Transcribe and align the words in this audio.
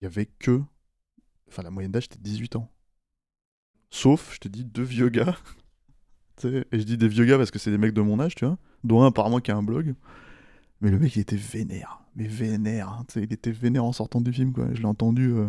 Il 0.00 0.04
y 0.04 0.06
avait 0.06 0.26
que. 0.26 0.60
Enfin, 1.48 1.62
la 1.62 1.70
moyenne 1.70 1.90
d'âge, 1.92 2.04
c'était 2.04 2.18
18 2.20 2.56
ans. 2.56 2.70
Sauf, 3.90 4.34
je 4.34 4.38
te 4.38 4.48
dis, 4.48 4.64
deux 4.64 4.82
vieux 4.82 5.08
gars. 5.08 5.36
Et 6.44 6.64
je 6.72 6.82
dis 6.84 6.96
des 6.98 7.08
vieux 7.08 7.24
gars 7.24 7.36
parce 7.36 7.50
que 7.50 7.58
c'est 7.58 7.70
des 7.70 7.78
mecs 7.78 7.94
de 7.94 8.00
mon 8.00 8.20
âge, 8.20 8.34
tu 8.36 8.44
vois. 8.44 8.58
Dont 8.84 9.02
un 9.02 9.08
apparemment 9.08 9.40
qui 9.40 9.50
a 9.50 9.56
un 9.56 9.62
blog. 9.62 9.94
Mais 10.80 10.90
le 10.90 10.98
mec, 10.98 11.16
il 11.16 11.20
était 11.20 11.36
vénère. 11.36 12.00
Mais 12.14 12.28
vénère. 12.28 12.88
hein, 12.90 13.04
il 13.16 13.32
était 13.32 13.50
vénère 13.50 13.84
en 13.84 13.92
sortant 13.92 14.20
du 14.20 14.32
film, 14.32 14.52
quoi. 14.52 14.68
Je 14.72 14.78
l'ai 14.78 14.86
entendu. 14.86 15.30
euh, 15.32 15.48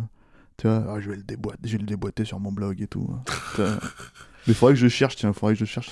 tu 0.57 0.67
vois, 0.67 0.85
Ah, 0.95 0.99
je 0.99 1.11
vais 1.11 1.17
le 1.17 1.23
déboîter, 1.23 1.59
je 1.65 1.73
vais 1.73 1.77
le 1.79 1.85
déboîter 1.85 2.25
sur 2.25 2.39
mon 2.39 2.51
blog 2.51 2.81
et 2.81 2.87
tout. 2.87 3.07
hein. 3.13 3.23
Mais 4.47 4.53
faudrait 4.55 4.73
que 4.73 4.79
je 4.79 4.87
cherche, 4.87 5.15
tiens, 5.17 5.31
faudrait 5.33 5.53
que 5.53 5.59
je 5.59 5.65
cherche. 5.65 5.91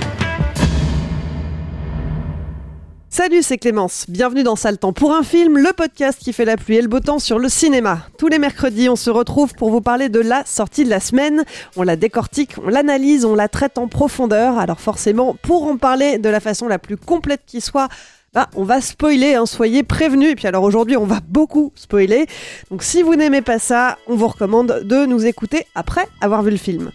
Salut, 3.23 3.43
c'est 3.43 3.59
Clémence. 3.59 4.05
Bienvenue 4.09 4.41
dans 4.41 4.55
Sale 4.55 4.79
Temps 4.79 4.93
pour 4.93 5.13
un 5.13 5.21
film, 5.21 5.55
le 5.55 5.73
podcast 5.73 6.17
qui 6.19 6.33
fait 6.33 6.43
la 6.43 6.57
pluie 6.57 6.77
et 6.77 6.81
le 6.81 6.87
beau 6.87 6.99
temps 6.99 7.19
sur 7.19 7.37
le 7.37 7.49
cinéma. 7.49 7.99
Tous 8.17 8.27
les 8.27 8.39
mercredis, 8.39 8.89
on 8.89 8.95
se 8.95 9.11
retrouve 9.11 9.53
pour 9.53 9.69
vous 9.69 9.79
parler 9.79 10.09
de 10.09 10.19
la 10.19 10.43
sortie 10.43 10.85
de 10.85 10.89
la 10.89 10.99
semaine. 10.99 11.43
On 11.75 11.83
la 11.83 11.97
décortique, 11.97 12.55
on 12.65 12.67
l'analyse, 12.67 13.23
on 13.23 13.35
la 13.35 13.47
traite 13.47 13.77
en 13.77 13.87
profondeur. 13.87 14.57
Alors 14.57 14.79
forcément, 14.79 15.35
pour 15.43 15.67
en 15.67 15.77
parler 15.77 16.17
de 16.17 16.29
la 16.29 16.39
façon 16.39 16.67
la 16.67 16.79
plus 16.79 16.97
complète 16.97 17.41
qui 17.45 17.61
soit, 17.61 17.89
bah, 18.33 18.49
on 18.55 18.63
va 18.63 18.81
spoiler, 18.81 19.35
hein, 19.35 19.45
soyez 19.45 19.83
prévenus. 19.83 20.31
Et 20.31 20.35
puis 20.35 20.47
alors 20.47 20.63
aujourd'hui, 20.63 20.97
on 20.97 21.05
va 21.05 21.19
beaucoup 21.27 21.73
spoiler. 21.75 22.25
Donc 22.71 22.81
si 22.81 23.03
vous 23.03 23.15
n'aimez 23.15 23.43
pas 23.43 23.59
ça, 23.59 23.99
on 24.07 24.15
vous 24.15 24.29
recommande 24.29 24.81
de 24.83 25.05
nous 25.05 25.27
écouter 25.27 25.67
après 25.75 26.07
avoir 26.21 26.41
vu 26.41 26.49
le 26.49 26.57
film. 26.57 26.89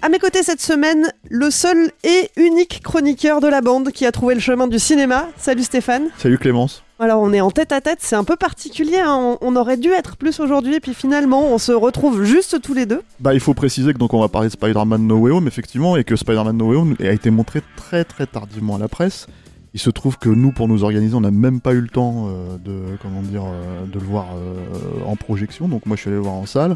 À 0.00 0.08
mes 0.08 0.20
côtés 0.20 0.44
cette 0.44 0.60
semaine, 0.60 1.12
le 1.28 1.50
seul 1.50 1.90
et 2.04 2.30
unique 2.36 2.82
chroniqueur 2.84 3.40
de 3.40 3.48
la 3.48 3.60
bande 3.60 3.90
qui 3.90 4.06
a 4.06 4.12
trouvé 4.12 4.34
le 4.34 4.40
chemin 4.40 4.68
du 4.68 4.78
cinéma. 4.78 5.28
Salut 5.36 5.64
Stéphane. 5.64 6.04
Salut 6.18 6.38
Clémence. 6.38 6.84
Alors 7.00 7.20
on 7.20 7.32
est 7.32 7.40
en 7.40 7.50
tête 7.50 7.72
à 7.72 7.80
tête, 7.80 7.98
c'est 8.00 8.14
un 8.14 8.22
peu 8.22 8.36
particulier, 8.36 8.98
hein. 8.98 9.16
on, 9.18 9.38
on 9.40 9.56
aurait 9.56 9.76
dû 9.76 9.90
être 9.90 10.16
plus 10.16 10.38
aujourd'hui, 10.40 10.76
et 10.76 10.80
puis 10.80 10.94
finalement 10.94 11.46
on 11.52 11.58
se 11.58 11.72
retrouve 11.72 12.24
juste 12.24 12.60
tous 12.60 12.74
les 12.74 12.86
deux. 12.86 13.02
Bah, 13.20 13.34
il 13.34 13.40
faut 13.40 13.54
préciser 13.54 13.92
que 13.92 13.98
donc 13.98 14.14
on 14.14 14.20
va 14.20 14.28
parler 14.28 14.48
de 14.48 14.52
Spider-Man 14.52 15.06
No 15.06 15.16
Way 15.18 15.32
Home, 15.32 15.46
effectivement, 15.46 15.96
et 15.96 16.04
que 16.04 16.16
Spider-Man 16.16 16.56
No 16.56 16.70
Way 16.70 16.76
Home 16.76 16.96
a 17.00 17.12
été 17.12 17.30
montré 17.30 17.60
très 17.76 18.04
très 18.04 18.26
tardivement 18.26 18.76
à 18.76 18.78
la 18.78 18.88
presse. 18.88 19.26
Il 19.74 19.80
se 19.80 19.90
trouve 19.90 20.16
que 20.16 20.28
nous, 20.28 20.50
pour 20.50 20.66
nous 20.66 20.82
organiser, 20.82 21.14
on 21.14 21.20
n'a 21.20 21.30
même 21.30 21.60
pas 21.60 21.72
eu 21.72 21.80
le 21.80 21.88
temps 21.88 22.28
euh, 22.28 22.56
de 22.56 22.96
comment 23.02 23.22
dire 23.22 23.44
euh, 23.44 23.84
de 23.86 23.98
le 23.98 24.06
voir 24.06 24.26
euh, 24.34 25.04
en 25.06 25.14
projection. 25.14 25.68
Donc 25.68 25.86
moi, 25.86 25.94
je 25.94 26.02
suis 26.02 26.08
allé 26.08 26.16
le 26.16 26.22
voir 26.22 26.34
en 26.34 26.46
salle. 26.46 26.74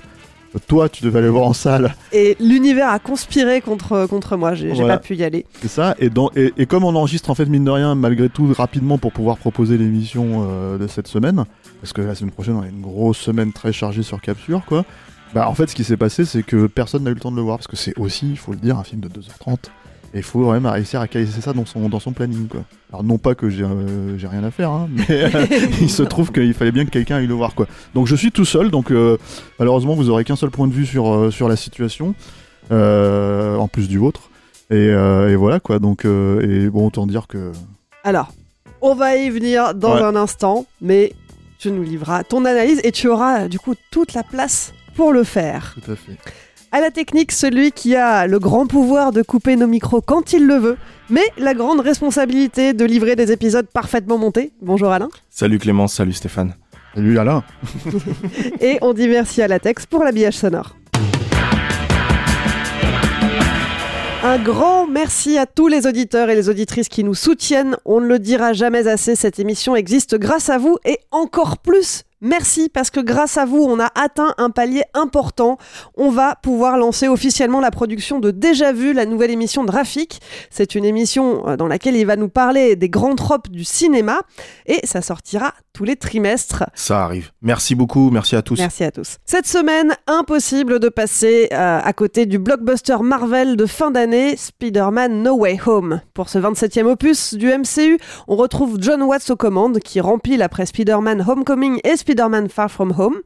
Toi, 0.66 0.88
tu 0.88 1.02
devais 1.02 1.18
aller 1.18 1.28
le 1.28 1.32
voir 1.32 1.46
en 1.46 1.52
salle, 1.54 1.94
Et 2.12 2.36
l'univers 2.40 2.88
a 2.90 2.98
conspiré 2.98 3.60
contre, 3.62 4.06
contre 4.06 4.36
moi, 4.36 4.54
j'ai 4.54 4.70
j'ai 4.74 4.82
Voilà. 4.82 4.98
pas 4.98 5.02
pu 5.02 5.16
y 5.16 5.24
aller. 5.24 5.46
c'est 5.62 5.68
ça. 5.68 5.94
Et, 5.98 6.10
dans, 6.10 6.30
et, 6.36 6.52
et 6.58 6.66
comme 6.66 6.84
on 6.84 6.94
enregistre 6.94 7.30
en 7.30 7.34
fait 7.34 7.46
mine 7.46 7.64
de 7.64 7.70
rien, 7.70 7.94
malgré 7.94 8.28
tout, 8.28 8.52
rapidement 8.56 8.98
pour 8.98 9.12
pouvoir 9.12 9.38
proposer 9.38 9.78
l'émission 9.78 10.46
euh, 10.48 10.78
de 10.78 10.86
cette 10.86 11.08
semaine, 11.08 11.44
parce 11.80 11.92
que 11.92 12.02
la 12.02 12.14
semaine 12.14 12.32
prochaine, 12.32 12.56
on 12.56 12.62
a 12.62 12.68
une 12.68 12.82
grosse 12.82 13.18
semaine 13.18 13.52
très 13.52 13.72
chargée 13.72 14.02
sur 14.02 14.20
Capture, 14.20 14.62
quoi. 14.66 14.84
Bah, 15.34 15.48
en 15.48 15.54
fait, 15.54 15.70
ce 15.70 15.74
qui 15.74 15.84
s'est 15.84 15.96
passé, 15.96 16.26
c'est 16.26 16.42
que 16.42 16.66
personne 16.66 17.04
n'a 17.04 17.10
eu 17.10 17.14
le 17.14 17.20
temps 17.20 17.30
de 17.30 17.36
le 17.36 17.42
voir, 17.42 17.56
parce 17.56 17.66
que 17.66 17.76
c'est 17.76 17.98
aussi, 17.98 18.28
il 18.30 18.36
faut 18.36 18.52
le 18.52 18.58
dire, 18.58 18.76
un 18.78 18.84
film 18.84 19.00
de 19.00 19.08
2h30. 19.08 19.56
Et 20.14 20.18
il 20.18 20.22
faut 20.22 20.40
quand 20.44 20.52
même 20.52 20.66
réussir 20.66 21.00
à 21.00 21.06
ça 21.40 21.52
dans 21.54 21.64
son, 21.64 21.88
dans 21.88 22.00
son 22.00 22.12
planning, 22.12 22.46
quoi. 22.46 22.62
Alors, 22.90 23.02
non 23.02 23.16
pas 23.16 23.34
que 23.34 23.48
j'ai 23.48 23.64
euh, 23.64 24.16
rien 24.22 24.44
à 24.44 24.50
faire, 24.50 24.70
hein, 24.70 24.88
mais 24.90 25.06
euh, 25.34 25.46
il 25.80 25.88
se 25.90 26.02
trouve 26.02 26.32
qu'il 26.32 26.52
fallait 26.52 26.72
bien 26.72 26.84
que 26.84 26.90
quelqu'un 26.90 27.16
aille 27.16 27.26
le 27.26 27.34
voir, 27.34 27.54
quoi. 27.54 27.66
Donc, 27.94 28.06
je 28.06 28.14
suis 28.16 28.30
tout 28.30 28.44
seul, 28.44 28.70
donc 28.70 28.90
euh, 28.90 29.16
malheureusement, 29.58 29.94
vous 29.94 30.10
aurez 30.10 30.24
qu'un 30.24 30.36
seul 30.36 30.50
point 30.50 30.68
de 30.68 30.72
vue 30.74 30.84
sur, 30.86 31.32
sur 31.32 31.48
la 31.48 31.56
situation, 31.56 32.14
en 32.70 33.68
plus 33.68 33.88
du 33.88 33.98
vôtre. 33.98 34.30
Et, 34.70 34.86
et 34.86 35.36
voilà, 35.36 35.60
quoi. 35.60 35.78
Donc, 35.78 36.04
et 36.04 36.68
bon, 36.68 36.86
autant 36.86 37.06
dire 37.06 37.26
que. 37.26 37.52
Alors, 38.04 38.32
on 38.80 38.94
va 38.94 39.16
y 39.16 39.30
venir 39.30 39.74
dans 39.74 39.94
Ouais. 39.94 40.02
un 40.02 40.16
instant, 40.16 40.66
mais 40.80 41.12
tu 41.58 41.70
nous 41.70 41.82
livreras 41.82 42.24
ton 42.24 42.44
analyse 42.44 42.80
et 42.84 42.90
tu 42.92 43.08
auras 43.08 43.48
du 43.48 43.58
coup 43.58 43.74
toute 43.90 44.12
la 44.14 44.22
place 44.24 44.72
pour 44.96 45.12
le 45.12 45.24
faire. 45.24 45.74
Tout 45.84 45.92
à 45.92 45.96
fait. 45.96 46.18
À 46.74 46.80
la 46.80 46.90
technique, 46.90 47.32
celui 47.32 47.70
qui 47.70 47.96
a 47.96 48.26
le 48.26 48.38
grand 48.38 48.66
pouvoir 48.66 49.12
de 49.12 49.20
couper 49.20 49.56
nos 49.56 49.66
micros 49.66 50.00
quand 50.00 50.32
il 50.32 50.46
le 50.46 50.54
veut, 50.54 50.78
mais 51.10 51.20
la 51.36 51.52
grande 51.52 51.80
responsabilité 51.80 52.72
de 52.72 52.86
livrer 52.86 53.14
des 53.14 53.30
épisodes 53.30 53.66
parfaitement 53.66 54.16
montés. 54.16 54.52
Bonjour 54.62 54.90
Alain. 54.90 55.10
Salut 55.28 55.58
Clémence, 55.58 55.92
salut 55.92 56.14
Stéphane. 56.14 56.54
Salut 56.94 57.18
Alain. 57.18 57.44
Et 58.62 58.78
on 58.80 58.94
dit 58.94 59.06
merci 59.06 59.42
à 59.42 59.48
Latex 59.48 59.84
pour 59.84 60.02
l'habillage 60.02 60.38
sonore. 60.38 60.74
Un 64.24 64.38
grand 64.38 64.86
merci 64.86 65.36
à 65.36 65.44
tous 65.44 65.68
les 65.68 65.86
auditeurs 65.86 66.30
et 66.30 66.34
les 66.34 66.48
auditrices 66.48 66.88
qui 66.88 67.04
nous 67.04 67.14
soutiennent. 67.14 67.76
On 67.84 68.00
ne 68.00 68.06
le 68.06 68.18
dira 68.18 68.54
jamais 68.54 68.88
assez, 68.88 69.14
cette 69.14 69.38
émission 69.38 69.76
existe 69.76 70.18
grâce 70.18 70.48
à 70.48 70.56
vous 70.56 70.78
et 70.86 70.96
encore 71.10 71.58
plus. 71.58 72.04
Merci 72.24 72.68
parce 72.68 72.90
que 72.90 73.00
grâce 73.00 73.36
à 73.36 73.44
vous, 73.44 73.58
on 73.58 73.80
a 73.80 73.90
atteint 73.96 74.32
un 74.38 74.50
palier 74.50 74.84
important. 74.94 75.58
On 75.96 76.08
va 76.08 76.36
pouvoir 76.36 76.78
lancer 76.78 77.08
officiellement 77.08 77.58
la 77.58 77.72
production 77.72 78.20
de 78.20 78.30
Déjà 78.30 78.72
Vu, 78.72 78.92
la 78.92 79.06
nouvelle 79.06 79.32
émission 79.32 79.64
de 79.64 79.72
Rafik. 79.72 80.20
C'est 80.48 80.76
une 80.76 80.84
émission 80.84 81.48
euh, 81.48 81.56
dans 81.56 81.66
laquelle 81.66 81.96
il 81.96 82.06
va 82.06 82.14
nous 82.14 82.28
parler 82.28 82.76
des 82.76 82.88
grands 82.88 83.16
tropes 83.16 83.50
du 83.50 83.64
cinéma 83.64 84.20
et 84.66 84.86
ça 84.86 85.02
sortira 85.02 85.52
tous 85.72 85.82
les 85.82 85.96
trimestres. 85.96 86.64
Ça 86.74 87.02
arrive. 87.02 87.32
Merci 87.40 87.74
beaucoup, 87.74 88.10
merci 88.10 88.36
à 88.36 88.42
tous. 88.42 88.58
Merci 88.58 88.84
à 88.84 88.92
tous. 88.92 89.16
Cette 89.24 89.46
semaine, 89.46 89.96
impossible 90.06 90.78
de 90.78 90.88
passer 90.88 91.48
euh, 91.52 91.80
à 91.82 91.92
côté 91.92 92.26
du 92.26 92.38
blockbuster 92.38 92.98
Marvel 93.02 93.56
de 93.56 93.66
fin 93.66 93.90
d'année, 93.90 94.36
Spider-Man 94.36 95.22
No 95.22 95.38
Way 95.38 95.58
Home. 95.66 96.00
Pour 96.14 96.28
ce 96.28 96.38
27e 96.38 96.84
opus 96.84 97.34
du 97.34 97.48
MCU, 97.48 97.98
on 98.28 98.36
retrouve 98.36 98.76
John 98.80 99.02
Watts 99.02 99.30
aux 99.30 99.36
commandes 99.36 99.80
qui 99.80 100.00
rempile 100.00 100.42
après 100.42 100.66
Spider-Man 100.66 101.24
Homecoming 101.26 101.80
et 101.82 101.96
Spider-Man 102.12 102.50
Far 102.50 102.70
From 102.70 102.92
Home. 102.98 103.20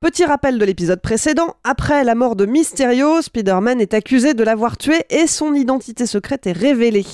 Petit 0.00 0.26
rappel 0.26 0.58
de 0.58 0.64
l'épisode 0.66 1.00
précédent, 1.00 1.54
après 1.64 2.04
la 2.04 2.14
mort 2.14 2.36
de 2.36 2.44
Mysterio, 2.44 3.22
Spider-Man 3.22 3.80
est 3.80 3.94
accusé 3.94 4.34
de 4.34 4.44
l'avoir 4.44 4.76
tué 4.76 4.96
et 5.08 5.26
son 5.26 5.54
identité 5.54 6.04
secrète 6.04 6.46
est 6.46 6.52
révélée. 6.52 7.06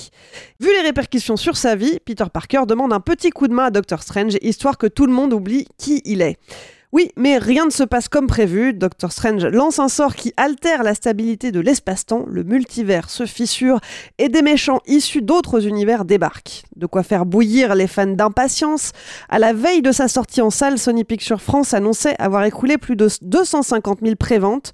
Vu 0.59 0.67
les 0.67 0.81
répercussions 0.81 1.37
sur 1.37 1.55
sa 1.55 1.77
vie, 1.77 1.99
Peter 2.03 2.25
Parker 2.31 2.63
demande 2.67 2.91
un 2.91 2.99
petit 2.99 3.29
coup 3.29 3.47
de 3.47 3.53
main 3.53 3.67
à 3.67 3.71
Doctor 3.71 4.03
Strange, 4.03 4.37
histoire 4.41 4.77
que 4.77 4.87
tout 4.87 5.05
le 5.05 5.13
monde 5.13 5.31
oublie 5.31 5.69
qui 5.77 6.01
il 6.03 6.21
est. 6.21 6.37
Oui, 6.95 7.11
mais 7.17 7.37
rien 7.37 7.65
ne 7.65 7.71
se 7.71 7.83
passe 7.83 8.07
comme 8.07 8.25
prévu. 8.25 8.71
Doctor 8.71 9.11
Strange 9.11 9.45
lance 9.47 9.79
un 9.79 9.89
sort 9.89 10.15
qui 10.15 10.31
altère 10.37 10.81
la 10.81 10.95
stabilité 10.95 11.51
de 11.51 11.59
l'espace-temps, 11.59 12.23
le 12.25 12.45
multivers 12.45 13.09
se 13.09 13.25
fissure 13.25 13.81
et 14.17 14.29
des 14.29 14.41
méchants 14.41 14.79
issus 14.87 15.21
d'autres 15.21 15.67
univers 15.67 16.05
débarquent. 16.05 16.63
De 16.77 16.85
quoi 16.85 17.03
faire 17.03 17.25
bouillir 17.25 17.75
les 17.75 17.87
fans 17.87 18.07
d'impatience. 18.07 18.93
À 19.27 19.39
la 19.39 19.51
veille 19.51 19.81
de 19.81 19.91
sa 19.91 20.07
sortie 20.07 20.39
en 20.39 20.49
salle, 20.49 20.79
Sony 20.79 21.03
Pictures 21.03 21.41
France 21.41 21.73
annonçait 21.73 22.15
avoir 22.17 22.45
écoulé 22.45 22.77
plus 22.77 22.95
de 22.95 23.09
250 23.23 23.99
000 24.01 24.15
préventes. 24.15 24.71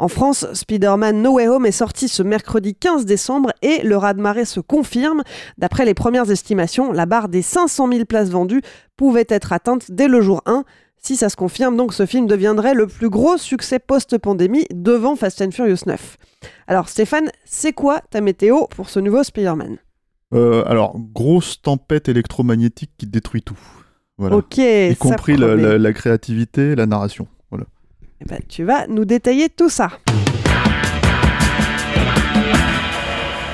En 0.00 0.08
France, 0.08 0.48
Spider-Man 0.52 1.22
No 1.22 1.34
Way 1.34 1.46
Home 1.46 1.66
est 1.66 1.70
sorti 1.70 2.08
ce 2.08 2.24
mercredi 2.24 2.74
15 2.74 3.04
décembre 3.04 3.52
et 3.62 3.84
le 3.84 3.96
raz-de-marée 3.96 4.44
se 4.44 4.58
confirme. 4.58 5.22
D'après 5.56 5.84
les 5.84 5.94
premières 5.94 6.32
estimations, 6.32 6.90
la 6.90 7.06
barre 7.06 7.28
des 7.28 7.42
500 7.42 7.92
000 7.92 8.04
places 8.06 8.30
vendues 8.30 8.62
pouvait 8.96 9.26
être 9.28 9.52
atteinte 9.52 9.92
dès 9.92 10.08
le 10.08 10.20
jour 10.20 10.42
1. 10.46 10.64
Si 11.02 11.16
ça 11.16 11.28
se 11.30 11.36
confirme, 11.36 11.76
donc 11.76 11.94
ce 11.94 12.04
film 12.04 12.26
deviendrait 12.26 12.74
le 12.74 12.86
plus 12.86 13.08
gros 13.08 13.38
succès 13.38 13.78
post-pandémie 13.78 14.66
devant 14.72 15.16
Fast 15.16 15.40
and 15.40 15.50
Furious 15.50 15.78
9. 15.86 16.16
Alors 16.66 16.88
Stéphane, 16.90 17.30
c'est 17.46 17.72
quoi 17.72 18.00
ta 18.10 18.20
météo 18.20 18.66
pour 18.76 18.90
ce 18.90 19.00
nouveau 19.00 19.22
Spider-Man? 19.24 19.78
Euh, 20.34 20.62
alors, 20.66 20.96
grosse 20.98 21.60
tempête 21.62 22.08
électromagnétique 22.08 22.92
qui 22.98 23.06
détruit 23.06 23.42
tout. 23.42 23.58
Voilà. 24.18 24.36
Ok, 24.36 24.58
y 24.58 24.90
ça 24.90 24.94
compris 24.96 25.36
la, 25.36 25.46
promet. 25.48 25.62
la- 25.62 25.78
la 25.78 25.92
créativité, 25.94 26.74
la 26.76 26.84
narration. 26.86 27.26
Voilà. 27.50 27.64
Eh 28.20 28.26
ben, 28.26 28.38
tu 28.46 28.64
vas 28.64 28.86
nous 28.86 29.06
détailler 29.06 29.48
tout 29.48 29.70
ça. 29.70 29.88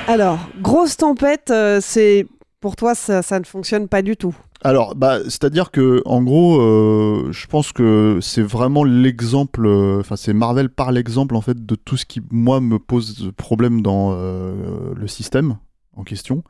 Alors, 0.08 0.38
grosse 0.60 0.96
tempête, 0.96 1.50
euh, 1.50 1.80
c'est 1.80 2.26
pour 2.60 2.76
toi 2.76 2.94
ça, 2.94 3.22
ça 3.22 3.38
ne 3.40 3.44
fonctionne 3.44 3.88
pas 3.88 4.02
du 4.02 4.16
tout. 4.16 4.34
Alors, 4.66 4.96
bah, 4.96 5.20
c'est-à-dire 5.22 5.70
que, 5.70 6.02
en 6.06 6.24
gros, 6.24 6.60
euh, 6.60 7.30
je 7.30 7.46
pense 7.46 7.70
que 7.70 8.18
c'est 8.20 8.42
vraiment 8.42 8.82
l'exemple, 8.82 9.64
euh, 9.64 10.00
enfin, 10.00 10.16
c'est 10.16 10.32
Marvel 10.32 10.70
par 10.70 10.90
l'exemple, 10.90 11.36
en 11.36 11.40
fait, 11.40 11.64
de 11.64 11.76
tout 11.76 11.96
ce 11.96 12.04
qui, 12.04 12.20
moi, 12.32 12.60
me 12.60 12.80
pose 12.80 13.30
problème 13.36 13.80
dans 13.80 14.14
euh, 14.14 14.92
le 14.96 15.06
système 15.06 15.58
en 15.94 16.02
question. 16.02 16.42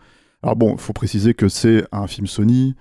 Alors, 0.43 0.57
bon, 0.57 0.73
il 0.73 0.79
faut 0.79 0.95
préciser 0.95 1.35
que 1.35 1.49
c'est 1.49 1.85
un 1.93 2.07
film 2.07 2.27
Sony, 2.27 2.75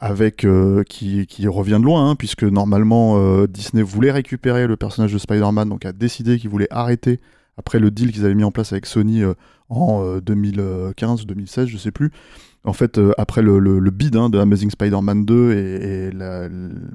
avec, 0.00 0.46
qui, 0.88 1.46
revient 1.46 1.78
de 1.78 1.84
loin, 1.84 2.08
hein, 2.08 2.16
puisque 2.16 2.44
normalement, 2.44 3.44
Disney 3.44 3.82
voulait 3.82 4.10
récupérer 4.10 4.66
le 4.66 4.78
personnage 4.78 5.12
de 5.12 5.18
Spider-Man, 5.18 5.68
donc 5.68 5.84
a 5.84 5.92
décidé 5.92 6.38
qu'il 6.38 6.48
voulait 6.48 6.68
arrêter, 6.70 7.20
après 7.58 7.78
le 7.78 7.90
deal 7.90 8.10
qu'ils 8.10 8.24
avaient 8.24 8.34
mis 8.34 8.42
en 8.42 8.52
place 8.52 8.72
avec 8.72 8.86
Sony 8.86 9.22
en 9.68 10.18
2015-2016, 10.20 11.66
je 11.66 11.76
sais 11.76 11.90
plus, 11.90 12.10
en 12.64 12.72
fait, 12.72 12.98
euh, 12.98 13.12
après 13.18 13.42
le, 13.42 13.58
le- 13.58 13.90
bid 13.90 14.16
hein, 14.16 14.30
de 14.30 14.38
Amazing 14.38 14.70
Spider-Man 14.70 15.24
2 15.24 15.52
et, 15.52 16.10
la, 16.10 16.48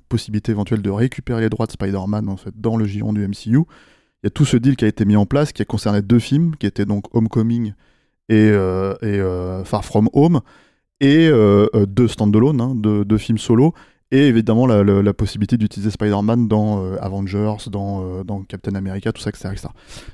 possibilité 0.09 0.51
éventuelle 0.51 0.81
de 0.81 0.89
récupérer 0.89 1.41
les 1.41 1.49
droits 1.49 1.67
de 1.67 1.71
Spider-Man 1.71 2.27
en 2.27 2.37
fait, 2.37 2.53
dans 2.55 2.75
le 2.75 2.85
giron 2.85 3.13
du 3.13 3.25
MCU, 3.27 3.57
il 3.57 4.25
y 4.25 4.27
a 4.27 4.29
tout 4.31 4.45
ce 4.45 4.57
deal 4.57 4.75
qui 4.75 4.85
a 4.85 4.87
été 4.87 5.05
mis 5.05 5.15
en 5.15 5.25
place 5.25 5.53
qui 5.53 5.61
a 5.61 5.65
concerné 5.65 6.01
deux 6.01 6.19
films, 6.19 6.55
qui 6.55 6.65
étaient 6.65 6.85
donc 6.85 7.15
Homecoming 7.15 7.73
et, 8.27 8.49
euh, 8.51 8.95
euh, 9.03 9.63
Far 9.63 9.85
From 9.85 10.09
Home, 10.13 10.41
et 11.01 11.29
deux 11.87 12.07
standalone, 12.09 12.59
hein, 12.59 12.73
deux, 12.75 13.17
films 13.17 13.37
solo, 13.37 13.73
et 14.11 14.27
évidemment 14.27 14.65
la, 14.65 15.13
possibilité 15.13 15.55
d'utiliser 15.55 15.91
Spider-Man 15.91 16.49
dans 16.49 16.93
Avengers, 16.95 17.55
dans, 17.71 18.43
Captain 18.49 18.75
America, 18.75 19.13
tout 19.13 19.21
ça, 19.21 19.29
etc. 19.29 19.67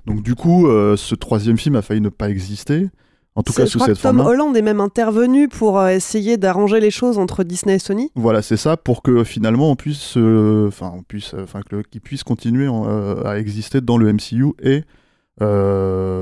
Donc 0.05 0.21
du 0.21 0.35
coup, 0.35 0.67
ce 0.67 1.15
troisième 1.15 1.57
film 1.57 1.75
a 1.75 1.81
failli 1.81 2.01
ne 2.01 2.09
pas 2.09 2.29
exister, 2.29 2.89
en 3.35 3.43
tout 3.43 3.51
cas 3.53 3.65
sous 3.65 3.79
cette 3.79 3.97
que 3.97 4.01
Tom 4.01 4.17
forme 4.17 4.27
Holland 4.27 4.55
est 4.55 4.61
même 4.61 4.79
intervenu 4.81 5.47
pour 5.49 5.77
euh, 5.79 5.89
essayer 5.89 6.37
d'arranger 6.37 6.79
les 6.79 6.91
choses 6.91 7.17
entre 7.17 7.43
Disney 7.43 7.75
et 7.75 7.79
Sony. 7.79 8.09
Voilà, 8.15 8.41
c'est 8.41 8.57
ça, 8.57 8.77
pour 8.77 9.01
que 9.01 9.23
finalement 9.23 9.69
on 9.69 9.75
puisse, 9.75 10.15
euh, 10.17 10.67
enfin, 10.69 10.91
on 10.95 11.03
puisse, 11.03 11.33
euh, 11.33 11.43
enfin, 11.43 11.61
que 11.61 11.75
le- 11.77 11.83
qu'il 11.83 12.01
puisse 12.01 12.23
continuer 12.23 12.67
en, 12.67 12.87
euh, 12.87 13.23
à 13.25 13.37
exister 13.37 13.81
dans 13.81 13.97
le 13.97 14.07
MCU 14.13 14.53
et 14.63 14.83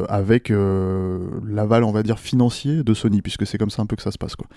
avec 0.10 0.50
l'aval, 0.50 1.83
on 1.83 1.92
va 1.92 2.01
dire, 2.04 2.18
financier 2.19 2.83
de 2.83 2.94
Sony, 2.95 3.21
puisque 3.21 3.45
c'est 3.45 3.57
comme 3.59 3.69
ça 3.69 3.81
un 3.83 3.86
peu 3.86 3.95
que 3.95 4.01
ça 4.01 4.12
se 4.12 4.18
passe, 4.18 4.36
quoi. 4.36 4.48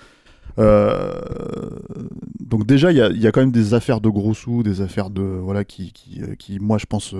Donc 2.40 2.66
déjà, 2.66 2.90
il 2.92 2.96
y 2.96 3.02
a, 3.02 3.08
il 3.10 3.20
y 3.20 3.26
a 3.26 3.32
quand 3.32 3.40
même 3.40 3.52
des 3.52 3.74
affaires 3.74 4.00
de 4.00 4.08
gros 4.08 4.34
sous, 4.34 4.62
des 4.62 4.80
affaires 4.80 5.10
de 5.10 5.20
voilà 5.22 5.64
qui, 5.64 5.92
qui, 5.92 6.20
qui, 6.38 6.58
moi, 6.58 6.78
je 6.78 6.86
pense, 6.86 7.14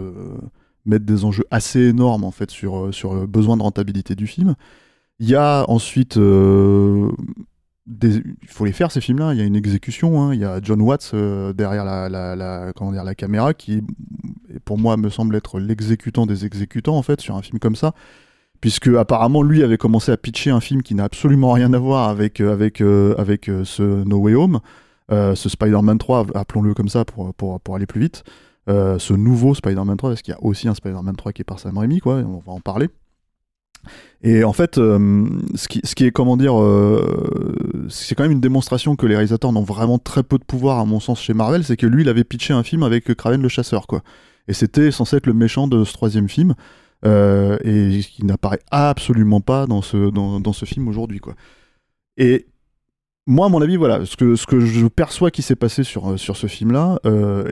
mettent 0.87 1.05
des 1.05 1.25
enjeux 1.25 1.45
assez 1.51 1.81
énormes 1.81 2.25
en 2.25 2.31
fait 2.31 2.51
sur 2.51 2.93
sur 2.95 3.15
le 3.15 3.27
besoin 3.27 3.57
de 3.57 3.63
rentabilité 3.63 4.15
du 4.15 4.27
film. 4.27 4.55
Il 5.19 5.29
y 5.29 5.35
a 5.35 5.65
ensuite 5.69 6.17
euh, 6.19 7.11
il 8.03 8.35
faut 8.49 8.65
les 8.65 8.73
faire 8.73 8.91
ces 8.91 9.01
films-là. 9.01 9.33
Il 9.33 9.39
y 9.39 9.43
a 9.43 9.45
une 9.45 9.57
exécution. 9.57 10.21
hein. 10.23 10.35
Il 10.35 10.41
y 10.41 10.45
a 10.45 10.61
John 10.63 10.81
Watts 10.81 11.13
euh, 11.15 11.53
derrière 11.53 11.85
la, 11.85 12.73
comment 12.75 12.93
dire, 12.93 13.05
la 13.05 13.15
caméra 13.15 13.55
qui, 13.55 13.83
pour 14.65 14.79
moi, 14.79 14.97
me 14.97 15.09
semble 15.09 15.37
être 15.37 15.61
l'exécutant 15.61 16.27
des 16.27 16.45
exécutants 16.45 16.97
en 16.97 17.03
fait 17.03 17.21
sur 17.21 17.37
un 17.37 17.43
film 17.43 17.59
comme 17.59 17.77
ça, 17.77 17.95
puisque 18.61 18.89
apparemment 18.89 19.43
lui 19.43 19.63
avait 19.63 19.79
commencé 19.79 20.13
à 20.13 20.17
pitcher 20.17 20.51
un 20.51 20.61
film 20.61 20.83
qui 20.83 20.95
n'a 20.95 21.05
absolument 21.05 21.53
rien 21.53 21.73
à 21.73 21.79
voir 21.79 22.09
avec 22.09 22.41
euh, 22.41 23.17
ce 23.65 24.05
No 24.05 24.19
Way 24.19 24.35
Home, 24.35 24.61
ce 25.11 25.49
Spider-Man 25.49 25.99
3, 25.99 26.27
appelons-le 26.35 26.75
comme 26.75 26.89
ça 26.89 27.05
pour 27.05 27.75
aller 27.75 27.87
plus 27.87 28.01
vite. 28.01 28.25
Ce 28.69 29.13
nouveau 29.13 29.55
Spider-Man 29.55 29.97
3, 29.97 30.11
parce 30.11 30.23
qu'il 30.23 30.33
y 30.33 30.37
a 30.37 30.43
aussi 30.43 30.67
un 30.67 30.75
Spider-Man 30.75 31.15
3 31.15 31.33
qui 31.33 31.43
est 31.43 31.45
par 31.45 31.61
Sam 31.61 31.79
Raimi, 31.79 32.01
quoi, 32.01 32.17
on 32.17 32.43
va 32.45 32.53
en 32.53 32.61
parler. 32.61 32.89
Et 34.23 34.45
en 34.45 34.53
fait, 34.53 34.79
euh, 34.79 35.29
ce, 35.55 35.69
qui, 35.69 36.05
est, 36.05 36.11
comment 36.11 36.37
dire, 36.37 36.61
euh, 36.61 37.87
c'est 37.89 38.15
quand 38.15 38.25
même 38.25 38.33
une 38.33 38.41
démonstration 38.41 38.97
que 38.97 39.07
les 39.07 39.15
réalisateurs 39.15 39.53
n'ont 39.53 39.63
vraiment 39.63 39.99
très 39.99 40.23
peu 40.23 40.37
de 40.37 40.45
pouvoir, 40.45 40.81
à 40.81 40.85
mon 40.85 41.01
sens, 41.01 41.21
chez 41.21 41.33
Marvel, 41.33 41.63
c'est 41.65 41.77
que 41.77 41.87
lui, 41.87 42.03
il 42.03 42.09
avait 42.09 42.25
pitché 42.25 42.53
un 42.53 42.63
film 42.63 42.83
avec 42.83 43.15
Kraven 43.15 43.41
le 43.41 43.49
chasseur, 43.49 43.87
quoi. 43.87 44.03
Et 44.49 44.53
c'était 44.53 44.91
censé 44.91 45.17
être 45.17 45.27
le 45.27 45.35
méchant 45.35 45.69
de 45.69 45.85
ce 45.85 45.93
troisième 45.93 46.29
film, 46.29 46.55
euh, 47.05 47.57
et 47.63 48.01
qui 48.01 48.25
n'apparaît 48.25 48.59
absolument 48.71 49.41
pas 49.41 49.67
dans 49.67 49.83
ce, 49.83 50.11
dans, 50.11 50.53
ce 50.53 50.65
film 50.65 50.89
aujourd'hui, 50.89 51.21
quoi. 51.21 51.35
Et 52.17 52.47
moi, 53.29 53.47
à 53.47 53.49
mon 53.49 53.61
avis, 53.61 53.77
voilà, 53.77 54.07
ce 54.07 54.17
que, 54.17 54.35
ce 54.35 54.47
que 54.47 54.59
je 54.59 54.87
perçois 54.87 55.31
qui 55.31 55.43
s'est 55.43 55.57
passé 55.57 55.85
sur, 55.85 56.19
sur 56.19 56.37
ce 56.37 56.49
film-là, 56.49 56.99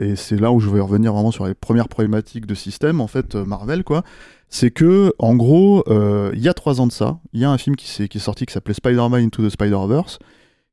et 0.01 0.17
c'est 0.17 0.39
là 0.39 0.51
où 0.51 0.59
je 0.59 0.69
vais 0.69 0.79
revenir 0.79 1.13
vraiment 1.13 1.31
sur 1.31 1.45
les 1.45 1.53
premières 1.53 1.87
problématiques 1.87 2.47
de 2.47 2.55
système, 2.55 2.99
en 2.99 3.07
fait, 3.07 3.35
Marvel, 3.35 3.83
quoi, 3.85 4.03
c'est 4.49 4.71
que, 4.71 5.11
en 5.19 5.35
gros, 5.35 5.83
euh, 5.87 6.31
il 6.33 6.41
y 6.41 6.47
a 6.47 6.53
trois 6.53 6.79
ans 6.81 6.87
de 6.87 6.91
ça, 6.91 7.19
il 7.33 7.41
y 7.41 7.45
a 7.45 7.51
un 7.51 7.57
film 7.57 7.75
qui, 7.75 7.85
est 8.03 8.19
sorti 8.19 8.45
qui 8.45 8.53
s'appelait 8.53 8.73
Spider-Man 8.73 9.23
Into 9.25 9.43
the 9.45 9.49
Spider-Verse, 9.49 10.19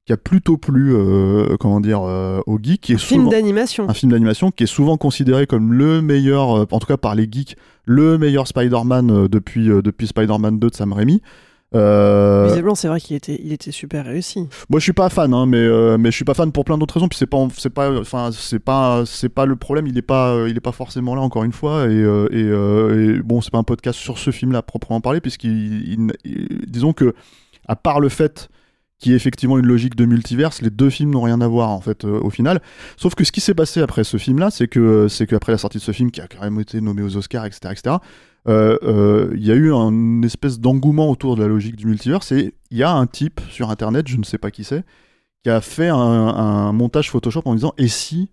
qui 0.07 0.13
a 0.13 0.17
plutôt 0.17 0.57
plu, 0.57 0.95
euh, 0.95 1.57
comment 1.59 1.81
dire, 1.81 2.03
euh, 2.03 2.41
aux 2.47 2.59
geeks, 2.61 2.81
qui 2.81 2.93
est 2.95 2.99
Film 2.99 3.23
souvent- 3.23 3.31
d'animation. 3.31 3.89
un 3.89 3.95
film 3.95 4.13
d'animation 4.13 4.51
qui 4.51 4.65
est 4.65 4.67
souvent 4.67 4.97
considéré 4.97 5.47
comme 5.47 5.73
le 5.73 6.03
meilleur, 6.03 6.49
en 6.73 6.79
tout 6.79 6.87
cas 6.87 6.97
par 6.97 7.15
les 7.15 7.29
geeks, 7.31 7.57
le 7.85 8.19
meilleur 8.19 8.47
Spider-Man 8.47 9.27
depuis, 9.29 9.67
depuis 9.67 10.07
Spider-Man 10.09 10.59
2 10.59 10.71
de 10.71 10.75
Sam 10.75 10.93
Raimi. 10.93 11.23
Euh, 11.75 12.47
Visiblement, 12.49 12.75
c'est 12.75 12.89
vrai 12.89 13.01
qu'il 13.01 13.17
était, 13.17 13.41
il 13.43 13.53
était 13.53 13.71
super 13.73 14.05
réussi. 14.05 14.41
moi, 14.69 14.79
je 14.79 14.85
suis 14.85 14.93
pas 14.93 15.09
fan, 15.09 15.33
hein, 15.33 15.47
mais 15.47 15.57
euh, 15.59 15.97
mais 15.99 16.11
je 16.11 16.17
suis 16.17 16.25
pas 16.25 16.35
fan 16.35 16.53
pour 16.53 16.65
plein 16.65 16.77
d'autres 16.79 16.95
raisons. 16.95 17.09
Puis 17.09 17.19
c'est 17.19 17.27
pas, 17.27 17.47
c'est 17.57 17.71
pas, 17.71 17.91
enfin, 17.99 18.31
c'est 18.33 18.59
pas, 18.59 19.05
c'est 19.07 19.29
pas 19.29 19.47
le 19.47 19.57
problème. 19.57 19.87
Il 19.87 19.97
est 19.97 20.03
pas, 20.03 20.33
euh, 20.33 20.49
il 20.51 20.57
est 20.57 20.61
pas 20.61 20.73
forcément 20.73 21.15
là 21.15 21.23
encore 21.23 21.45
une 21.45 21.53
fois. 21.53 21.85
Et, 21.85 21.89
euh, 21.95 22.29
et, 22.31 23.17
et 23.19 23.23
bon, 23.23 23.41
c'est 23.41 23.51
pas 23.51 23.59
un 23.59 23.63
podcast 23.65 23.99
sur 23.99 24.19
ce 24.19 24.31
film-là 24.31 24.63
proprement 24.63 25.01
parler, 25.01 25.21
puisqu'il, 25.21 25.51
il- 25.93 26.13
il- 26.25 26.67
disons 26.69 26.93
que, 26.93 27.15
à 27.67 27.77
part 27.77 28.01
le 28.01 28.09
fait 28.09 28.49
qu'il 28.99 29.11
y 29.11 29.15
ait 29.15 29.17
effectivement 29.17 29.59
une 29.59 29.67
logique 29.67 29.97
de 29.97 30.05
multiverse, 30.05 30.63
les 30.63 30.71
deux 30.71 30.89
films 30.91 31.11
n'ont 31.11 31.23
rien 31.23 31.41
à 31.41 31.49
voir 31.49 31.71
en 31.71 31.81
fait 31.81 32.05
euh, 32.05 32.21
au 32.21 32.31
final. 32.31 32.61
Sauf 32.97 33.15
que 33.17 33.25
ce 33.25 33.33
qui 33.33 33.41
s'est 33.41 33.55
passé 33.55 33.81
après 33.81 34.05
ce 34.05 34.17
film-là, 34.17 34.51
c'est 34.53 34.69
que, 34.69 35.09
c'est 35.09 35.27
qu'après 35.27 35.51
la 35.51 35.59
sortie 35.59 35.79
de 35.79 35.83
ce 35.83 35.91
film, 35.91 36.11
qui 36.13 36.21
a 36.21 36.29
quand 36.29 36.41
même 36.43 36.61
été 36.61 36.81
nommé 36.81 37.03
aux 37.03 37.17
Oscars, 37.17 37.45
etc., 37.47 37.61
etc. 37.73 37.97
euh, 38.49 38.77
euh, 38.83 39.33
il 39.37 39.47
y 39.47 39.53
a 39.53 39.55
eu 39.55 39.73
un 39.73 40.23
espèce 40.23 40.59
d'engouement 40.59 41.09
autour 41.11 41.37
de 41.37 41.43
la 41.43 41.49
logique 41.49 41.77
du 41.77 41.87
multiverse 41.87 42.33
et 42.33 42.55
il 42.71 42.79
y 42.79 42.83
a 42.83 42.93
un 42.93 43.07
type 43.07 43.41
sur 43.51 43.71
internet, 43.71 44.09
je 44.09 44.17
ne 44.17 44.25
sais 44.25 44.39
pas 44.39 44.51
qui 44.51 44.65
c'est, 44.65 44.85
qui 45.45 45.51
a 45.51 45.61
fait 45.61 45.89
un, 45.89 46.73
montage 46.73 47.11
Photoshop 47.11 47.43
en 47.45 47.55
disant 47.55 47.73
et 47.79 47.89
si 47.89 48.31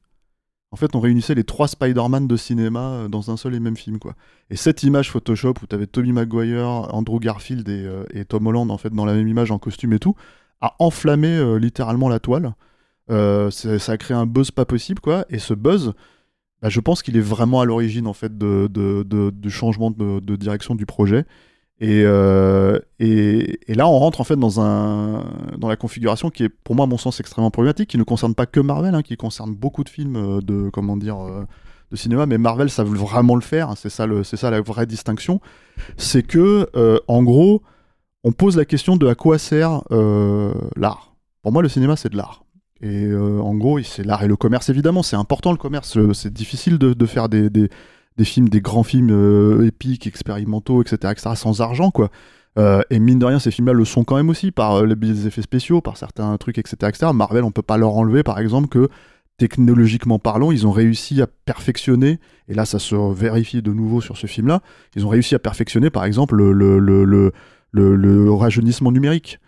en 0.71 0.77
fait 0.77 0.95
on 0.95 0.99
réunissait 0.99 1.35
les 1.35 1.43
trois 1.43 1.67
Spider-Man 1.67 2.27
de 2.27 2.37
cinéma 2.37 2.79
euh, 2.79 3.07
dans 3.07 3.29
un 3.29 3.37
seul 3.37 3.53
et 3.53 3.59
même 3.59 3.77
film 3.77 3.99
quoi. 3.99 4.15
Et 4.49 4.55
cette 4.55 4.81
image 4.81 5.11
Photoshop 5.11 5.53
où 5.61 5.67
tu 5.67 5.75
avais 5.75 5.87
Tobey 5.87 6.11
Maguire, 6.11 6.87
Andrew 6.93 7.19
Garfield 7.19 7.69
et, 7.69 8.25
Tom 8.25 8.47
Holland 8.47 8.71
en 8.71 8.77
fait 8.77 8.91
dans 8.91 9.05
la 9.05 9.13
même 9.13 9.27
image 9.27 9.51
en 9.51 9.59
costume 9.59 9.93
et 9.93 9.99
tout, 9.99 10.15
a 10.61 10.75
enflammé 10.79 11.59
littéralement 11.59 12.09
la 12.09 12.19
toile. 12.19 12.55
Ça 13.09 13.91
a 13.91 13.97
créé 13.97 14.17
un 14.17 14.25
buzz 14.25 14.49
pas 14.49 14.65
possible 14.65 15.01
quoi 15.01 15.25
et 15.29 15.37
ce 15.37 15.53
buzz 15.53 15.93
bah, 16.61 16.69
je 16.69 16.79
pense 16.79 17.01
qu'il 17.01 17.15
est 17.15 17.21
vraiment 17.21 17.61
à 17.61 17.65
l'origine 17.65 18.07
en 18.07 18.13
fait 18.13 18.37
de, 18.37 18.67
du 19.31 19.49
changement 19.49 19.91
de, 19.91 20.35
direction 20.35 20.75
du 20.75 20.85
projet. 20.85 21.25
Et, 21.81 22.03
euh, 22.03 22.77
et, 22.99 23.57
là, 23.69 23.87
on 23.87 23.97
rentre 23.97 24.19
en 24.19 24.25
fait 24.25 24.35
dans, 24.35 25.23
la 25.61 25.75
configuration 25.77 26.29
qui 26.29 26.43
est, 26.43 26.49
pour 26.49 26.75
moi, 26.75 26.83
à 26.83 26.87
mon 26.87 26.97
sens, 26.97 27.21
extrêmement 27.21 27.51
problématique, 27.51 27.89
qui 27.89 27.97
ne 27.97 28.03
concerne 28.03 28.35
pas 28.35 28.45
que 28.45 28.59
Marvel, 28.59 28.95
hein, 28.95 29.01
qui 29.01 29.15
concerne 29.15 29.55
beaucoup 29.55 29.85
de 29.85 29.89
films 29.89 30.17
euh, 30.17 30.41
de, 30.41 30.69
comment 30.71 30.97
dire, 30.97 31.17
euh, 31.19 31.45
de 31.91 31.95
cinéma, 31.95 32.25
mais 32.25 32.37
Marvel, 32.37 32.69
ça 32.69 32.83
veut 32.83 32.97
vraiment 32.97 33.35
le 33.35 33.41
faire. 33.41 33.69
hein, 33.69 33.75
c'est 33.77 33.89
ça, 33.89 34.05
ça 34.23 34.51
la 34.51 34.59
vraie 34.59 34.85
distinction. 34.85 35.39
C'est 35.95 36.23
que, 36.23 36.69
en 37.07 37.23
gros, 37.23 37.63
on 38.25 38.33
pose 38.33 38.57
la 38.57 38.65
question 38.65 38.97
de 38.97 39.07
à 39.07 39.15
quoi 39.15 39.37
sert 39.37 39.81
l'art. 40.75 41.15
Pour 41.41 41.53
moi, 41.53 41.61
le 41.61 41.69
cinéma, 41.69 41.95
c'est 41.95 42.09
de 42.09 42.17
l'art. 42.17 42.43
Et 42.81 43.05
euh, 43.05 43.39
en 43.41 43.55
gros, 43.55 43.81
c'est 43.81 44.03
l'art 44.03 44.23
et 44.23 44.27
le 44.27 44.35
commerce, 44.35 44.69
évidemment. 44.69 45.03
C'est 45.03 45.15
important 45.15 45.51
le 45.51 45.57
commerce. 45.57 45.97
Euh, 45.97 46.13
C'est 46.13 46.31
difficile 46.31 46.77
de, 46.77 47.05
faire 47.05 47.27
des, 47.29 47.49
films, 48.23 48.49
des 48.49 48.61
grands 48.61 48.83
films 48.83 49.11
euh, 49.11 49.65
épiques, 49.65 50.07
expérimentaux, 50.07 50.81
etc., 50.81 51.11
etc., 51.11 51.31
sans 51.35 51.61
argent, 51.61 51.91
quoi. 51.91 52.09
Et 52.89 52.99
mine 52.99 53.19
de 53.19 53.25
rien, 53.25 53.39
ces 53.39 53.51
films-là 53.51 53.71
le 53.71 53.85
sont 53.85 54.03
quand 54.03 54.17
même 54.17 54.27
aussi 54.27 54.51
par 54.51 54.83
les 54.83 55.27
effets 55.27 55.41
spéciaux, 55.41 55.79
par 55.79 55.95
certains 55.95 56.35
trucs, 56.35 56.57
etc., 56.57 56.75
etc. 56.89 57.11
Marvel, 57.13 57.45
on 57.45 57.51
peut 57.51 57.61
pas 57.61 57.77
leur 57.77 57.95
enlever, 57.95 58.21
par 58.21 58.37
exemple, 58.37 58.67
que 58.67 58.89
technologiquement 59.37 60.19
parlant, 60.19 60.51
ils 60.51 60.67
ont 60.67 60.71
réussi 60.71 61.21
à 61.21 61.27
perfectionner, 61.27 62.19
et 62.49 62.53
là 62.53 62.65
ça 62.65 62.77
se 62.77 62.95
vérifie 63.13 63.61
de 63.61 63.71
nouveau 63.71 64.01
sur 64.01 64.17
ce 64.17 64.27
film-là, 64.27 64.61
ils 64.97 65.05
ont 65.05 65.09
réussi 65.09 65.35
à 65.35 65.39
perfectionner, 65.39 65.89
par 65.89 66.03
exemple, 66.03 66.35
le, 66.35 67.31
rajeunissement 68.33 68.91
numérique. 68.91 69.39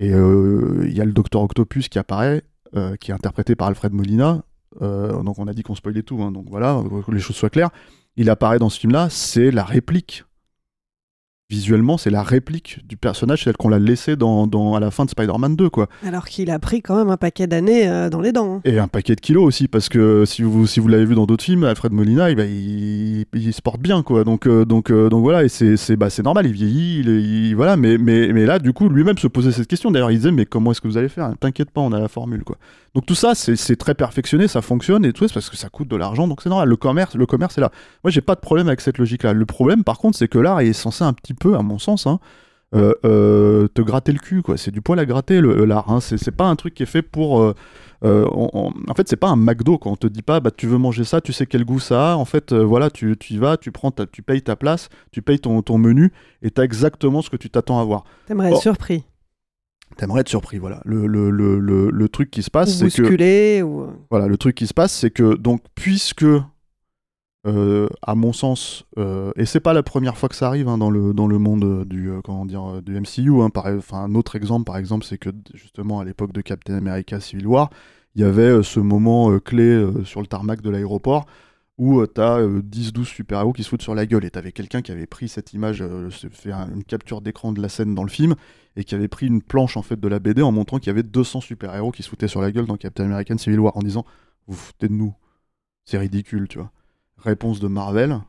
Et 0.00 0.08
il 0.08 0.92
y 0.92 1.00
a 1.00 1.04
le 1.04 1.12
Docteur 1.12 1.42
Octopus 1.42 1.88
qui 1.88 2.00
apparaît, 2.00 2.42
euh, 2.76 2.96
qui 2.96 3.10
est 3.10 3.14
interprété 3.14 3.56
par 3.56 3.68
Alfred 3.68 3.92
Molina. 3.92 4.42
euh, 4.82 5.22
donc 5.22 5.38
on 5.38 5.46
a 5.46 5.54
dit 5.54 5.62
qu'on 5.62 5.74
spoilait 5.74 6.02
tout, 6.02 6.20
hein, 6.22 6.30
donc 6.30 6.46
voilà, 6.50 6.82
que 7.06 7.10
les 7.10 7.20
choses 7.20 7.36
soient 7.36 7.50
claires, 7.50 7.70
il 8.16 8.28
apparaît 8.30 8.58
dans 8.58 8.68
ce 8.68 8.78
film-là, 8.78 9.08
c'est 9.10 9.50
la 9.50 9.64
réplique. 9.64 10.24
Visuellement, 11.56 11.96
c'est 11.96 12.10
la 12.10 12.24
réplique 12.24 12.80
du 12.88 12.96
personnage 12.96 13.44
tel 13.44 13.56
qu'on 13.56 13.68
l'a 13.68 13.78
laissé 13.78 14.16
dans, 14.16 14.48
dans- 14.48 14.74
à 14.74 14.80
la 14.80 14.90
fin 14.90 15.04
de 15.04 15.10
Spider-Man 15.10 15.54
2, 15.54 15.70
quoi. 15.70 15.86
Alors 16.04 16.24
qu'il 16.24 16.50
a 16.50 16.58
pris 16.58 16.82
quand 16.82 16.96
même 16.96 17.08
un 17.08 17.16
paquet 17.16 17.46
d'années 17.46 17.88
euh, 17.88 18.10
dans 18.10 18.20
les 18.20 18.32
dents. 18.32 18.56
hein. 18.56 18.60
Et 18.64 18.80
un 18.80 18.88
paquet 18.88 19.14
de 19.14 19.20
kilos 19.20 19.44
aussi, 19.44 19.68
parce 19.68 19.88
que 19.88 20.24
si 20.24 20.42
vous, 20.42 20.66
si 20.66 20.80
vous 20.80 20.88
l'avez 20.88 21.04
vu 21.04 21.14
dans 21.14 21.24
d'autres 21.24 21.44
films, 21.44 21.62
Alfred 21.62 21.92
Molina, 21.92 22.32
eh 22.32 22.34
ben, 22.34 22.50
il, 22.50 23.26
il 23.32 23.52
se 23.52 23.62
porte 23.62 23.80
bien, 23.80 24.02
quoi. 24.02 24.24
Donc, 24.24 24.48
euh, 24.48 24.64
donc, 24.64 24.90
euh, 24.90 25.08
donc 25.08 25.22
voilà, 25.22 25.44
et 25.44 25.48
c'est, 25.48 25.76
c'est, 25.76 25.94
bah, 25.94 26.10
c'est 26.10 26.24
normal, 26.24 26.46
il 26.46 26.52
vieillit, 26.52 27.02
il- 27.06 27.54
voilà, 27.54 27.76
mais, 27.76 27.96
mais, 27.96 28.32
mais 28.32 28.44
là, 28.44 28.58
du 28.58 28.72
coup, 28.72 28.88
lui-même 28.88 29.16
se 29.18 29.28
posait 29.28 29.52
cette 29.52 29.68
question. 29.68 29.92
D'ailleurs, 29.92 30.10
il 30.10 30.16
disait, 30.16 30.32
mais 30.32 30.46
comment 30.46 30.72
est-ce 30.72 30.80
que 30.80 30.88
vous 30.88 30.96
allez 30.96 31.08
faire? 31.08 31.32
T'inquiète 31.38 31.70
pas, 31.70 31.80
on 31.80 31.92
a 31.92 32.00
la 32.00 32.08
formule, 32.08 32.42
quoi. 32.42 32.56
Donc 32.96 33.04
tout 33.04 33.14
ça, 33.14 33.34
c'est, 33.34 33.76
très 33.76 33.94
perfectionné, 33.94 34.48
ça 34.48 34.62
fonctionne, 34.62 35.04
et 35.04 35.12
tout, 35.12 35.28
c'est 35.28 35.34
parce 35.34 35.50
que 35.50 35.56
ça 35.58 35.68
coûte 35.68 35.86
de 35.86 35.96
l'argent, 35.96 36.26
donc 36.26 36.40
c'est 36.40 36.48
normal. 36.48 36.66
Le 36.70 36.76
commerce, 36.76 37.14
le 37.14 37.26
commerce 37.26 37.58
est 37.58 37.60
là. 37.60 37.70
Moi, 38.02 38.10
j'ai 38.10 38.22
pas 38.22 38.34
de 38.34 38.40
problème 38.40 38.68
avec 38.68 38.80
cette 38.80 38.96
logique-là. 38.96 39.34
Le 39.34 39.44
problème, 39.44 39.84
par 39.84 39.98
contre, 39.98 40.16
c'est 40.16 40.28
que 40.28 40.38
l'art 40.38 40.60
est 40.60 40.72
censé 40.72 41.04
un 41.04 41.12
petit 41.12 41.34
peu, 41.34 41.56
à 41.56 41.60
mon 41.60 41.78
sens, 41.78 42.06
hein, 42.06 42.20
euh, 42.74 42.94
euh, 43.04 43.68
te 43.68 43.82
gratter 43.82 44.12
le 44.12 44.18
cul, 44.18 44.40
quoi. 44.40 44.56
C'est 44.56 44.70
du 44.70 44.80
poil 44.80 44.98
à 44.98 45.04
gratter, 45.04 45.42
l'art. 45.42 45.92
Hein. 45.92 46.00
C'est, 46.00 46.30
pas 46.30 46.46
un 46.46 46.56
truc 46.56 46.72
qui 46.72 46.84
est 46.84 46.86
fait 46.86 47.02
pour. 47.02 47.42
euh, 47.42 47.54
on- 48.02 48.48
on- 48.54 48.72
en 48.88 48.94
fait, 48.94 49.06
c'est 49.10 49.16
pas 49.16 49.28
un 49.28 49.36
McDo 49.36 49.76
quand 49.76 49.90
on 49.90 49.96
te 49.96 50.06
dit 50.06 50.22
pas, 50.22 50.40
bah 50.40 50.50
tu 50.50 50.66
veux 50.66 50.78
manger 50.78 51.04
ça, 51.04 51.20
tu 51.20 51.34
sais 51.34 51.44
quel 51.44 51.66
goût 51.66 51.80
ça 51.80 52.12
a. 52.12 52.16
En 52.16 52.24
fait, 52.24 52.54
voilà, 52.54 52.88
tu, 52.88 53.14
tu 53.18 53.34
y 53.34 53.36
vas, 53.36 53.58
tu 53.58 53.72
prends, 53.72 53.90
ta- 53.90 54.06
tu 54.06 54.22
payes 54.22 54.40
ta 54.40 54.56
place, 54.56 54.88
tu 55.12 55.20
payes 55.20 55.38
ton, 55.38 55.60
ton 55.60 55.76
menu 55.76 56.14
et 56.40 56.50
t'as 56.50 56.62
exactement 56.62 57.20
ce 57.20 57.28
que 57.28 57.36
tu 57.36 57.50
t'attends 57.50 57.78
à 57.78 57.84
voir. 57.84 58.04
T'aimerais 58.26 58.52
être 58.52 58.62
surpris. 58.62 59.04
T'aimerais 59.96 60.20
être 60.20 60.28
surpris, 60.28 60.58
voilà. 60.58 60.80
Le, 60.84 61.06
le, 61.06 61.30
le, 61.30 61.58
le, 61.58 62.08
truc 62.08 62.30
qui 62.30 62.42
se 62.42 62.50
passe, 62.50 62.76
c'est 62.76 62.90
que 62.90 63.62
ou... 63.62 63.86
voilà, 64.10 64.26
le 64.26 64.36
truc 64.36 64.54
qui 64.54 64.66
se 64.66 64.74
passe, 64.74 64.92
c'est 64.92 65.10
que 65.10 65.34
donc 65.34 65.62
puisque 65.74 66.26
euh, 67.46 67.88
à 68.02 68.14
mon 68.14 68.32
sens, 68.32 68.84
euh, 68.98 69.32
et 69.36 69.46
c'est 69.46 69.60
pas 69.60 69.72
la 69.72 69.82
première 69.82 70.18
fois 70.18 70.28
que 70.28 70.34
ça 70.34 70.48
arrive 70.48 70.68
hein, 70.68 70.78
dans 70.78 70.90
le 70.90 71.14
dans 71.14 71.26
le 71.26 71.38
monde 71.38 71.64
euh, 71.64 71.84
du 71.84 72.10
euh, 72.10 72.20
comment 72.22 72.44
dire 72.44 72.76
euh, 72.76 72.82
du 72.82 73.00
MCU. 73.00 73.40
Hein, 73.40 73.50
par, 73.50 73.66
un 73.66 74.14
autre 74.14 74.36
exemple, 74.36 74.64
par 74.64 74.76
exemple, 74.76 75.06
c'est 75.06 75.18
que 75.18 75.30
justement 75.54 76.00
à 76.00 76.04
l'époque 76.04 76.32
de 76.32 76.40
Captain 76.40 76.74
America 76.74 77.20
Civil 77.20 77.46
War, 77.46 77.70
il 78.16 78.22
y 78.22 78.24
avait 78.24 78.42
euh, 78.42 78.62
ce 78.62 78.80
moment 78.80 79.30
euh, 79.30 79.38
clé 79.38 79.62
euh, 79.62 80.02
sur 80.04 80.22
le 80.22 80.26
tarmac 80.26 80.62
de 80.62 80.70
l'aéroport 80.70 81.26
où 81.78 82.00
euh, 82.00 82.06
t'as 82.06 82.38
euh, 82.40 82.62
10-12 82.62 83.04
super-héros 83.04 83.52
qui 83.52 83.62
se 83.62 83.68
foutent 83.68 83.82
sur 83.82 83.94
la 83.94 84.06
gueule. 84.06 84.24
Et 84.24 84.30
t'avais 84.30 84.52
quelqu'un 84.52 84.82
qui 84.82 84.92
avait 84.92 85.06
pris 85.06 85.28
cette 85.28 85.52
image, 85.52 85.82
euh, 85.82 86.08
fait 86.10 86.52
un- 86.52 86.70
une 86.72 86.84
capture 86.84 87.20
d'écran 87.20 87.52
de 87.52 87.60
la 87.60 87.68
scène 87.68 87.94
dans 87.94 88.02
le 88.02 88.08
film, 88.08 88.34
et 88.76 88.84
qui 88.84 88.94
avait 88.94 89.08
pris 89.08 89.26
une 89.26 89.42
planche 89.42 89.76
en 89.76 89.82
fait 89.82 89.98
de 90.00 90.08
la 90.08 90.18
BD 90.18 90.42
en 90.42 90.52
montrant 90.52 90.78
qu'il 90.78 90.88
y 90.88 90.90
avait 90.90 91.02
200 91.02 91.40
super-héros 91.40 91.92
qui 91.92 92.02
se 92.02 92.08
foutaient 92.08 92.28
sur 92.28 92.40
la 92.40 92.50
gueule 92.52 92.66
dans 92.66 92.76
Captain 92.76 93.04
America 93.04 93.36
Civil 93.36 93.60
War, 93.60 93.76
en 93.76 93.80
disant 93.82 94.04
Vous 94.46 94.54
vous 94.54 94.60
foutez 94.60 94.88
de 94.88 94.94
nous. 94.94 95.14
C'est 95.84 95.98
ridicule, 95.98 96.48
tu 96.48 96.58
vois. 96.58 96.70
Réponse 97.18 97.60
de 97.60 97.68
Marvel, 97.68 98.20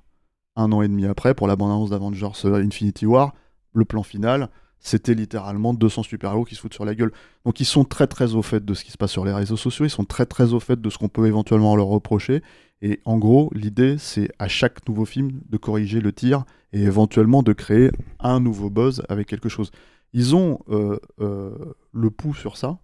un 0.56 0.72
an 0.72 0.82
et 0.82 0.88
demi 0.88 1.06
après, 1.06 1.34
pour 1.34 1.48
la 1.48 1.56
bande-annonce 1.56 1.90
d'Avengers 1.90 2.32
euh, 2.46 2.64
Infinity 2.64 3.06
War, 3.06 3.34
le 3.74 3.86
plan 3.86 4.04
final, 4.04 4.50
c'était 4.80 5.14
littéralement 5.14 5.74
200 5.74 6.04
super-héros 6.04 6.46
qui 6.46 6.56
se 6.56 6.62
foutent 6.62 6.74
sur 6.74 6.86
la 6.86 6.96
gueule. 6.96 7.12
Donc 7.46 7.60
ils 7.60 7.66
sont 7.66 7.84
très 7.84 8.08
très 8.08 8.36
au 8.36 8.42
fait 8.42 8.64
de 8.64 8.74
ce 8.74 8.84
qui 8.84 8.92
se 8.92 8.98
passe 8.98 9.12
sur 9.12 9.26
les 9.26 9.34
réseaux 9.34 9.58
sociaux, 9.58 9.86
ils 9.86 9.90
sont 9.90 10.06
très 10.06 10.26
très 10.26 10.54
au 10.54 10.60
fait 10.60 10.80
de 10.80 10.90
ce 10.90 10.98
qu'on 10.98 11.10
peut 11.10 11.28
éventuellement 11.28 11.76
leur 11.76 11.88
reprocher. 11.88 12.42
Et 12.82 13.00
en 13.06 13.18
gros, 13.18 13.50
l'idée, 13.54 13.98
c'est 13.98 14.30
à 14.40 14.48
chaque 14.48 14.88
nouveau 14.88 15.06
film 15.06 15.42
de 15.50 15.58
corriger 15.58 16.00
le 16.00 16.14
tir 16.14 16.44
et 16.74 16.84
éventuellement 16.84 17.42
de 17.42 17.54
créer 17.54 17.92
un 18.20 18.40
nouveau 18.40 18.70
buzz 18.70 19.04
avec 19.10 19.28
quelque 19.28 19.50
chose. 19.50 19.72
Ils 20.14 20.36
ont 20.36 20.60
euh, 20.70 21.00
euh, 21.20 21.76
le 21.92 22.10
pouls 22.12 22.36
sur 22.36 22.58
ça. 22.58 22.78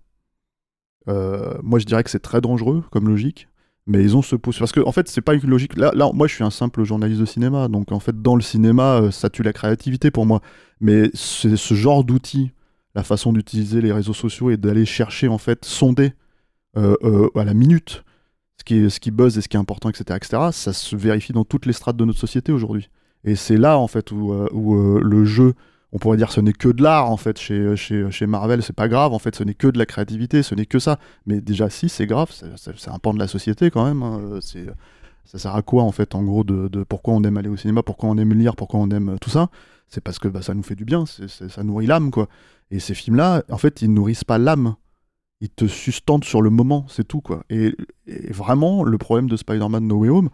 Euh, 1.07 1.53
moi, 1.62 1.79
je 1.79 1.85
dirais 1.85 2.03
que 2.03 2.09
c'est 2.09 2.19
très 2.19 2.41
dangereux 2.41 2.83
comme 2.91 3.07
logique, 3.07 3.47
mais 3.85 4.01
ils 4.01 4.17
ont 4.17 4.23
ce 4.23 4.35
pouls. 4.35 4.53
Parce 4.57 4.71
que, 4.71 4.79
en 4.79 4.91
fait, 4.91 5.07
c'est 5.07 5.21
pas 5.21 5.35
une 5.35 5.47
logique. 5.47 5.77
Là, 5.77 5.91
là, 5.93 6.09
moi, 6.12 6.27
je 6.27 6.33
suis 6.33 6.43
un 6.43 6.50
simple 6.50 6.83
journaliste 6.83 7.21
de 7.21 7.25
cinéma, 7.25 7.67
donc 7.67 7.91
en 7.91 8.00
fait, 8.00 8.19
dans 8.19 8.35
le 8.35 8.41
cinéma, 8.41 9.12
ça 9.12 9.29
tue 9.29 9.43
la 9.43 9.53
créativité 9.53 10.09
pour 10.09 10.25
moi. 10.25 10.41
Mais 10.79 11.12
c'est 11.13 11.55
ce 11.55 11.73
genre 11.75 12.03
d'outil, 12.03 12.51
la 12.95 13.03
façon 13.03 13.31
d'utiliser 13.31 13.79
les 13.79 13.91
réseaux 13.91 14.13
sociaux 14.13 14.50
et 14.50 14.57
d'aller 14.57 14.85
chercher, 14.85 15.27
en 15.27 15.38
fait, 15.38 15.65
sonder 15.65 16.13
à 16.75 17.43
la 17.43 17.53
minute 17.53 18.03
ce 18.67 19.00
qui, 19.00 19.12
buzz 19.12 19.38
et 19.38 19.41
ce 19.41 19.48
qui 19.48 19.58
est 19.58 19.60
important, 19.60 19.89
etc., 19.89 20.17
etc., 20.17 20.43
ça 20.51 20.74
se 20.74 20.96
vérifie 20.96 21.34
dans 21.34 21.43
toutes 21.46 21.65
les 21.65 21.74
strates 21.74 21.98
de 21.98 22.05
notre 22.05 22.20
société 22.20 22.51
aujourd'hui. 22.51 22.89
Et 23.24 23.36
c'est 23.36 23.58
là, 23.58 23.77
en 23.77 23.88
fait, 23.88 24.12
où, 24.12 24.34
euh, 24.34 24.48
euh, 24.53 25.00
le 25.01 25.25
jeu, 25.25 25.53
on 25.91 26.00
pourrait 26.00 26.17
dire 26.17 26.32
ce 26.32 26.41
n'est 26.41 26.53
que 26.53 26.70
de 26.70 26.82
l'art, 26.84 27.10
en 27.10 27.17
fait, 27.17 27.38
chez, 27.39 27.75
chez, 27.75 28.10
chez 28.12 28.25
Marvel, 28.25 28.63
c'est 28.63 28.75
pas 28.75 28.88
grave, 28.88 29.13
en 29.13 29.20
fait, 29.20 29.36
ce 29.36 29.43
n'est 29.43 29.53
que 29.53 29.67
de 29.67 29.77
la 29.77 29.86
créativité, 29.86 30.43
ce 30.43 30.55
n'est 30.55 30.65
que 30.65 30.79
ça. 30.79 30.98
Mais 31.25 31.39
déjà, 31.39 31.70
si, 31.70 31.88
c'est 31.89 32.05
grave, 32.08 32.29
c'est- 32.32 32.89
un 32.89 33.00
pan 33.00 33.13
de 33.13 33.20
la 33.20 33.27
société 33.27 33.70
quand 33.72 33.86
même. 33.86 34.01
hein, 34.03 34.20
euh, 34.22 34.39
ça 35.25 35.38
sert 35.39 35.55
à 35.55 35.62
quoi, 35.62 35.84
en 35.84 35.91
fait, 35.91 36.15
en 36.15 36.24
gros, 36.24 36.43
de, 36.43 36.84
pourquoi 36.84 37.13
on 37.13 37.24
aime 37.24 37.38
aller 37.38 37.50
au 37.50 37.55
cinéma, 37.58 37.82
pourquoi 37.84 38.10
on 38.10 38.17
aime 38.17 38.34
lire, 38.34 38.55
pourquoi 38.55 38.79
on 38.79 38.89
aime 38.89 39.15
tout 39.22 39.29
ça? 39.29 39.50
C'est 39.88 40.01
parce 40.01 40.20
que 40.20 40.27
bah, 40.27 40.41
ça 40.41 40.53
nous 40.53 40.63
fait 40.63 40.75
du 40.75 40.86
bien, 40.86 41.05
ça 41.05 41.63
nourrit 41.63 41.86
l'âme, 41.86 42.12
quoi. 42.12 42.27
Et 42.72 42.79
ces 42.79 42.93
films-là, 42.96 43.43
en 43.50 43.58
fait, 43.58 43.82
ils 43.82 43.93
nourrissent 43.93 44.24
pas 44.24 44.38
l'âme. 44.38 44.75
Ils 45.43 45.50
te 45.50 45.67
sustentent 45.67 46.23
sur 46.23 46.41
le 46.41 46.50
moment, 46.50 46.85
c'est 46.88 47.05
tout, 47.05 47.19
quoi. 47.19 47.43
Et, 47.50 47.75
vraiment, 48.29 48.85
le 48.85 48.97
problème 48.97 49.27
de 49.27 49.35
Spider-Man 49.35 49.85
No 49.85 49.97
Way 49.97 50.07
Home, 50.07 50.29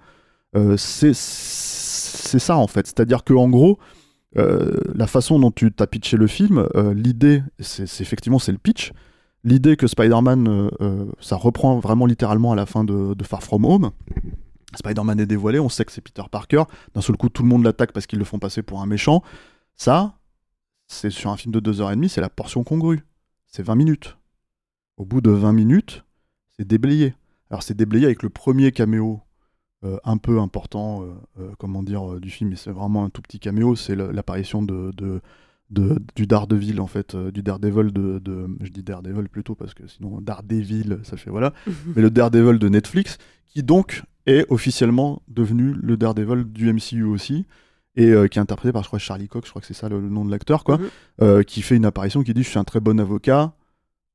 euh, 0.55 0.77
c'est 0.77 1.15
ça, 1.15 2.57
en 2.57 2.67
fait. 2.67 2.85
C'est-à-dire 2.85 3.23
que 3.23 3.33
en 3.33 3.49
gros, 3.49 3.79
euh, 4.37 4.77
la 4.93 5.07
façon 5.07 5.39
dont 5.39 5.49
tu 5.49 5.71
t'as 5.71 5.87
pitché 5.87 6.15
le 6.15 6.27
film, 6.27 6.67
euh, 6.75 6.93
l'idée, 6.93 7.41
c'est 7.57 8.01
effectivement, 8.01 8.37
c'est 8.37 8.51
le 8.51 8.59
pitch. 8.59 8.91
L'idée 9.43 9.77
que 9.77 9.87
Spider-Man, 9.87 10.69
euh, 10.79 11.05
ça 11.19 11.37
reprend 11.37 11.79
vraiment 11.79 12.05
littéralement 12.05 12.51
à 12.51 12.55
la 12.55 12.67
fin 12.67 12.83
de, 12.83 13.15
de 13.15 13.23
Far 13.23 13.41
From 13.41 13.65
Home. 13.65 13.89
Spider-Man 14.75 15.19
est 15.19 15.25
dévoilé, 15.25 15.59
on 15.59 15.69
sait 15.69 15.85
que 15.85 15.91
c'est 15.91 16.01
Peter 16.01 16.21
Parker. 16.29 16.65
D'un 16.93 17.01
seul 17.01 17.17
coup, 17.17 17.29
tout 17.29 17.41
le 17.41 17.49
monde 17.49 17.63
l'attaque 17.63 17.93
parce 17.93 18.05
qu'ils 18.05 18.19
le 18.19 18.25
font 18.25 18.37
passer 18.37 18.61
pour 18.61 18.79
un 18.79 18.85
méchant. 18.85 19.23
Ça, 19.75 20.19
c'est 20.85 21.09
sur 21.09 21.31
un 21.31 21.37
film 21.37 21.51
de 21.51 21.71
2h30, 21.71 22.09
c'est 22.09 22.21
la 22.21 22.29
portion 22.29 22.63
congrue. 22.63 23.03
C'est 23.47 23.63
20 23.63 23.73
minutes. 23.73 24.18
Au 24.99 25.05
bout 25.05 25.21
de 25.21 25.31
20 25.31 25.53
minutes, 25.53 26.03
c'est 26.57 26.67
déblayé. 26.67 27.15
Alors 27.49 27.63
c'est 27.63 27.75
déblayé 27.75 28.05
avec 28.05 28.21
le 28.21 28.29
premier 28.29 28.71
caméo 28.71 29.21
euh, 29.85 29.97
un 30.03 30.17
peu 30.17 30.39
important, 30.39 31.03
euh, 31.03 31.07
euh, 31.39 31.51
comment 31.57 31.81
dire, 31.83 32.19
du 32.19 32.29
film, 32.29 32.49
mais 32.51 32.57
c'est 32.57 32.69
vraiment 32.71 33.05
un 33.05 33.09
tout 33.09 33.21
petit 33.21 33.39
caméo, 33.39 33.75
c'est 33.75 33.95
l'apparition 33.95 34.61
de, 34.61 34.91
de, 34.97 35.21
de- 35.69 35.97
du 36.17 36.27
Daredevil, 36.27 36.81
en 36.81 36.87
fait, 36.87 37.15
du 37.15 37.41
Daredevil 37.41 37.93
de, 37.93 38.19
de- 38.19 38.47
Je 38.61 38.69
dis 38.71 38.83
Daredevil 38.83 39.29
plutôt, 39.29 39.55
parce 39.55 39.73
que 39.73 39.87
sinon 39.87 40.19
Daredevil, 40.19 40.99
ça 41.03 41.15
fait 41.15 41.29
voilà. 41.29 41.53
mais 41.95 42.01
le 42.01 42.09
Daredevil 42.11 42.59
de 42.59 42.67
Netflix, 42.67 43.17
qui 43.47 43.63
donc 43.63 44.03
est 44.25 44.45
officiellement 44.51 45.21
devenu 45.29 45.71
le 45.81 45.95
Daredevil 45.95 46.43
du 46.43 46.67
MCU 46.73 47.03
aussi, 47.05 47.45
et 47.95 48.09
euh, 48.09 48.27
qui 48.27 48.37
est 48.37 48.41
interprété 48.41 48.73
par, 48.73 48.83
je 48.83 48.89
crois, 48.89 48.99
Charlie 48.99 49.29
Cox, 49.29 49.47
je 49.47 49.51
crois 49.51 49.61
que 49.61 49.67
c'est 49.67 49.73
ça 49.73 49.87
le, 49.87 50.01
le 50.01 50.09
nom 50.09 50.25
de 50.25 50.29
l'acteur, 50.31 50.65
quoi, 50.65 50.77
Mhm. 50.77 50.87
euh, 51.21 51.43
qui 51.43 51.61
fait 51.61 51.77
une 51.77 51.85
apparition 51.85 52.21
qui 52.21 52.33
dit 52.33 52.43
Je 52.43 52.49
suis 52.49 52.59
un 52.59 52.65
très 52.65 52.81
bon 52.81 52.99
avocat. 52.99 53.53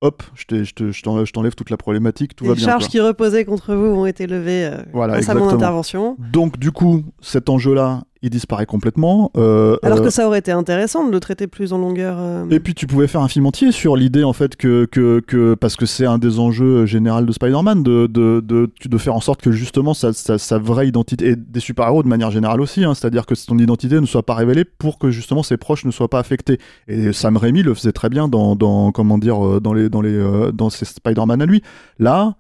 Hop, 0.01 0.23
je 0.35 1.31
t'enlève 1.33 1.55
toute 1.55 1.71
la 1.71 1.77
problématique, 1.77 2.37
tout 2.37 2.45
va 2.45 2.51
les 2.51 2.57
bien. 2.57 2.67
charges 2.67 2.85
quoi. 2.85 2.91
qui 2.91 3.01
reposaient 3.01 3.45
contre 3.45 3.75
vous 3.75 3.87
ont 3.87 4.07
été 4.07 4.27
levées 4.27 4.67
euh, 4.67 4.83
Voilà, 4.93 5.15
grâce 5.15 5.29
à 5.31 5.35
mon 5.35 5.49
intervention. 5.49 6.17
Donc 6.19 6.59
du 6.59 6.73
coup, 6.73 7.05
cet 7.21 7.49
enjeu-là, 7.49 8.03
il 8.25 8.31
disparaît 8.31 8.65
complètement. 8.65 9.31
euh, 9.37 9.77
Alors 9.83 9.99
euh, 9.99 10.05
que 10.05 10.09
ça 10.11 10.27
aurait 10.27 10.39
été 10.39 10.51
intéressant 10.51 11.07
de 11.07 11.13
le 11.13 11.21
traiter 11.21 11.47
plus 11.47 11.75
en 11.75 11.79
longueur. 11.79 12.17
euh, 12.19 12.49
Et 12.49 12.59
puis 12.59 12.75
tu 12.75 12.87
pouvais 12.87 13.07
faire 13.07 13.21
un 13.21 13.29
film 13.29 13.45
entier 13.45 13.71
sur 13.71 13.97
l'idée 13.97 14.25
en 14.25 14.33
fait 14.33 14.57
que, 14.57 14.87
que, 14.87 15.21
que 15.21 15.53
parce 15.55 15.77
que 15.77 15.85
c'est 15.85 16.07
un 16.07 16.17
des 16.17 16.39
enjeux 16.39 16.87
généraux 16.87 17.21
de 17.21 17.33
Spider-Man 17.33 17.83
de, 17.83 18.07
de, 18.07 18.41
de, 18.41 18.71
de 18.85 18.99
faire 18.99 19.15
en 19.15 19.21
sorte 19.21 19.43
que 19.43 19.53
justement 19.53 19.93
sa, 19.93 20.15
sa, 20.15 20.39
sa 20.39 20.59
vraie 20.59 20.89
identité 20.89 21.29
et 21.29 21.37
des 21.37 21.61
super-héros 21.61 22.03
de 22.03 22.09
manière 22.09 22.31
générale 22.31 22.63
aussi, 22.63 22.83
hein, 22.83 22.95
c'est-à-dire 22.95 23.27
que 23.27 23.35
ton 23.47 23.59
identité 23.59 24.01
ne 24.01 24.07
soit 24.07 24.25
pas 24.25 24.35
révélée 24.35 24.65
pour 24.65 24.99
que 24.99 25.11
justement 25.11 25.43
ses 25.43 25.59
proches 25.59 25.85
ne 25.85 25.91
soient 25.91 26.09
pas 26.09 26.19
affectés. 26.19 26.59
Et 26.89 27.13
Sam 27.13 27.37
Raimi 27.37 27.63
le 27.63 27.75
faisait 27.75 27.93
très 27.93 28.09
bien 28.09 28.27
dans, 28.29 28.57
dans 28.57 28.91
comment 28.91 29.19
dire 29.19 29.61
dans 29.61 29.75
les 29.75 29.91
dans 29.91 30.01
les 30.01 30.51
dans 30.55 30.71
ses 30.71 30.87
Spider-Man 30.87 31.43
à 31.43 31.47
lui. 31.47 31.63
Là, 31.99 32.37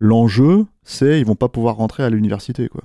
l'enjeu 0.00 0.64
c'est 0.84 1.20
ils 1.20 1.26
vont 1.26 1.34
pas 1.34 1.48
pouvoir 1.48 1.76
rentrer 1.76 2.02
à 2.02 2.08
l'université 2.08 2.68
quoi. 2.68 2.80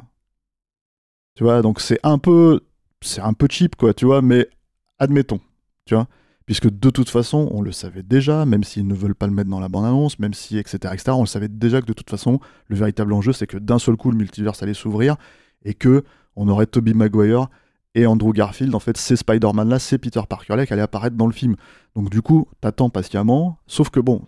Tu 1.36 1.44
vois, 1.44 1.62
donc 1.62 1.80
c'est 1.80 2.00
un 2.04 2.18
peu 2.18 2.62
c'est 3.02 3.22
un 3.22 3.34
peu 3.34 3.48
cheap 3.50 3.75
quoi, 3.75 3.94
tu 3.94 4.06
vois, 4.06 4.22
mais 4.22 4.48
admettons, 5.00 5.40
tu 5.86 5.96
vois 5.96 6.08
puisque 6.46 6.70
de 6.70 6.90
toute 6.90 7.10
façon, 7.10 7.48
on 7.52 7.62
le 7.62 7.72
savait 7.72 8.04
déjà, 8.04 8.46
même 8.46 8.63
s'ils 8.63 8.88
ne 8.88 8.94
veulent 8.94 9.16
pas 9.16 9.28
le 9.28 9.34
mettre 9.34 9.50
dans 9.50 9.60
la 9.60 9.70
bande-annonce, 9.70 10.20
même 10.20 10.34
si, 10.34 10.58
etc., 10.58 10.78
etc., 10.94 11.12
on 11.12 11.22
le 11.22 11.28
savait 11.28 11.48
déjà 11.48 11.82
que 11.82 11.86
de 11.86 11.94
toute 11.94 12.10
façon, 12.10 12.40
le 12.68 12.75
véritable 12.75 13.13
enjeu, 13.13 13.34
c'est 13.34 13.48
que 13.48 13.58
d'un 13.58 13.80
seul 13.80 13.96
coup, 13.96 14.12
le 14.12 14.18
multiverse 14.18 14.62
allait 14.62 14.74
s'ouvrir 14.74 15.16
et 15.63 15.74
que 15.74 16.04
on 16.36 16.48
aurait 16.48 16.66
Tobey 16.66 16.94
Maguire 16.94 17.48
et 17.96 18.06
Andrew 18.06 18.34
Garfield, 18.34 18.74
en 18.74 18.80
fait, 18.80 18.98
ces 18.98 19.16
Spider-Man-là, 19.16 19.80
c'est 19.80 19.98
Peter 19.98 20.22
Parker-là 20.28 20.66
qui 20.66 20.74
allait 20.74 20.82
apparaître 20.82 21.16
dans 21.16 21.28
le 21.28 21.34
film. 21.34 21.56
Donc 21.96 22.10
du 22.10 22.22
coup, 22.22 22.48
t'attends 22.60 22.90
patiemment, 22.90 23.60
sauf 23.68 23.90
que 23.90 24.00
bon, 24.00 24.24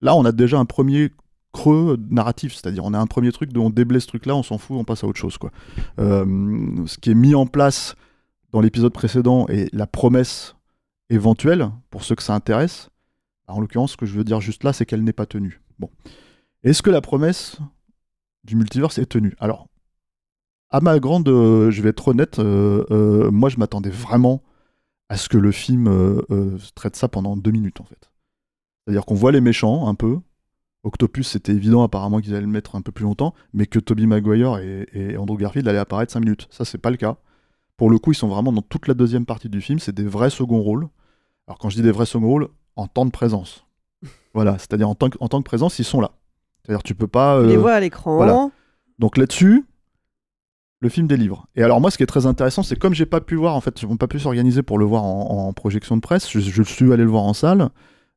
là, 0.00 0.14
on 0.14 0.24
a 0.24 0.32
déjà 0.32 0.58
un 0.58 0.64
premier 0.64 1.10
creux 1.52 1.98
narratif, 2.10 2.54
c'est-à-dire 2.54 2.84
on 2.84 2.94
a 2.94 2.98
un 2.98 3.06
premier 3.06 3.30
truc 3.32 3.52
de 3.52 3.58
on 3.58 3.70
déblaye 3.70 4.00
ce 4.00 4.06
truc-là, 4.06 4.34
on 4.34 4.42
s'en 4.42 4.58
fout, 4.58 4.76
on 4.78 4.84
passe 4.84 5.04
à 5.04 5.06
autre 5.06 5.18
chose, 5.18 5.38
quoi. 5.38 5.50
Euh, 5.98 6.24
ce 6.86 6.98
qui 6.98 7.10
est 7.10 7.14
mis 7.14 7.34
en 7.34 7.46
place 7.46 7.94
dans 8.52 8.60
l'épisode 8.60 8.92
précédent 8.92 9.46
et 9.48 9.68
la 9.72 9.86
promesse 9.86 10.56
éventuelle, 11.10 11.70
pour 11.90 12.04
ceux 12.04 12.14
que 12.14 12.22
ça 12.22 12.34
intéresse. 12.34 12.88
En 13.48 13.60
l'occurrence, 13.60 13.92
ce 13.92 13.96
que 13.96 14.06
je 14.06 14.14
veux 14.14 14.24
dire 14.24 14.40
juste 14.40 14.64
là, 14.64 14.72
c'est 14.72 14.86
qu'elle 14.86 15.04
n'est 15.04 15.12
pas 15.12 15.26
tenue. 15.26 15.60
Bon. 15.78 15.90
Est-ce 16.62 16.82
que 16.82 16.90
la 16.90 17.00
promesse 17.00 17.58
du 18.44 18.56
multiverse 18.56 18.98
est 18.98 19.06
tenu. 19.06 19.34
Alors, 19.38 19.68
à 20.70 20.80
ma 20.80 20.98
grande, 20.98 21.28
euh, 21.28 21.70
je 21.70 21.82
vais 21.82 21.90
être 21.90 22.08
honnête, 22.08 22.38
euh, 22.38 23.30
moi 23.30 23.48
je 23.50 23.58
m'attendais 23.58 23.90
vraiment 23.90 24.42
à 25.08 25.16
ce 25.16 25.28
que 25.28 25.38
le 25.38 25.52
film 25.52 26.22
traite 26.74 26.96
ça 26.96 27.06
pendant 27.06 27.36
deux 27.36 27.50
minutes 27.50 27.80
en 27.80 27.84
fait. 27.84 28.10
C'est-à-dire 28.84 29.04
qu'on 29.04 29.14
voit 29.14 29.30
les 29.30 29.40
méchants 29.42 29.86
un 29.86 29.94
peu. 29.94 30.18
Octopus, 30.84 31.28
c'était 31.28 31.52
évident 31.52 31.82
apparemment 31.82 32.20
qu'ils 32.20 32.34
allaient 32.34 32.42
le 32.42 32.48
mettre 32.48 32.74
un 32.74 32.80
peu 32.82 32.90
plus 32.90 33.04
longtemps, 33.04 33.34
mais 33.52 33.66
que 33.66 33.78
Tobey 33.78 34.06
Maguire 34.06 34.58
et, 34.58 34.88
et 34.92 35.16
Andrew 35.16 35.36
Garfield 35.36 35.68
allaient 35.68 35.78
apparaître 35.78 36.12
cinq 36.12 36.20
minutes. 36.20 36.48
Ça, 36.50 36.64
c'est 36.64 36.78
pas 36.78 36.90
le 36.90 36.96
cas. 36.96 37.16
Pour 37.76 37.90
le 37.90 37.98
coup, 37.98 38.12
ils 38.12 38.16
sont 38.16 38.28
vraiment 38.28 38.52
dans 38.52 38.62
toute 38.62 38.88
la 38.88 38.94
deuxième 38.94 39.26
partie 39.26 39.48
du 39.48 39.60
film. 39.60 39.78
C'est 39.78 39.94
des 39.94 40.04
vrais 40.04 40.30
second 40.30 40.60
rôles. 40.60 40.88
Alors 41.46 41.58
quand 41.58 41.68
je 41.68 41.76
dis 41.76 41.82
des 41.82 41.92
vrais 41.92 42.06
second 42.06 42.26
rôles, 42.26 42.48
en 42.76 42.86
temps 42.86 43.06
de 43.06 43.10
présence. 43.10 43.66
Voilà, 44.34 44.56
c'est-à-dire 44.56 44.88
en 44.88 44.94
tant 44.94 45.10
que, 45.10 45.18
en 45.20 45.28
tant 45.28 45.40
que 45.40 45.44
présence, 45.44 45.78
ils 45.78 45.84
sont 45.84 46.00
là. 46.00 46.12
C'est-à-dire 46.62 46.82
tu 46.82 46.94
peux 46.94 47.06
pas. 47.06 47.40
Tu 47.42 47.48
les 47.48 47.56
euh, 47.56 47.58
vois 47.58 47.74
à 47.74 47.80
l'écran. 47.80 48.16
voilà. 48.16 48.48
donc 48.98 49.18
là-dessus, 49.18 49.66
le 50.80 50.88
film 50.88 51.06
délivre. 51.06 51.46
Et 51.54 51.62
alors 51.62 51.82
moi, 51.82 51.90
ce 51.90 51.98
qui 51.98 52.02
est 52.02 52.06
très 52.06 52.24
intéressant, 52.24 52.62
c'est 52.62 52.78
comme 52.78 52.94
j'ai 52.94 53.04
pas 53.04 53.20
pu 53.20 53.34
voir, 53.34 53.54
en 53.54 53.60
fait, 53.60 53.82
ils 53.82 53.88
n'ont 53.88 53.98
pas 53.98 54.06
pu 54.06 54.18
s'organiser 54.18 54.62
pour 54.62 54.78
le 54.78 54.86
voir 54.86 55.04
en, 55.04 55.48
en 55.48 55.52
projection 55.52 55.96
de 55.96 56.00
presse, 56.00 56.30
je, 56.30 56.40
je 56.40 56.62
suis 56.62 56.92
allé 56.92 57.04
le 57.04 57.10
voir 57.10 57.24
en 57.24 57.34
salle 57.34 57.68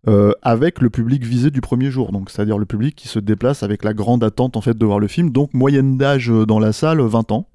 euh, 0.07 0.31
avec 0.43 0.81
le 0.81 0.89
public 0.89 1.24
visé 1.24 1.50
du 1.50 1.62
premier 1.62 1.89
jour. 1.89 2.12
Donc 2.12 2.29
c'est-à-dire 2.29 2.57
le 2.57 2.65
public 2.65 2.95
qui 2.95 3.07
se 3.07 3.17
déplace 3.17 3.63
avec 3.63 3.83
la 3.83 3.93
grande 3.93 4.24
attente 4.24 4.55
en 4.55 4.62
fait 4.62 4.77
de 4.77 4.85
voir 4.85 5.00
le 5.00 5.07
film. 5.07 5.31
Donc 5.31 5.53
moyenne 5.53 5.97
d'âge 5.97 6.29
euh, 6.29 6.45
dans 6.45 6.59
la 6.59 6.74
salle 6.74 7.01
20 7.01 7.31
ans. 7.31 7.47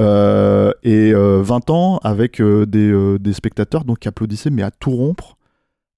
Euh, 0.00 0.70
et 0.84 1.12
euh, 1.12 1.42
20 1.42 1.70
ans 1.70 1.98
avec 2.04 2.40
des, 2.40 3.18
des 3.18 3.32
spectateurs 3.32 3.84
donc, 3.84 4.00
qui 4.00 4.08
applaudissaient 4.08 4.50
mais 4.50 4.62
à 4.62 4.70
tout 4.70 4.92
rompre 4.92 5.36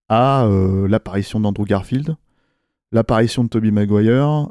à 0.08 0.48
l'apparition 0.88 1.38
d'Andrew 1.38 1.64
Garfield, 1.66 2.16
l'apparition 2.90 3.44
de 3.44 3.48
Tobey 3.48 3.70
Maguire, 3.70 4.48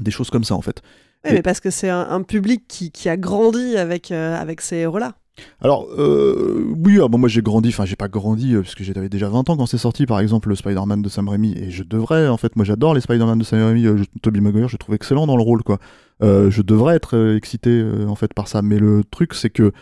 des 0.00 0.10
choses 0.10 0.30
comme 0.30 0.42
ça 0.42 0.56
en 0.56 0.62
fait. 0.62 0.82
Oui, 1.24 1.32
mais 1.34 1.42
parce 1.42 1.60
que 1.60 1.70
c'est 1.70 1.90
un, 1.90 2.08
un 2.10 2.22
public 2.22 2.64
qui, 2.66 2.90
qui 2.90 3.08
a 3.08 3.16
grandi 3.16 3.76
avec, 3.76 4.10
avec 4.10 4.62
ces 4.62 4.78
héros-là. 4.78 5.14
Alors, 5.60 5.88
euh, 5.98 6.69
oui, 6.84 6.98
bon, 7.08 7.18
moi 7.18 7.28
j'ai 7.28 7.42
grandi, 7.42 7.68
enfin 7.70 7.84
j'ai 7.84 7.96
pas 7.96 8.08
grandi, 8.08 8.54
euh, 8.54 8.62
parce 8.62 8.74
que 8.74 8.84
j'avais 8.84 9.08
déjà 9.08 9.28
20 9.28 9.48
ans 9.50 9.56
quand 9.56 9.66
c'est 9.66 9.78
sorti, 9.78 10.06
par 10.06 10.20
exemple, 10.20 10.48
le 10.48 10.54
Spider-Man 10.54 11.02
de 11.02 11.08
Sam 11.08 11.28
Raimi, 11.28 11.52
et 11.56 11.70
je 11.70 11.82
devrais, 11.82 12.28
en 12.28 12.36
fait, 12.36 12.56
moi 12.56 12.64
j'adore 12.64 12.94
les 12.94 13.00
Spider-Man 13.00 13.38
de 13.38 13.44
Sam 13.44 13.62
Raimi, 13.62 13.86
euh, 13.86 14.02
Tobey 14.22 14.40
Maguire, 14.40 14.68
je 14.68 14.76
trouve 14.76 14.94
excellent 14.94 15.26
dans 15.26 15.36
le 15.36 15.42
rôle, 15.42 15.62
quoi. 15.62 15.78
Euh, 16.22 16.50
je 16.50 16.62
devrais 16.62 16.96
être 16.96 17.16
euh, 17.16 17.36
excité, 17.36 17.84
en 18.08 18.14
fait, 18.14 18.32
par 18.34 18.48
ça, 18.48 18.62
mais 18.62 18.78
le 18.78 19.02
truc, 19.04 19.34
c'est 19.34 19.50
que 19.50 19.72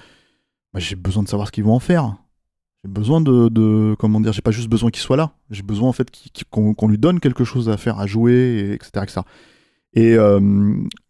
bah, 0.72 0.80
j'ai 0.80 0.96
besoin 0.96 1.22
de 1.22 1.28
savoir 1.28 1.48
ce 1.48 1.52
qu'ils 1.52 1.64
vont 1.64 1.74
en 1.74 1.80
faire. 1.80 2.16
J'ai 2.84 2.90
besoin 2.90 3.20
de, 3.20 3.48
de- 3.48 3.96
comment 3.98 4.20
dire, 4.20 4.32
j'ai 4.32 4.42
pas 4.42 4.50
juste 4.52 4.68
besoin 4.68 4.90
qu'il 4.90 5.02
soit 5.02 5.16
là, 5.16 5.32
j'ai 5.50 5.62
besoin, 5.62 5.88
en 5.88 5.92
fait, 5.92 6.08
qu'on 6.50 6.88
lui 6.88 6.98
donne 6.98 7.20
quelque 7.20 7.44
chose 7.44 7.68
à 7.68 7.76
faire, 7.76 7.98
à 7.98 8.06
jouer, 8.06 8.32
et 8.32 8.72
etc., 8.74 8.90
etc. 9.02 9.20
Et 9.94 10.14
euh, 10.14 10.38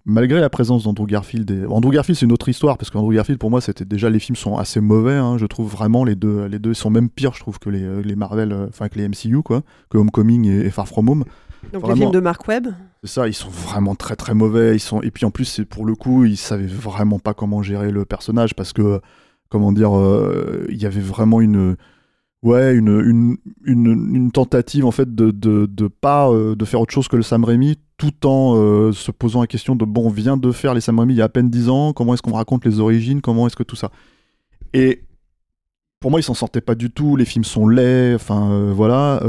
malgré 0.05 0.41
la 0.41 0.49
présence 0.49 0.85
d'Andrew 0.85 1.07
Garfield, 1.07 1.51
et... 1.51 1.67
Andrew 1.67 1.91
Garfield 1.91 2.19
c'est 2.19 2.27
une 2.27 2.33
autre 2.33 2.49
histoire 2.49 2.79
parce 2.79 2.91
qu'Andrew 2.91 3.13
Garfield 3.13 3.41
pour 3.41 3.51
moi 3.51 3.61
c'était 3.61 3.85
déjà 3.85 4.09
les 4.09 4.21
films 4.21 4.37
sont 4.37 4.57
assez 4.57 4.81
mauvais, 4.81 5.15
hein, 5.15 5.37
je 5.37 5.47
trouve 5.47 5.71
vraiment 5.71 6.05
les 6.05 6.15
deux, 6.15 6.47
les 6.47 6.59
deux 6.59 6.75
sont 6.75 6.91
même 6.91 7.11
pires 7.11 7.35
je 7.35 7.41
trouve 7.41 7.59
que 7.59 7.71
les, 7.71 7.83
euh, 7.83 8.03
les 8.03 8.15
Marvel, 8.15 8.53
euh, 8.53 8.67
enfin 8.69 8.89
que 8.89 8.99
les 8.99 9.09
MCU 9.09 9.43
quoi, 9.43 9.63
que 9.91 9.99
Homecoming 9.99 10.47
et, 10.47 10.67
et 10.67 10.71
Far 10.71 10.87
From 10.87 11.09
Home. 11.09 11.25
Donc 11.73 11.83
Vraiment. 11.83 11.95
les 11.95 12.01
films 12.03 12.13
de 12.13 12.21
Mark 12.21 12.47
Webb. 12.47 12.69
C'est 13.03 13.11
ça, 13.11 13.27
ils 13.27 13.35
sont 13.35 13.51
vraiment 13.51 13.97
très 13.97 14.15
très 14.15 14.33
mauvais. 14.33 14.77
Ils 14.77 14.81
sont 14.81 15.03
et 15.03 15.11
puis 15.11 15.25
en 15.25 15.33
plus 15.33 15.45
c'est 15.45 15.65
pour 15.65 15.85
le 15.85 15.97
coup 15.97 16.25
ils 16.25 16.37
savaient 16.37 16.67
vraiment 16.67 17.19
pas 17.19 17.35
comment 17.35 17.63
gérer 17.63 17.91
le 17.91 18.05
personnage 18.05 18.55
parce 18.55 18.73
que 18.73 19.01
comment 19.49 19.73
dire, 19.73 19.97
euh, 19.97 20.67
il 20.69 20.81
y 20.81 20.87
avait 20.87 21.01
vraiment 21.01 21.41
une 21.41 21.77
ouais 22.43 22.75
une, 22.75 23.37
une, 23.65 24.11
une, 24.15 24.31
tentative 24.31 24.85
en 24.87 24.91
fait 24.91 25.13
de, 25.15 25.31
de, 25.31 25.67
de 25.67 25.89
pas 25.89 26.31
euh, 26.31 26.55
de 26.55 26.65
faire 26.65 26.81
autre 26.81 26.93
chose 26.95 27.09
que 27.09 27.17
le 27.17 27.23
Sam 27.23 27.45
Raimi 27.45 27.79
tout 27.97 28.27
en 28.27 28.55
euh, 28.57 28.93
se 28.93 29.11
posant 29.11 29.41
la 29.41 29.47
question 29.49 29.75
de 29.75 29.85
bon 29.85 30.07
on 30.07 30.11
vient 30.11 30.37
de 30.37 30.53
faire 30.53 30.73
les 30.75 30.81
Sam 30.81 30.99
Raimi 31.01 31.15
il 31.15 31.17
y 31.17 31.21
a 31.23 31.25
à 31.25 31.29
peine 31.29 31.51
10 31.51 31.69
ans 31.69 31.93
comment 31.93 32.15
est-ce 32.15 32.23
qu'on 32.23 32.33
raconte 32.33 32.65
les 32.65 32.79
origines 32.79 33.21
comment 33.21 33.47
est-ce 33.47 33.57
que 33.57 33.65
tout 33.65 33.77
ça? 33.77 33.91
Et 34.73 35.03
pour 36.01 36.13
moi, 36.13 36.21
ils 36.21 36.23
s'en 36.23 36.35
sortaient 36.35 36.61
pas 36.61 36.77
du 36.77 36.93
tout. 36.93 37.17
Les 37.17 37.25
films 37.25 37.43
sont 37.43 37.67
laids, 37.67 38.15
enfin 38.15 38.53
euh, 38.53 38.73
voilà. 38.73 39.21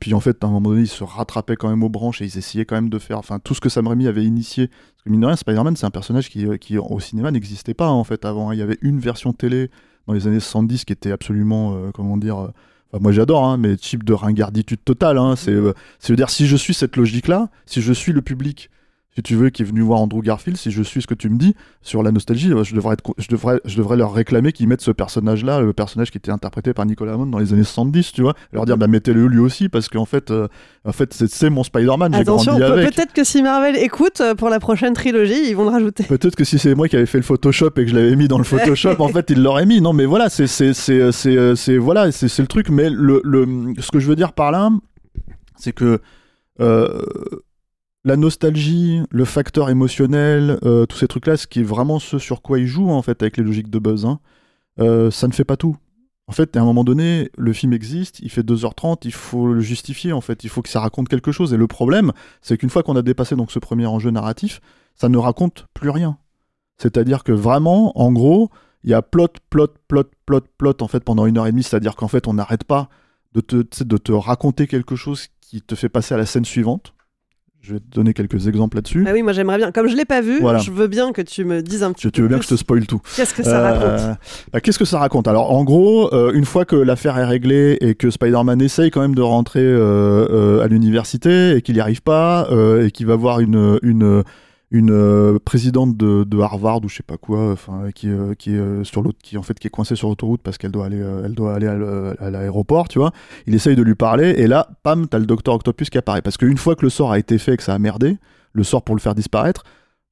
Puis 0.00 0.12
en 0.12 0.18
fait, 0.18 0.42
à 0.42 0.48
un 0.48 0.50
moment 0.50 0.70
donné, 0.70 0.80
ils 0.82 0.88
se 0.88 1.04
rattrapaient 1.04 1.54
quand 1.54 1.68
même 1.68 1.84
aux 1.84 1.88
branches 1.88 2.20
et 2.20 2.24
ils 2.24 2.36
essayaient 2.36 2.64
quand 2.64 2.74
même 2.74 2.88
de 2.88 2.98
faire, 2.98 3.18
enfin 3.18 3.38
tout 3.38 3.54
ce 3.54 3.60
que 3.60 3.68
Sam 3.68 3.86
Raimi 3.86 4.08
avait 4.08 4.24
initié. 4.24 4.66
Parce 4.66 5.04
que 5.04 5.10
mine 5.10 5.20
de 5.20 5.26
rien, 5.26 5.36
Spider-Man, 5.36 5.76
c'est 5.76 5.86
un 5.86 5.90
personnage 5.92 6.28
qui, 6.28 6.44
qui 6.58 6.78
au 6.78 6.98
cinéma 6.98 7.30
n'existait 7.30 7.74
pas 7.74 7.90
en 7.90 8.02
fait 8.02 8.24
avant. 8.24 8.50
hein. 8.50 8.54
Il 8.54 8.58
y 8.58 8.62
avait 8.62 8.78
une 8.82 8.98
version 8.98 9.32
télé 9.32 9.70
dans 10.06 10.14
les 10.14 10.26
années 10.26 10.40
70 10.40 10.84
qui 10.84 10.92
était 10.92 11.12
absolument, 11.12 11.74
euh, 11.76 11.90
comment 11.92 12.16
dire. 12.16 12.38
euh, 12.38 12.48
Enfin, 12.92 13.02
moi 13.02 13.10
j'adore, 13.10 13.44
hein, 13.44 13.56
mais 13.56 13.76
type 13.76 14.04
de 14.04 14.12
ringarditude 14.12 14.78
totale. 14.84 15.18
Hein, 15.18 15.34
c'est, 15.34 15.50
euh, 15.50 15.72
c'est-à-dire 15.98 16.30
si 16.30 16.46
je 16.46 16.54
suis 16.56 16.72
cette 16.72 16.94
logique-là, 16.96 17.48
si 17.66 17.82
je 17.82 17.92
suis 17.92 18.12
le 18.12 18.22
public, 18.22 18.70
si 19.16 19.22
tu 19.22 19.34
veux, 19.34 19.48
qui 19.48 19.62
est 19.62 19.64
venu 19.64 19.80
voir 19.80 20.00
Andrew 20.00 20.20
Garfield, 20.20 20.58
si 20.58 20.70
je 20.70 20.82
suis 20.82 21.00
ce 21.00 21.06
que 21.06 21.14
tu 21.14 21.30
me 21.30 21.38
dis 21.38 21.54
sur 21.80 22.02
la 22.02 22.12
nostalgie, 22.12 22.52
euh, 22.52 22.64
je 22.64 22.74
devrais, 22.74 22.92
être 22.92 23.02
je 23.16 23.28
devrais, 23.28 23.60
je 23.64 23.78
devrais 23.78 23.96
leur 23.96 24.12
réclamer 24.12 24.52
qu'ils 24.52 24.68
mettent 24.68 24.82
ce 24.82 24.90
personnage-là, 24.90 25.60
le 25.60 25.72
personnage 25.72 26.10
qui 26.10 26.18
était 26.18 26.30
interprété 26.30 26.74
par 26.74 26.84
Nicolas 26.84 27.14
Hammond 27.14 27.26
dans 27.26 27.38
les 27.38 27.54
années 27.54 27.64
70, 27.64 28.12
tu 28.12 28.20
vois, 28.20 28.34
leur 28.52 28.66
dire 28.66 28.76
bah 28.76 28.88
mettez-le 28.88 29.26
lui 29.26 29.38
aussi 29.38 29.70
parce 29.70 29.88
qu'en 29.88 30.04
fait, 30.04 30.30
euh, 30.30 30.48
en 30.84 30.92
fait 30.92 31.14
c'est, 31.14 31.48
mon 31.48 31.64
Spider-Man, 31.64 32.12
j'ai 32.12 32.20
Attention, 32.20 32.58
grandi 32.58 32.64
avec. 32.64 32.94
peut-être 32.94 33.14
que 33.14 33.24
si 33.24 33.42
Marvel 33.42 33.76
écoute 33.76 34.20
euh, 34.20 34.34
pour 34.34 34.50
la 34.50 34.60
prochaine 34.60 34.92
trilogie, 34.92 35.48
ils 35.48 35.56
vont 35.56 35.64
le 35.64 35.70
rajouter. 35.70 36.04
Peut-être 36.04 36.36
que 36.36 36.44
si 36.44 36.58
c'est 36.58 36.74
moi 36.74 36.86
qui 36.88 36.96
avais 36.96 37.06
fait 37.06 37.18
le 37.18 37.24
Photoshop 37.24 37.70
et 37.76 37.84
que 37.84 37.86
je 37.86 37.94
l'avais 37.94 38.16
mis 38.16 38.28
dans 38.28 38.38
le 38.38 38.44
Photoshop, 38.56 38.96
en 38.98 39.08
fait, 39.08 39.30
il 39.30 39.42
l'aurait 39.42 39.64
mis. 39.64 39.80
Non, 39.80 39.94
mais 39.94 40.04
voilà, 40.04 40.28
c'est 40.28 40.44
voilà, 41.78 42.12
c'est 42.12 42.38
le 42.38 42.46
truc. 42.46 42.68
Mais 42.68 42.90
le 42.90 43.22
le 43.24 43.46
ce 43.78 43.90
que 43.90 43.98
je 43.98 44.08
veux 44.08 44.16
dire 44.16 44.34
par 44.34 44.50
là, 44.50 44.68
c'est 45.56 45.72
que 45.72 46.00
euh, 46.60 47.02
la 48.06 48.16
nostalgie, 48.16 49.02
le 49.10 49.24
facteur 49.24 49.68
émotionnel, 49.68 50.60
euh, 50.64 50.86
tous 50.86 50.96
ces 50.96 51.08
trucs-là, 51.08 51.36
ce 51.36 51.48
qui 51.48 51.60
est 51.60 51.64
vraiment 51.64 51.98
ce 51.98 52.18
sur 52.18 52.40
quoi 52.40 52.60
il 52.60 52.66
joue 52.68 52.88
en 52.88 53.02
fait 53.02 53.20
avec 53.20 53.36
les 53.36 53.42
logiques 53.42 53.68
de 53.68 53.80
buzz, 53.80 54.06
hein, 54.06 54.20
euh, 54.78 55.10
ça 55.10 55.26
ne 55.26 55.32
fait 55.32 55.44
pas 55.44 55.56
tout. 55.56 55.76
En 56.28 56.32
fait, 56.32 56.56
à 56.56 56.60
un 56.60 56.64
moment 56.64 56.84
donné, 56.84 57.30
le 57.36 57.52
film 57.52 57.72
existe, 57.72 58.20
il 58.20 58.30
fait 58.30 58.42
2h30, 58.42 58.98
il 59.04 59.12
faut 59.12 59.52
le 59.52 59.60
justifier 59.60 60.12
en 60.12 60.20
fait, 60.20 60.44
il 60.44 60.50
faut 60.50 60.62
que 60.62 60.68
ça 60.68 60.78
raconte 60.78 61.08
quelque 61.08 61.32
chose. 61.32 61.52
Et 61.52 61.56
le 61.56 61.66
problème, 61.66 62.12
c'est 62.42 62.56
qu'une 62.56 62.70
fois 62.70 62.84
qu'on 62.84 62.94
a 62.94 63.02
dépassé 63.02 63.34
donc 63.34 63.50
ce 63.50 63.58
premier 63.58 63.86
enjeu 63.86 64.10
narratif, 64.10 64.60
ça 64.94 65.08
ne 65.08 65.18
raconte 65.18 65.66
plus 65.74 65.90
rien. 65.90 66.16
C'est-à-dire 66.78 67.24
que 67.24 67.32
vraiment, 67.32 67.98
en 67.98 68.12
gros, 68.12 68.50
il 68.84 68.90
y 68.90 68.94
a 68.94 69.02
plot, 69.02 69.28
plot, 69.50 69.68
plot, 69.88 70.04
plot, 70.26 70.42
plot 70.58 70.74
en 70.80 70.86
fait 70.86 71.02
pendant 71.02 71.26
une 71.26 71.38
heure 71.38 71.48
et 71.48 71.50
demie. 71.50 71.64
C'est-à-dire 71.64 71.96
qu'en 71.96 72.08
fait, 72.08 72.28
on 72.28 72.34
n'arrête 72.34 72.62
pas 72.62 72.88
de 73.34 73.40
te, 73.40 74.12
raconter 74.12 74.68
quelque 74.68 74.94
chose 74.94 75.26
qui 75.40 75.60
te 75.60 75.74
fait 75.74 75.88
passer 75.88 76.14
à 76.14 76.18
la 76.18 76.26
scène 76.26 76.44
suivante. 76.44 76.95
Je 77.66 77.72
vais 77.74 77.80
te 77.80 77.94
donner 77.96 78.12
quelques 78.14 78.46
exemples 78.46 78.76
là-dessus. 78.76 79.04
Ah 79.08 79.10
oui, 79.12 79.22
moi 79.22 79.32
j'aimerais 79.32 79.56
bien. 79.56 79.72
Comme 79.72 79.88
je 79.88 79.96
l'ai 79.96 80.04
pas 80.04 80.20
vu, 80.20 80.38
Voilà. 80.40 80.60
je 80.60 80.70
veux 80.70 80.86
bien 80.86 81.10
que 81.12 81.20
tu 81.20 81.44
me 81.44 81.62
dises 81.62 81.82
un 81.82 81.90
petit 81.92 82.06
peu. 82.06 82.10
tu 82.12 82.22
veux 82.22 82.28
bien 82.28 82.38
que 82.38 82.44
je 82.44 82.50
te 82.50 82.54
spoil 82.54 82.86
tout 82.86 83.00
Qu'est-ce 83.16 83.34
que 83.34 83.42
ça 83.42 83.58
Euh, 83.58 83.62
raconte 83.72 84.18
bah, 84.52 84.60
Qu'est-ce 84.60 84.78
que 84.78 84.84
ça 84.84 85.00
raconte? 85.00 85.26
Alors, 85.26 85.50
en 85.52 85.64
gros, 85.64 86.14
euh, 86.14 86.30
une 86.32 86.44
fois 86.44 86.64
que 86.64 86.76
l'affaire 86.76 87.18
est 87.18 87.24
réglée 87.24 87.76
et 87.80 87.96
que 87.96 88.10
Spider-Man 88.10 88.62
essaye 88.62 88.92
quand 88.92 89.00
même 89.00 89.16
de 89.16 89.22
rentrer 89.22 89.58
euh, 89.64 90.62
à 90.62 90.68
l'université 90.68 91.56
et 91.56 91.62
qu'il 91.62 91.74
n'y 91.74 91.80
arrive 91.80 92.02
pas 92.02 92.48
et 92.84 92.90
qu'il 92.92 93.06
va 93.06 93.16
voir 93.16 93.40
une, 93.40 93.78
une, 93.82 94.22
une 94.70 94.90
euh, 94.90 95.38
présidente 95.38 95.96
de, 95.96 96.40
Harvard 96.40 96.84
ou 96.84 96.88
je 96.88 96.96
sais 96.96 97.02
pas 97.02 97.16
quoi, 97.16 97.52
enfin 97.52 97.90
qui, 97.94 98.08
euh, 98.08 98.32
est 98.32 98.48
euh, 98.48 98.84
sur 98.84 99.02
l'autre, 99.02 99.18
qui 99.22 99.38
en 99.38 99.42
fait 99.42 99.58
qui 99.58 99.68
est 99.68 99.70
coincée 99.70 99.94
sur 99.94 100.08
l'autoroute 100.08 100.40
parce 100.42 100.58
qu'elle 100.58 100.72
doit 100.72 100.86
aller, 100.86 100.98
elle 101.24 101.34
doit 101.34 101.54
aller 101.54 101.66
à 101.66 102.30
l'aéroport, 102.30 102.88
tu 102.88 102.98
vois. 102.98 103.12
Il 103.46 103.54
essaye 103.54 103.76
de 103.76 103.82
lui 103.82 103.94
parler 103.94 104.30
et 104.36 104.46
là, 104.46 104.68
pam, 104.82 105.06
t'as 105.08 105.18
le 105.18 105.26
docteur 105.26 105.54
Octopus 105.54 105.88
qui 105.88 105.98
apparaît 105.98 106.22
parce 106.22 106.36
qu'une 106.36 106.58
fois 106.58 106.74
que 106.74 106.84
le 106.84 106.90
sort 106.90 107.12
a 107.12 107.18
été 107.18 107.38
fait 107.38 107.54
et 107.54 107.56
que 107.56 107.62
ça 107.62 107.74
a 107.74 107.78
merdé, 107.78 108.18
le 108.52 108.64
sort 108.64 108.82
pour 108.82 108.94
le 108.94 109.00
faire 109.00 109.14
disparaître, 109.14 109.62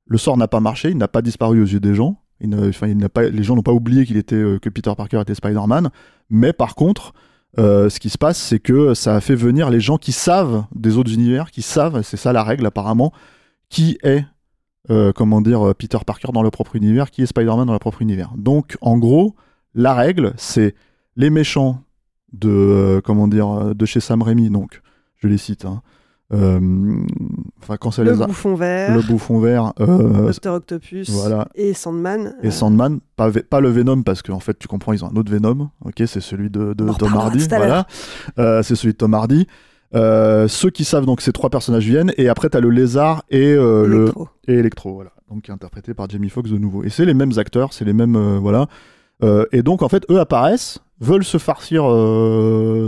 le 0.07 0.19
sort 0.19 0.37
n'a 0.37 0.49
pas 0.49 0.61
marché, 0.61 0.91
il 0.91 0.99
n'a 0.99 1.09
pas 1.09 1.23
disparu 1.23 1.61
aux 1.61 1.67
yeux 1.67 1.81
des 1.81 1.95
gens. 1.95 2.21
Il 2.41 2.51
n'a- 2.51 3.09
pas, 3.09 3.23
les 3.23 3.43
gens 3.43 3.57
n'ont 3.57 3.63
pas 3.63 3.73
oublié 3.73 4.05
qu'il 4.05 4.17
était 4.19 4.59
que 4.61 4.69
Peter 4.69 4.93
Parker 4.97 5.21
était 5.21 5.35
Spider-Man, 5.35 5.89
mais 6.29 6.53
par 6.53 6.75
contre, 6.75 7.15
ce 7.57 7.99
qui 8.01 8.11
se 8.11 8.19
passe, 8.19 8.39
c'est 8.39 8.59
que 8.59 8.93
ça 8.93 9.15
a 9.15 9.21
fait 9.21 9.37
venir 9.37 9.71
les 9.71 9.81
gens 9.81 9.97
qui 9.97 10.13
savent 10.13 10.65
des 10.75 10.99
autres 10.99 11.13
univers, 11.13 11.51
qui 11.51 11.63
savent, 11.63 12.03
c'est 12.03 12.19
ça 12.19 12.35
la 12.35 12.43
règle 12.43 12.67
apparemment, 12.67 13.13
qui 13.71 13.97
est 14.03 14.25
euh, 14.91 15.13
comment 15.13 15.41
dire 15.41 15.67
euh, 15.69 15.75
Peter 15.75 15.99
Parker 16.07 16.29
dans 16.33 16.43
le 16.43 16.51
propre 16.51 16.77
univers, 16.77 17.11
qui 17.11 17.23
est 17.23 17.27
Spider-Man 17.27 17.67
dans 17.67 17.73
le 17.73 17.79
propre 17.79 18.03
univers. 18.03 18.33
Donc, 18.37 18.77
en 18.81 18.99
gros, 18.99 19.35
la 19.75 19.95
règle, 19.95 20.33
c'est 20.37 20.75
les 21.17 21.31
méchants 21.31 21.81
de 22.33 22.49
euh, 22.51 23.01
comment 23.03 23.29
dire 23.29 23.75
de 23.75 23.87
chez 23.87 24.01
Sam 24.01 24.23
Raimi. 24.23 24.51
Donc, 24.51 24.83
je 25.17 25.29
les 25.29 25.39
cite. 25.39 25.65
hein. 25.65 25.83
Enfin, 27.63 27.77
quand 27.79 27.91
ça 27.91 28.03
Le 28.03 28.13
les 28.13 28.27
bouffon 28.27 28.55
vert, 28.55 28.97
le 28.97 29.03
bouffon 29.03 29.39
vert. 29.39 29.73
euh, 29.81 30.27
Docteur 30.27 30.55
Octopus 30.55 31.09
voilà. 31.11 31.47
et 31.55 31.75
Sandman. 31.75 32.35
et 32.43 32.49
Euh, 32.49 32.51
Sandman, 32.51 32.99
pas, 33.17 33.31
pas 33.31 33.61
le 33.61 33.69
Venom, 33.71 34.03
parce 34.03 34.23
qu'en 34.23 34.41
fait, 34.41 34.59
tu 34.59 34.67
comprends, 34.67 34.93
ils 34.93 35.05
ont 35.05 35.11
un 35.13 35.17
autre 35.17 35.31
Venom, 35.31 35.71
ok, 35.85 36.03
c'est 36.07 36.21
celui 36.21 36.51
de, 36.51 36.73
de 36.75 36.89
en 36.89 36.95
Tom 36.95 37.15
Hardy, 37.15 37.47
voilà. 37.49 37.87
Euh, 38.39 38.63
c'est 38.63 38.75
celui 38.75 38.95
de 38.95 38.99
Tom 38.99 39.15
Hardy. 39.15 39.47
Euh, 39.95 40.49
ceux 40.49 40.71
qui 40.71 40.85
savent, 40.85 41.07
donc, 41.07 41.21
ces 41.21 41.33
trois 41.33 41.51
personnages 41.51 41.87
viennent, 41.87 42.13
et 42.17 42.29
après, 42.29 42.49
t'as 42.49 42.61
le 42.61 42.71
lézard 42.71 43.23
et 43.31 43.53
euh, 43.53 43.87
le 43.87 44.03
Electro. 44.03 44.29
et 44.49 44.55
Electro, 44.55 44.95
voilà, 44.95 45.13
donc 45.31 45.43
qui 45.43 45.51
est 45.51 45.55
interprété 45.55 45.95
par 45.95 46.09
Jamie 46.09 46.31
Foxx 46.31 46.51
de 46.51 46.59
nouveau. 46.59 46.83
Et 46.83 46.91
c'est 46.91 47.05
les 47.05 47.15
mêmes 47.15 47.33
acteurs, 47.37 47.73
c'est 47.73 47.85
les 47.85 47.93
mêmes, 47.93 48.17
euh, 48.17 48.39
voilà. 48.39 48.67
Euh, 49.23 49.47
et 49.53 49.63
donc, 49.63 49.83
en 49.83 49.89
fait, 49.89 50.05
eux 50.11 50.19
apparaissent, 50.19 50.81
veulent 51.01 51.25
se 51.25 51.39
farcir 51.39 51.85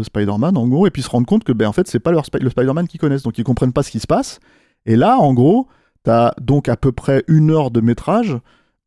Spider-Man, 0.04 0.56
en 0.56 0.66
gros, 0.66 0.86
et 0.86 0.90
puis 0.90 1.02
se 1.02 1.10
rendent 1.10 1.26
compte 1.26 1.44
que, 1.44 1.52
ben, 1.52 1.68
en 1.68 1.72
fait, 1.72 1.86
c'est 1.86 2.00
pas 2.00 2.10
leur 2.10 2.24
le 2.40 2.50
Spider-Man 2.50 2.88
qu'ils 2.88 3.00
connaissent, 3.00 3.22
donc 3.22 3.38
ils 3.38 3.44
comprennent 3.44 3.72
pas 3.72 3.82
ce 3.82 3.90
qui 3.90 4.00
se 4.00 4.06
passe. 4.06 4.40
Et 4.84 4.96
là, 4.96 5.18
en 5.18 5.32
gros, 5.32 5.68
T'as 6.02 6.34
donc 6.40 6.68
à 6.68 6.76
peu 6.76 6.92
près 6.92 7.24
une 7.26 7.50
heure 7.50 7.72
de 7.72 7.80
métrage 7.80 8.38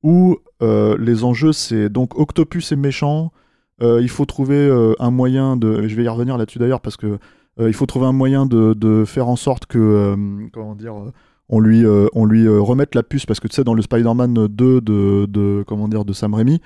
où 0.03 0.38
les 0.62 1.25
enjeux, 1.25 1.51
c'est 1.51 1.89
donc 1.89 2.17
Octopus 2.17 2.71
est 2.71 2.77
méchant. 2.77 3.34
il 3.82 4.08
faut 4.08 4.23
trouver 4.23 4.71
un 4.99 5.12
moyen 5.12 5.58
de. 5.58 5.86
Je 5.86 5.95
vais 5.97 6.05
y 6.05 6.08
revenir 6.08 6.38
là-dessus 6.38 6.60
d'ailleurs 6.60 6.79
parce 6.79 6.95
que 6.95 7.19
il 7.67 7.74
faut 7.74 7.86
trouver 7.86 8.06
un 8.06 8.12
moyen 8.13 8.45
de, 8.45 8.74
de 8.74 9.04
faire 9.06 9.28
en 9.28 9.36
sorte 9.36 9.65
que. 9.65 9.78
euh, 9.78 10.15
comment 10.54 10.76
dire 10.76 10.95
euh, 10.95 11.12
on 11.52 11.60
lui, 11.60 11.84
euh, 11.86 12.08
on 12.13 12.26
lui 12.26 12.45
euh, 12.45 12.62
remette 12.62 12.93
la 12.93 13.02
puce 13.04 13.26
parce 13.26 13.39
que 13.39 13.48
tu 13.48 13.56
sais, 13.56 13.63
dans 13.63 13.74
le 13.74 13.82
Spider-Man 13.82 14.34
2 14.48 14.82
de, 14.82 15.26
de, 15.28 15.63
comment 15.67 15.88
dire, 15.88 16.06
de 16.06 16.13
Sam 16.13 16.36
Raimi, 16.36 16.62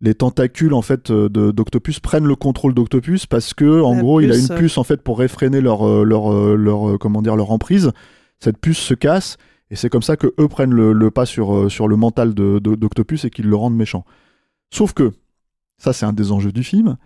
les 0.00 0.14
tentacules 0.14 0.74
en 0.74 0.80
fait 0.82 1.10
euh, 1.10 1.28
de- 1.28 1.50
d'Octopus 1.50 1.98
prennent 1.98 2.24
le 2.26 2.36
contrôle 2.36 2.72
d'Octopus 2.72 3.26
parce 3.26 3.52
que 3.52 3.82
en 3.82 3.94
La 3.96 4.00
gros 4.00 4.20
il 4.20 4.30
a 4.30 4.36
une 4.36 4.46
puce 4.56 4.78
en 4.78 4.84
fait 4.84 5.02
pour 5.02 5.18
réfréner 5.18 5.60
leur 5.60 5.84
euh, 5.84 6.04
leur 6.04 6.32
euh, 6.32 6.54
leur 6.54 6.88
euh, 6.90 6.98
comment 6.98 7.20
dire 7.20 7.34
leur 7.34 7.50
emprise 7.50 7.90
cette 8.38 8.58
puce 8.58 8.78
se 8.78 8.94
casse 8.94 9.38
et 9.72 9.76
c'est 9.76 9.88
comme 9.90 10.02
ça 10.02 10.16
que 10.16 10.28
eux 10.38 10.46
prennent 10.46 10.72
le, 10.72 10.92
le 10.92 11.10
pas 11.10 11.26
sur 11.26 11.52
euh, 11.52 11.68
sur 11.68 11.88
le 11.88 11.96
mental 11.96 12.32
de- 12.32 12.60
de- 12.60 12.76
d'Octopus 12.76 13.24
et 13.24 13.30
qu'ils 13.30 13.48
le 13.48 13.56
rendent 13.56 13.74
méchant 13.76 14.04
sauf 14.70 14.92
que 14.92 15.10
ça 15.78 15.92
c'est 15.92 16.06
un 16.06 16.12
des 16.12 16.30
enjeux 16.30 16.52
du 16.52 16.62
film 16.62 16.96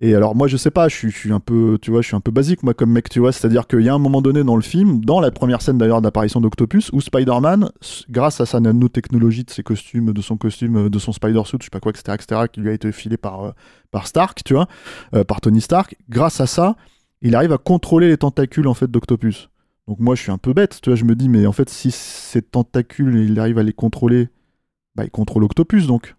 et 0.00 0.14
alors 0.14 0.34
moi 0.34 0.46
je 0.46 0.58
sais 0.58 0.70
pas, 0.70 0.88
je 0.88 1.08
suis, 1.08 1.32
un 1.32 1.40
peu, 1.40 1.78
tu 1.80 1.90
un 2.12 2.20
peu 2.20 2.30
basique 2.30 2.62
moi 2.62 2.74
comme 2.74 2.92
mec, 2.92 3.08
tu 3.08 3.18
vois, 3.18 3.32
c'est-à-dire 3.32 3.66
qu'il 3.66 3.80
y 3.80 3.88
a 3.88 3.94
un 3.94 3.98
moment 3.98 4.20
donné 4.20 4.44
dans 4.44 4.56
le 4.56 4.62
film, 4.62 5.02
dans 5.02 5.20
la 5.20 5.30
première 5.30 5.62
scène 5.62 5.78
d'ailleurs 5.78 6.02
d'apparition 6.02 6.40
d'Octopus, 6.40 6.90
où 6.92 7.00
Spider-Man, 7.00 7.70
grâce 8.10 8.40
à 8.42 8.46
sa 8.46 8.60
nanotechnologie 8.60 9.44
de 9.44 9.50
ses 9.50 9.62
costumes, 9.62 10.12
de 10.12 10.20
son 10.20 10.36
costume, 10.36 10.90
de 10.90 10.98
son 10.98 11.12
Spider-Suit, 11.12 11.58
je 11.60 11.64
sais 11.64 11.70
pas 11.70 11.80
quoi, 11.80 11.92
etc., 11.92 12.14
etc., 12.14 12.42
qui 12.52 12.60
lui 12.60 12.68
a 12.68 12.72
été 12.72 12.92
filé 12.92 13.16
par, 13.16 13.44
euh, 13.44 13.50
par 13.90 14.06
Stark, 14.06 14.42
tu 14.44 14.52
vois, 14.52 14.68
euh, 15.14 15.24
par 15.24 15.40
Tony 15.40 15.62
Stark, 15.62 15.96
grâce 16.10 16.42
à 16.42 16.46
ça, 16.46 16.76
il 17.22 17.34
arrive 17.34 17.52
à 17.52 17.58
contrôler 17.58 18.08
les 18.08 18.18
tentacules 18.18 18.68
en 18.68 18.74
fait 18.74 18.90
d'Octopus. 18.90 19.48
Donc 19.88 20.00
moi 20.00 20.14
je 20.14 20.22
suis 20.22 20.32
un 20.32 20.38
peu 20.38 20.52
bête, 20.52 20.80
tu 20.82 20.90
vois, 20.90 20.96
je 20.96 21.04
me 21.04 21.14
dis, 21.14 21.30
mais 21.30 21.46
en 21.46 21.52
fait 21.52 21.70
si 21.70 21.90
ces 21.90 22.42
tentacules, 22.42 23.16
il 23.16 23.40
arrive 23.40 23.58
à 23.58 23.62
les 23.62 23.72
contrôler, 23.72 24.28
bah 24.94 25.04
il 25.04 25.10
contrôle 25.10 25.44
Octopus 25.44 25.86
donc. 25.86 26.15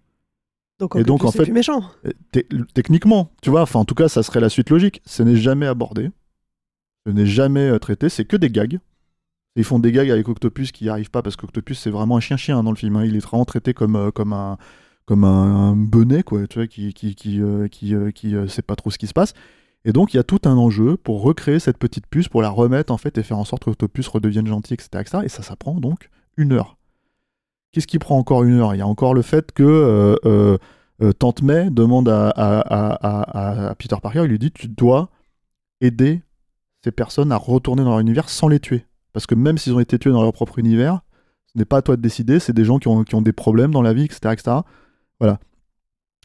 Donc, 0.79 0.95
Et 0.95 1.03
donc, 1.03 1.23
en 1.23 1.31
fait- 1.31 1.43
plus 1.43 1.51
méchant. 1.53 1.81
Euh, 2.05 2.11
te- 2.31 2.63
techniquement, 2.73 3.31
tu 3.41 3.49
vois, 3.49 3.61
enfin 3.63 3.79
en 3.79 3.85
tout 3.85 3.95
cas, 3.95 4.09
ça 4.09 4.21
serait 4.23 4.39
la 4.39 4.49
suite 4.49 4.69
logique. 4.69 5.01
Ce 5.05 5.23
n'est 5.23 5.35
jamais 5.35 5.65
abordé, 5.65 6.11
ce 7.07 7.11
n'est 7.11 7.25
jamais 7.25 7.67
euh, 7.69 7.79
traité, 7.79 8.09
c'est 8.09 8.25
que 8.25 8.37
des 8.37 8.49
gags. 8.49 8.79
Ils 9.55 9.63
font 9.63 9.79
des 9.79 9.91
gags 9.91 10.11
avec 10.11 10.27
Octopus 10.29 10.71
qui 10.71 10.83
n'y 10.83 10.89
arrivent 10.91 11.09
pas 11.09 11.23
parce 11.23 11.35
qu'Octopus 11.35 11.79
c'est 11.79 11.89
vraiment 11.89 12.17
un 12.17 12.19
chien-chien 12.19 12.59
hein, 12.59 12.63
dans 12.63 12.69
le 12.71 12.75
film. 12.77 12.95
hein. 12.97 13.05
Il 13.05 13.15
est 13.15 13.19
vraiment 13.25 13.43
traité 13.45 13.73
comme, 13.73 13.95
euh, 13.95 14.11
comme 14.11 14.33
un 14.33 14.57
comme 15.05 15.23
un, 15.23 15.69
un 15.71 15.75
benet 15.75 16.21
quoi, 16.21 16.45
tu 16.47 16.59
vois, 16.59 16.67
qui 16.67 16.93
qui 16.93 17.15
qui 17.15 17.41
euh, 17.41 17.67
qui, 17.69 17.95
euh, 17.95 18.11
qui, 18.11 18.35
sait 18.49 18.61
pas 18.61 18.75
trop 18.75 18.91
ce 18.91 18.97
qui 18.99 19.07
se 19.07 19.13
passe. 19.13 19.33
Et 19.85 19.93
donc 19.93 20.13
il 20.13 20.17
y 20.17 20.19
a 20.19 20.23
tout 20.23 20.41
un 20.45 20.57
enjeu 20.57 20.95
pour 20.97 21.23
recréer 21.23 21.59
cette 21.59 21.77
petite 21.79 22.05
puce, 22.07 22.27
pour 22.27 22.41
la 22.43 22.49
remettre 22.49 22.93
en 22.93 22.97
fait 22.97 23.17
et 23.17 23.23
faire 23.23 23.39
en 23.39 23.45
sorte 23.45 23.63
que 23.63 23.69
Octopus 23.71 24.07
redevienne 24.09 24.45
gentil, 24.45 24.73
etc., 24.75 24.89
etc. 24.99 25.19
Et 25.23 25.29
ça, 25.29 25.41
ça 25.41 25.55
prend 25.55 25.73
donc 25.79 26.09
une 26.35 26.51
heure. 26.51 26.76
Qu'est-ce 27.77 27.85
qui 27.85 27.99
prend 27.99 28.17
encore 28.17 28.43
une 28.43 28.59
heure? 28.59 28.73
Il 28.73 28.79
y 28.79 28.81
a 28.81 28.87
encore 28.87 29.13
le 29.13 29.21
fait 29.21 29.51
que 29.51 29.61
euh, 29.61 30.15
euh, 30.25 30.57
euh, 31.03 31.13
Tante 31.13 31.43
May 31.43 31.69
demande 31.69 32.09
à, 32.09 33.75
Peter 33.77 33.95
Parker, 34.01 34.21
il 34.23 34.29
lui 34.31 34.39
dit 34.39 34.49
tu 34.51 34.67
dois 34.67 35.11
aider 35.79 36.23
ces 36.83 36.89
personnes 36.89 37.31
à 37.31 37.35
retourner 37.37 37.83
dans 37.83 37.91
leur 37.91 37.99
univers 37.99 38.29
sans 38.29 38.47
les 38.47 38.59
tuer. 38.59 38.87
Parce 39.13 39.27
que 39.27 39.35
même 39.35 39.59
s'ils 39.59 39.75
ont 39.75 39.79
été 39.79 39.99
tués 39.99 40.09
dans 40.09 40.23
leur 40.23 40.33
propre 40.33 40.57
univers, 40.57 41.01
ce 41.53 41.59
n'est 41.59 41.65
pas 41.65 41.77
à 41.77 41.81
toi 41.83 41.97
de 41.97 42.01
décider, 42.01 42.39
c'est 42.39 42.51
des 42.51 42.65
gens 42.65 42.79
qui 42.79 42.87
ont, 42.87 43.03
qui 43.03 43.13
ont 43.13 43.21
des 43.21 43.31
problèmes 43.31 43.69
dans 43.69 43.83
la 43.83 43.93
vie, 43.93 44.05
etc. 44.05 44.33
etc. 44.33 44.57
Voilà. 45.19 45.37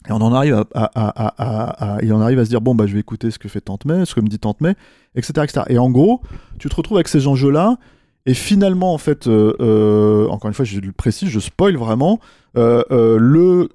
Et 0.09 0.11
on 0.11 0.21
en 0.21 0.33
arrive 0.33 0.55
à, 0.55 0.65
à- 0.73 0.89
à- 0.95 1.93
à- 1.99 2.23
arrive 2.23 2.39
à 2.39 2.45
se 2.45 2.49
dire 2.49 2.61
bon 2.61 2.73
bah 2.73 2.87
je 2.87 2.95
vais 2.95 2.99
écouter 2.99 3.29
ce 3.29 3.37
que 3.37 3.47
fait 3.47 3.61
Tante 3.61 3.85
May, 3.85 4.07
ce 4.07 4.15
que 4.15 4.21
me 4.21 4.27
dit 4.27 4.39
Tante 4.39 4.59
May, 4.59 4.73
etc. 5.13 5.33
etc. 5.43 5.61
Et 5.69 5.77
en 5.77 5.91
gros, 5.91 6.21
tu 6.57 6.67
te 6.67 6.75
retrouves 6.75 6.97
avec 6.97 7.09
ces 7.09 7.27
enjeux-là, 7.27 7.77
et 8.25 8.33
finalement 8.33 8.93
en 8.93 8.97
fait, 8.97 9.27
euh, 9.27 9.55
euh, 9.59 10.27
encore 10.29 10.47
une 10.47 10.53
fois 10.53 10.65
je 10.65 10.79
le 10.79 10.91
précise, 10.91 11.29
je 11.29 11.39
spoil 11.39 11.75
vraiment, 11.75 12.19
euh, 12.57 13.17
le 13.19 13.69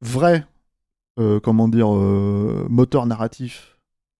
vrai, 0.00 0.46
comment 1.42 1.68
dire, 1.68 1.88
moteur 1.88 3.06
narratif 3.06 3.78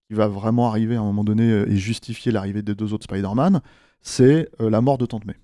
qui 0.09 0.15
va 0.15 0.29
vraiment 0.29 0.69
arriver 0.69 0.97
à 0.97 1.01
un 1.01 1.05
moment 1.05 1.25
donné 1.25 1.45
et 1.45 1.77
justifier 1.77 2.31
l'arrivée 2.31 2.63
des 2.63 2.75
deux 2.75 2.93
autres 2.93 3.05
Spider-Man, 3.05 3.61
c'est 4.03 4.49
la 4.61 4.81
mort 4.81 4.99
de 4.99 5.07
Tante 5.07 5.25
May. 5.25 5.37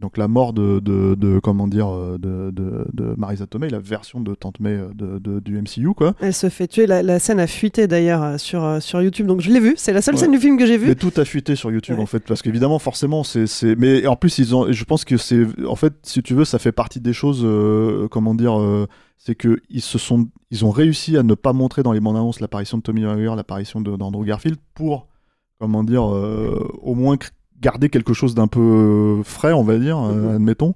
Donc 0.00 0.18
la 0.18 0.28
mort 0.28 0.52
de, 0.52 0.78
de, 0.80 1.14
de- 1.14 1.38
comment 1.38 1.66
dire, 1.66 1.88
euh, 1.88 2.18
de, 2.18 2.50
de, 2.52 3.14
Marisa 3.16 3.46
Tomei, 3.46 3.70
la 3.70 3.78
version 3.78 4.20
de 4.20 4.34
Tante 4.34 4.60
May 4.60 4.72
euh, 5.00 5.40
du 5.40 5.58
MCU, 5.62 5.94
quoi. 5.94 6.12
Elle 6.20 6.34
se 6.34 6.50
fait 6.50 6.66
tuer. 6.66 6.86
La, 6.86 7.02
la 7.02 7.18
scène 7.18 7.40
a 7.40 7.46
fuité 7.46 7.86
d'ailleurs 7.86 8.22
euh, 8.22 8.36
sur, 8.36 8.82
sur 8.82 9.00
YouTube. 9.00 9.26
Donc 9.26 9.40
je 9.40 9.50
l'ai 9.50 9.58
vue. 9.58 9.72
C'est 9.78 9.94
la 9.94 10.02
seule 10.02 10.16
Ouais. 10.16 10.20
scène 10.20 10.32
du 10.32 10.38
film 10.38 10.58
que 10.58 10.66
j'ai 10.66 10.76
vue. 10.76 10.88
Mais 10.88 10.96
tout 10.96 11.12
a 11.16 11.24
fuité 11.24 11.56
sur 11.56 11.70
YouTube 11.70 11.96
Ouais. 11.96 12.02
en 12.02 12.06
fait, 12.06 12.20
parce 12.20 12.42
qu'évidemment, 12.42 12.78
forcément, 12.78 13.24
c'est. 13.24 13.46
Mais 13.78 14.06
en 14.06 14.16
plus, 14.16 14.36
ils 14.38 14.54
ont. 14.54 14.70
Je 14.70 14.84
pense 14.84 15.06
que 15.06 15.16
c'est. 15.16 15.46
En 15.66 15.76
fait, 15.76 15.94
si 16.02 16.22
tu 16.22 16.34
veux, 16.34 16.44
ça 16.44 16.58
fait 16.58 16.72
partie 16.72 17.00
des 17.00 17.14
choses. 17.14 17.40
euh, 17.42 18.06
comment 18.10 18.34
dire 18.34 18.60
euh, 18.60 18.86
C'est 19.16 19.34
que 19.34 19.60
ils 19.70 19.80
se 19.80 19.96
sont. 19.96 20.28
Ils 20.50 20.66
ont 20.66 20.70
réussi 20.70 21.16
à 21.16 21.22
ne 21.22 21.32
pas 21.32 21.54
montrer 21.54 21.82
dans 21.82 21.92
les 21.92 22.00
bandes 22.00 22.16
annonces 22.16 22.40
l'apparition 22.40 22.76
de 22.76 22.82
Tommy 22.82 23.00
Maguire, 23.00 23.34
l'apparition 23.34 23.80
d'Andrew 23.80 24.26
Garfield, 24.26 24.58
pour 24.74 25.08
comment 25.58 25.82
dire, 25.84 26.04
euh, 26.14 26.68
au 26.82 26.94
moins 26.94 27.16
garder 27.60 27.88
quelque 27.88 28.12
chose 28.12 28.34
d'un 28.34 28.46
peu 28.48 28.60
euh, 28.60 29.22
frais, 29.22 29.52
on 29.52 29.62
va 29.62 29.78
dire, 29.78 29.98
euh, 29.98 30.36
admettons. 30.36 30.74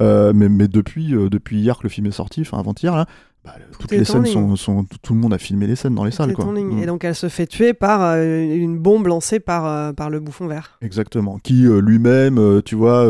Euh, 0.00 0.32
mais, 0.34 0.48
mais 0.48 0.68
depuis, 0.68 1.14
euh, 1.14 1.28
depuis 1.28 1.58
hier 1.60 1.76
que 1.78 1.82
le 1.84 1.88
film 1.88 2.06
est 2.06 2.12
sorti, 2.12 2.40
enfin 2.40 2.58
avant-hier, 2.58 2.94
là, 2.96 3.06
bah, 3.44 3.52
toutes 3.78 3.90
les 3.90 4.04
scènes 4.04 4.24
sont, 4.24 4.56
sont- 4.56 4.86
Tout 5.02 5.14
le 5.14 5.20
monde 5.20 5.34
a 5.34 5.38
filmé 5.38 5.66
les 5.66 5.76
scènes 5.76 5.94
dans 5.94 6.04
les 6.04 6.10
salles, 6.12 6.32
quoi. 6.32 6.46
ligne. 6.54 6.76
Mm. 6.76 6.82
Et 6.82 6.86
donc 6.86 7.04
elle 7.04 7.14
se 7.14 7.28
fait 7.28 7.46
tuer 7.46 7.74
par 7.74 8.00
euh, 8.02 8.40
une 8.40 8.78
bombe 8.78 9.06
lancée 9.08 9.40
par, 9.40 9.92
par 9.94 10.10
le 10.10 10.20
bouffon 10.20 10.46
vert. 10.46 10.78
Exactement. 10.80 11.38
Qui 11.42 11.64
lui-même, 11.64 12.62
tu 12.64 12.74
vois, 12.76 13.04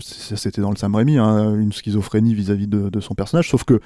c'était 0.00 0.60
dans 0.62 0.70
le 0.70 0.76
Sam 0.76 0.94
Raimi, 0.94 1.18
hein, 1.18 1.54
une 1.54 1.72
schizophrénie 1.72 2.34
vis-à-vis 2.34 2.66
de, 2.66 2.88
de 2.88 3.00
son 3.00 3.14
personnage. 3.14 3.48
Sauf 3.50 3.64
que 3.64 3.80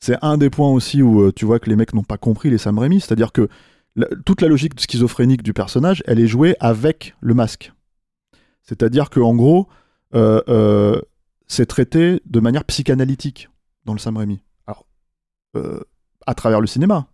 c'est 0.00 0.16
un 0.22 0.38
des 0.38 0.50
points 0.50 0.70
aussi 0.70 1.02
où 1.02 1.32
tu 1.32 1.44
vois 1.44 1.58
que 1.58 1.68
les 1.68 1.76
mecs 1.76 1.92
n'ont 1.92 2.02
pas 2.02 2.18
compris 2.18 2.50
les 2.50 2.58
Sam 2.58 2.78
Raimi, 2.78 3.00
c'est-à-dire 3.00 3.32
que 3.32 3.48
la- 3.98 4.08
toute 4.24 4.40
la 4.40 4.48
logique 4.48 4.78
schizophrénique 4.80 5.42
du 5.42 5.52
personnage, 5.52 6.02
elle 6.06 6.18
est 6.20 6.26
jouée 6.26 6.56
avec 6.60 7.14
le 7.20 7.34
masque. 7.34 7.72
C'est-à-dire 8.62 9.10
que 9.10 9.20
en 9.20 9.34
gros, 9.34 9.68
euh, 10.14 10.40
euh, 10.48 11.00
c'est 11.46 11.66
traité 11.66 12.20
de 12.26 12.40
manière 12.40 12.64
psychanalytique 12.64 13.48
dans 13.84 13.92
le 13.92 13.98
Sam 13.98 14.16
Raimi. 14.16 14.42
Alors, 14.66 14.86
euh, 15.56 15.80
à 16.26 16.34
travers 16.34 16.60
le 16.60 16.66
cinéma, 16.66 17.08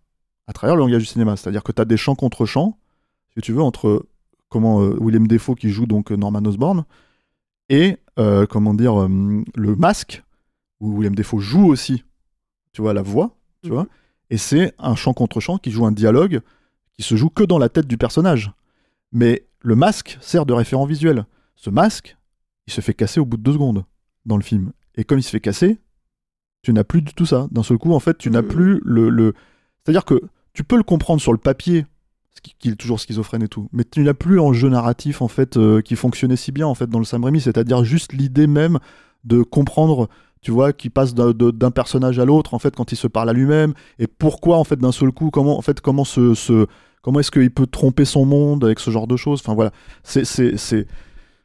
à 0.47 0.53
travers 0.53 0.77
le 0.77 0.81
langage 0.83 1.03
du 1.03 1.07
cinéma, 1.09 1.37
c'est-à-dire 1.37 1.63
que 1.63 1.73
tu 1.73 1.81
as 1.81 1.85
des 1.85 1.97
chants 1.97 2.15
contre 2.17 2.47
chants, 2.47 2.79
si 3.35 3.41
tu 3.41 3.53
veux, 3.53 3.63
entre 3.63 4.07
comment 4.49 4.79
William 4.79 5.27
Defoe 5.27 5.55
qui 5.57 5.71
joue 5.71 5.87
donc 5.87 6.11
Norman 6.11 6.45
Osborn 6.45 6.85
et 7.69 7.97
comment 8.49 8.75
dire 8.75 9.09
le 9.09 9.75
masque 9.77 10.23
où 10.81 10.97
William 10.97 11.15
Defoe 11.15 11.41
joue 11.41 11.67
aussi, 11.67 12.05
tu 12.73 12.83
vois 12.83 12.93
la 12.95 13.03
voix, 13.03 13.37
tu 13.63 13.69
Mhm. 13.71 13.75
vois, 13.75 13.87
et 14.31 14.37
c'est 14.37 14.75
un 14.79 14.95
chant 14.97 15.13
contre 15.15 15.41
chant 15.41 15.59
qui 15.59 15.71
joue 15.71 15.87
un 15.87 15.93
dialogue 15.93 16.41
qui 16.99 17.05
se 17.05 17.17
joue 17.17 17.31
que 17.31 17.45
dans 17.45 17.59
la 17.59 17.69
tête 17.69 17.87
du 17.87 17.99
personnage. 17.99 18.53
Mais 19.13 19.47
le 19.61 19.77
masque 19.77 20.19
sert 20.21 20.47
de 20.47 20.53
référent 20.53 20.87
visuel. 20.87 21.27
Ce 21.57 21.71
masque, 21.71 22.17
il 22.67 22.73
se 22.73 22.81
fait 22.81 22.95
casser 22.95 23.21
au 23.21 23.25
bout 23.27 23.37
de 23.37 23.43
deux 23.43 23.53
secondes 23.53 23.85
dans 24.27 24.37
le 24.37 24.43
film. 24.43 24.73
Et 24.97 25.05
comme 25.05 25.19
il 25.19 25.23
se 25.23 25.31
fait 25.31 25.41
casser, 25.41 25.79
tu 26.63 26.73
n'as 26.73 26.85
plus 26.85 27.03
du 27.03 27.13
tout 27.15 27.27
ça. 27.27 27.47
D'un 27.51 27.63
seul 27.63 27.79
coup, 27.79 27.93
en 27.93 28.01
fait, 28.01 28.17
tu 28.19 28.31
n'as 28.31 28.43
Mhm. 28.43 28.49
plus 28.49 28.81
le, 28.85 29.09
le... 29.11 29.35
C'est-à-dire 29.85 30.05
que 30.05 30.21
tu 30.53 30.65
peux 30.65 30.77
le 30.77 30.83
comprendre 30.83 31.21
sur 31.21 31.33
le 31.33 31.39
papier, 31.39 31.85
qu'il 32.59 32.73
est 32.73 32.77
toujours 32.77 33.01
schizophrène 33.01 33.43
et 33.43 33.49
tout, 33.49 33.69
mais 33.73 33.85
tu 33.85 34.01
n'as 34.03 34.15
plus 34.15 34.39
en 34.39 34.53
jeu 34.53 34.69
narratif, 34.69 35.23
en 35.23 35.29
fait, 35.29 35.57
euh, 35.57 35.81
qui 35.81 35.97
fonctionnait 35.97 36.37
si 36.37 36.53
bien, 36.53 36.67
en 36.67 36.75
fait, 36.75 36.89
dans 36.89 36.99
le 36.99 37.05
Sam 37.05 37.25
Raimi, 37.25 37.41
c'est-à-dire 37.41 37.85
juste 37.85 38.13
l'idée 38.13 38.47
même 38.47 38.79
de 39.25 39.43
comprendre, 39.43 40.09
tu 40.45 40.53
vois, 40.53 40.73
qu'il 40.73 40.91
passe 40.93 41.15
d'un 41.15 41.71
personnage 41.73 42.19
à 42.21 42.25
l'autre, 42.25 42.55
en 42.55 42.59
fait, 42.61 42.77
quand 42.77 42.93
il 42.93 42.97
se 42.97 43.09
parle 43.09 43.31
à 43.31 43.33
lui-même, 43.33 43.75
et 43.99 44.07
pourquoi, 44.07 44.59
en 44.59 44.65
fait, 44.65 44.77
d'un 44.79 44.93
seul 44.93 45.11
coup, 45.11 45.31
comment, 45.31 45.59
en 45.59 45.63
fait, 45.63 45.81
comment 45.81 46.05
se... 46.05 46.35
se- 46.35 46.67
comment 47.03 47.21
est-ce 47.21 47.31
qu'il 47.31 47.51
peut 47.51 47.67
tromper 47.67 48.05
son 48.07 48.25
monde 48.25 48.65
avec 48.65 48.79
ce 48.79 48.91
genre 48.91 49.07
de 49.07 49.17
choses, 49.17 49.41
enfin, 49.41 49.55
voilà. 49.55 49.73
C'est... 50.05 50.23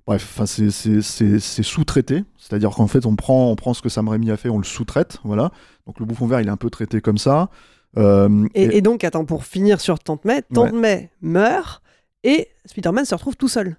Bref, 0.08 0.28
enfin, 0.34 0.46
c'est- 0.46 1.62
sous-traité, 1.64 2.24
c'est-à-dire 2.38 2.72
qu'en 2.72 2.88
fait, 2.88 3.06
on 3.06 3.16
prend, 3.16 3.52
on 3.52 3.56
prend 3.56 3.74
ce 3.74 3.82
que 3.82 3.90
Sam 3.90 4.08
Raimi 4.10 4.32
a 4.32 4.38
fait, 4.38 4.50
on 4.50 4.58
le 4.58 4.64
sous-traite, 4.64 5.20
voilà. 5.24 5.52
Donc 5.86 6.00
le 6.00 6.06
bouffon 6.06 6.28
vert, 6.28 6.42
il 6.42 6.48
est 6.48 6.52
un 6.52 6.58
peu 6.58 6.70
traité 6.70 7.00
comme 7.02 7.18
ça. 7.18 7.50
Euh, 7.98 8.48
Et, 8.56 8.64
et- 8.66 8.78
et 8.78 8.82
donc, 8.82 9.04
attends, 9.04 9.26
pour 9.26 9.44
finir 9.46 9.80
sur 9.82 10.00
Tante 10.00 10.26
May, 10.26 10.42
Tante 10.54 10.74
May 10.74 11.12
meurt 11.22 11.82
et 12.24 12.48
Spider-Man 12.66 13.06
se 13.06 13.14
retrouve 13.16 13.36
tout 13.38 13.48
seul. 13.48 13.78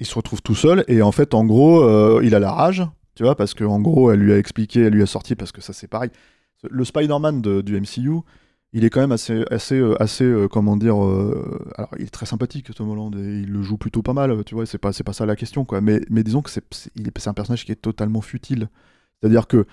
il 0.00 0.06
se 0.06 0.14
retrouve 0.14 0.40
tout 0.42 0.54
seul 0.54 0.84
et 0.88 1.02
en 1.02 1.12
fait, 1.12 1.34
en 1.34 1.44
gros, 1.44 1.80
euh, 1.82 2.20
il 2.22 2.34
a 2.34 2.38
la 2.38 2.52
rage, 2.52 2.82
tu 3.18 3.24
vois, 3.24 3.34
parce 3.34 3.52
qu'en 3.52 3.80
gros, 3.80 4.12
elle 4.12 4.20
lui 4.20 4.32
a 4.32 4.38
expliqué, 4.38 4.82
elle 4.82 4.92
lui 4.92 5.02
a 5.02 5.06
sorti, 5.06 5.34
parce 5.34 5.50
que 5.50 5.60
ça 5.60 5.72
c'est 5.72 5.88
pareil. 5.88 6.10
Le 6.70 6.84
Spider-Man 6.84 7.42
de- 7.42 7.62
du 7.62 7.74
MCU, 7.76 8.20
il 8.72 8.84
est 8.84 8.90
quand 8.90 9.00
même 9.00 9.10
assez, 9.10 9.44
assez, 9.50 9.74
euh, 9.74 10.00
assez, 10.00 10.22
euh, 10.22 10.46
comment 10.46 10.76
dire, 10.76 11.02
euh, 11.04 11.66
alors 11.76 11.90
il 11.98 12.04
est 12.04 12.10
très 12.10 12.26
sympathique 12.26 12.72
Tom 12.72 12.90
Holland 12.90 13.16
et 13.16 13.40
il 13.40 13.50
le 13.50 13.60
joue 13.62 13.76
plutôt 13.76 14.02
pas 14.02 14.12
mal, 14.12 14.44
tu 14.44 14.54
vois, 14.54 14.66
c'est 14.66 14.78
pas, 14.78 14.92
pas 14.92 15.12
ça 15.12 15.26
la 15.26 15.34
question 15.34 15.64
quoi. 15.64 15.80
Mais, 15.80 16.00
mais 16.10 16.22
disons 16.22 16.42
que 16.42 16.50
c'est, 16.50 16.62
un 17.26 17.34
personnage 17.34 17.64
qui 17.64 17.72
est 17.72 17.76
totalement 17.82 18.20
futile. 18.20 18.68
C'est-à-dire 19.20 19.48
que 19.48 19.66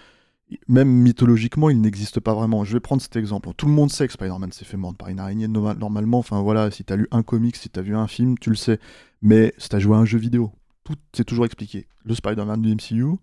même 0.68 0.90
mythologiquement, 0.90 1.70
il 1.70 1.82
n'existe 1.82 2.20
pas 2.20 2.34
vraiment. 2.34 2.64
Je 2.64 2.74
vais 2.74 2.80
prendre 2.80 3.02
cet 3.04 3.16
exemple. 3.16 3.50
Tout 3.56 3.68
le 3.68 3.74
monde 3.74 3.92
sait 3.92 4.08
que 4.08 4.14
Spider-Man 4.14 4.52
s'est 4.54 4.66
fait 4.66 4.78
mordre 4.78 4.98
par 4.98 5.10
une 5.10 5.20
araignée 5.20 5.48
norma- 5.48 5.76
normalement. 5.76 6.18
Enfin 6.20 6.42
voilà, 6.42 6.72
si 6.72 6.84
t'as 6.84 6.96
lu 6.96 7.08
un 7.12 7.22
comic, 7.22 7.56
si 7.58 7.70
t'as 7.70 7.82
vu 7.82 7.96
un 7.96 8.08
film, 8.08 8.40
tu 8.40 8.50
le 8.50 8.56
sais. 8.56 8.80
Mais 9.22 9.54
si 9.60 9.70
t'as 9.70 9.80
joué 9.80 9.96
à 9.96 10.00
un 10.00 10.06
jeu 10.06 10.18
vidéo, 10.18 10.52
tout 10.84 10.96
c'est 11.14 11.26
toujours 11.26 11.46
expliqué. 11.46 11.88
Le 12.06 12.16
Spider-Man 12.16 12.62
du 12.62 12.72
MCU, 12.76 13.18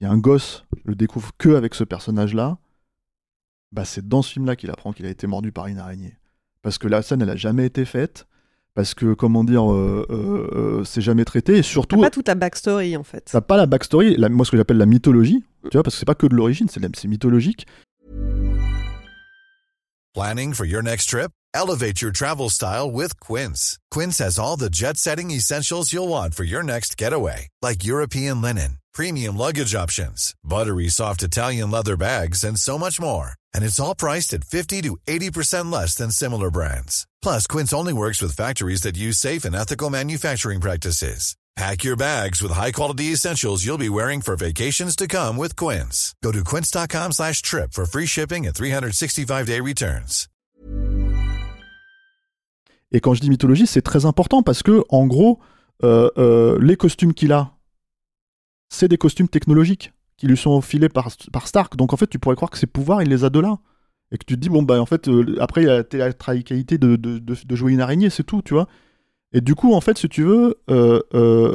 il 0.00 0.04
y 0.04 0.06
a 0.06 0.12
un 0.12 0.18
gosse 0.18 0.64
le 0.84 0.94
découvre 0.94 1.30
que 1.38 1.50
avec 1.54 1.74
ce 1.74 1.84
personnage-là, 1.84 2.58
bah 3.72 3.84
c'est 3.84 4.06
dans 4.08 4.22
ce 4.22 4.32
film-là 4.32 4.56
qu'il 4.56 4.70
apprend 4.70 4.92
qu'il 4.92 5.06
a 5.06 5.10
été 5.10 5.26
mordu 5.26 5.52
par 5.52 5.66
une 5.66 5.78
araignée. 5.78 6.16
Parce 6.62 6.78
que 6.78 6.88
la 6.88 7.02
scène, 7.02 7.22
elle 7.22 7.30
a 7.30 7.36
jamais 7.36 7.66
été 7.66 7.84
faite. 7.84 8.26
Parce 8.74 8.94
que, 8.94 9.14
comment 9.14 9.42
dire, 9.42 9.70
euh, 9.72 10.06
euh, 10.10 10.48
euh, 10.80 10.84
c'est 10.84 11.00
jamais 11.00 11.24
traité. 11.24 11.56
Et 11.58 11.62
surtout. 11.62 11.96
T'as 11.96 12.02
pas 12.02 12.10
toute 12.10 12.28
la 12.28 12.34
backstory 12.36 12.96
en 12.96 13.02
fait. 13.02 13.28
T'as 13.30 13.40
pas 13.40 13.56
la 13.56 13.66
backstory, 13.66 14.16
la- 14.16 14.28
moi 14.28 14.46
ce 14.46 14.52
que 14.52 14.56
j'appelle 14.56 14.78
la 14.78 14.86
mythologie, 14.86 15.42
tu 15.64 15.70
vois, 15.72 15.82
parce 15.82 15.96
que 15.96 15.98
c'est 16.00 16.06
pas 16.06 16.14
que 16.14 16.26
de 16.28 16.36
l'origine, 16.36 16.68
c'est 16.68 16.80
c'est 16.96 17.08
mythologique. 17.08 17.66
Planning 20.14 20.54
for 20.54 20.64
your 20.66 20.82
next 20.82 21.08
trip? 21.08 21.30
Elevate 21.54 22.00
your 22.00 22.12
travel 22.12 22.48
style 22.48 22.90
with 22.90 23.18
Quince. 23.20 23.78
Quince 23.90 24.18
has 24.20 24.38
all 24.38 24.56
the 24.56 24.70
jet 24.70 24.96
setting 24.96 25.30
essentials 25.30 25.92
you'll 25.92 26.08
want 26.08 26.34
for 26.34 26.44
your 26.44 26.62
next 26.62 26.96
getaway, 26.96 27.48
like 27.62 27.84
European 27.84 28.40
linen, 28.40 28.78
premium 28.92 29.36
luggage 29.36 29.74
options, 29.74 30.34
buttery 30.44 30.88
soft 30.88 31.22
Italian 31.22 31.70
leather 31.70 31.96
bags, 31.96 32.44
and 32.44 32.58
so 32.58 32.78
much 32.78 33.00
more. 33.00 33.34
And 33.54 33.64
it's 33.64 33.80
all 33.80 33.94
priced 33.94 34.34
at 34.34 34.44
50 34.44 34.82
to 34.82 34.98
80% 35.06 35.72
less 35.72 35.94
than 35.94 36.10
similar 36.10 36.50
brands. 36.50 37.06
Plus, 37.22 37.46
Quince 37.46 37.72
only 37.72 37.94
works 37.94 38.20
with 38.20 38.36
factories 38.36 38.82
that 38.82 38.98
use 38.98 39.16
safe 39.16 39.44
and 39.46 39.56
ethical 39.56 39.88
manufacturing 39.88 40.60
practices. 40.60 41.34
Pack 41.56 41.82
your 41.84 41.96
bags 41.96 42.40
with 42.40 42.52
high-quality 42.52 43.12
essentials 43.12 43.64
you'll 43.66 43.76
be 43.76 43.88
wearing 43.88 44.20
for 44.22 44.36
vacations 44.36 44.94
to 44.96 45.06
come 45.06 45.36
with 45.36 45.56
Quince. 45.56 46.14
Go 46.22 46.32
to 46.32 46.44
quince.com 46.44 47.12
slash 47.12 47.42
trip 47.42 47.72
for 47.72 47.84
free 47.84 48.06
shipping 48.06 48.46
and 48.46 48.54
365-day 48.54 49.60
returns. 49.60 50.28
Et 52.92 53.00
quand 53.00 53.14
je 53.14 53.20
dis 53.20 53.30
mythologie, 53.30 53.66
c'est 53.66 53.82
très 53.82 54.04
important 54.04 54.42
parce 54.42 54.62
que, 54.62 54.82
en 54.88 55.06
gros, 55.06 55.38
euh, 55.84 56.10
euh, 56.18 56.58
les 56.60 56.76
costumes 56.76 57.14
qu'il 57.14 57.32
a, 57.32 57.52
c'est 58.70 58.88
des 58.88 58.96
costumes 58.96 59.28
technologiques 59.28 59.92
qui 60.16 60.26
lui 60.26 60.36
sont 60.38 60.60
filés 60.62 60.88
par, 60.88 61.08
par 61.32 61.46
Stark. 61.46 61.76
Donc 61.76 61.92
en 61.92 61.96
fait, 61.98 62.06
tu 62.06 62.18
pourrais 62.18 62.36
croire 62.36 62.50
que 62.50 62.56
ses 62.58 62.66
pouvoirs, 62.66 63.02
il 63.02 63.08
les 63.10 63.24
a 63.24 63.28
de 63.30 63.40
là. 63.40 63.58
Et 64.12 64.18
que 64.18 64.24
tu 64.24 64.34
te 64.34 64.40
dis, 64.40 64.48
bon, 64.48 64.62
bah 64.62 64.80
en 64.80 64.86
fait, 64.86 65.06
euh, 65.08 65.36
après, 65.40 65.62
il 65.62 65.68
a 65.68 65.76
la 65.76 65.84
théâtralité 65.84 66.78
de, 66.78 66.96
de, 66.96 67.18
de, 67.18 67.36
de 67.46 67.54
jouer 67.56 67.72
une 67.72 67.80
araignée, 67.80 68.10
c'est 68.10 68.24
tout, 68.24 68.42
tu 68.42 68.54
vois. 68.54 68.66
Et 69.32 69.40
du 69.40 69.54
coup, 69.54 69.72
en 69.74 69.80
fait, 69.80 69.98
si 69.98 70.08
tu 70.08 70.24
veux, 70.24 70.56
euh, 70.68 70.98
euh, 71.14 71.54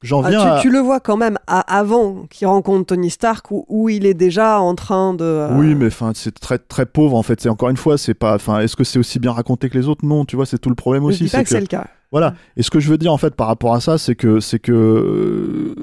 j'en 0.00 0.22
Ah, 0.22 0.30
viens 0.30 0.40
tu, 0.40 0.46
à... 0.46 0.58
tu 0.60 0.70
le 0.70 0.78
vois 0.78 1.00
quand 1.00 1.16
même 1.16 1.36
à- 1.48 1.62
avant 1.76 2.26
qu'il 2.30 2.46
rencontre 2.46 2.86
Tony 2.86 3.10
Stark 3.10 3.50
où, 3.50 3.64
où 3.68 3.88
il 3.88 4.06
est 4.06 4.14
déjà 4.14 4.60
en 4.60 4.76
train 4.76 5.14
de. 5.14 5.24
euh, 5.24 5.58
Oui, 5.58 5.74
mais 5.74 5.88
enfin, 5.88 6.12
c'est 6.14 6.38
très 6.38 6.58
très 6.58 6.86
pauvre 6.86 7.16
en 7.16 7.24
fait. 7.24 7.40
C'est 7.40 7.48
encore 7.48 7.70
une 7.70 7.76
fois, 7.76 7.98
c'est 7.98 8.14
pas. 8.14 8.36
Enfin, 8.36 8.60
est-ce 8.60 8.76
que 8.76 8.84
c'est 8.84 9.00
aussi 9.00 9.18
bien 9.18 9.32
raconté 9.32 9.68
que 9.68 9.76
les 9.76 9.88
autres? 9.88 10.04
Non, 10.06 10.24
tu 10.24 10.36
vois, 10.36 10.46
c'est 10.46 10.58
tout 10.58 10.68
le 10.70 10.76
problème 10.76 11.02
je 11.02 11.08
aussi. 11.08 11.24
dis 11.24 11.30
pas 11.30 11.42
que, 11.42 11.48
c'est 11.48 11.60
le 11.60 11.66
cas. 11.66 11.88
Voilà. 12.12 12.34
Et 12.56 12.62
ce 12.62 12.70
que 12.70 12.78
je 12.78 12.88
veux 12.88 12.98
dire 12.98 13.12
en 13.12 13.18
fait 13.18 13.34
par 13.34 13.48
rapport 13.48 13.74
à 13.74 13.80
ça, 13.80 13.98
c'est 13.98 14.14
que 14.14 14.38
c'est 14.38 14.60
que 14.60 15.74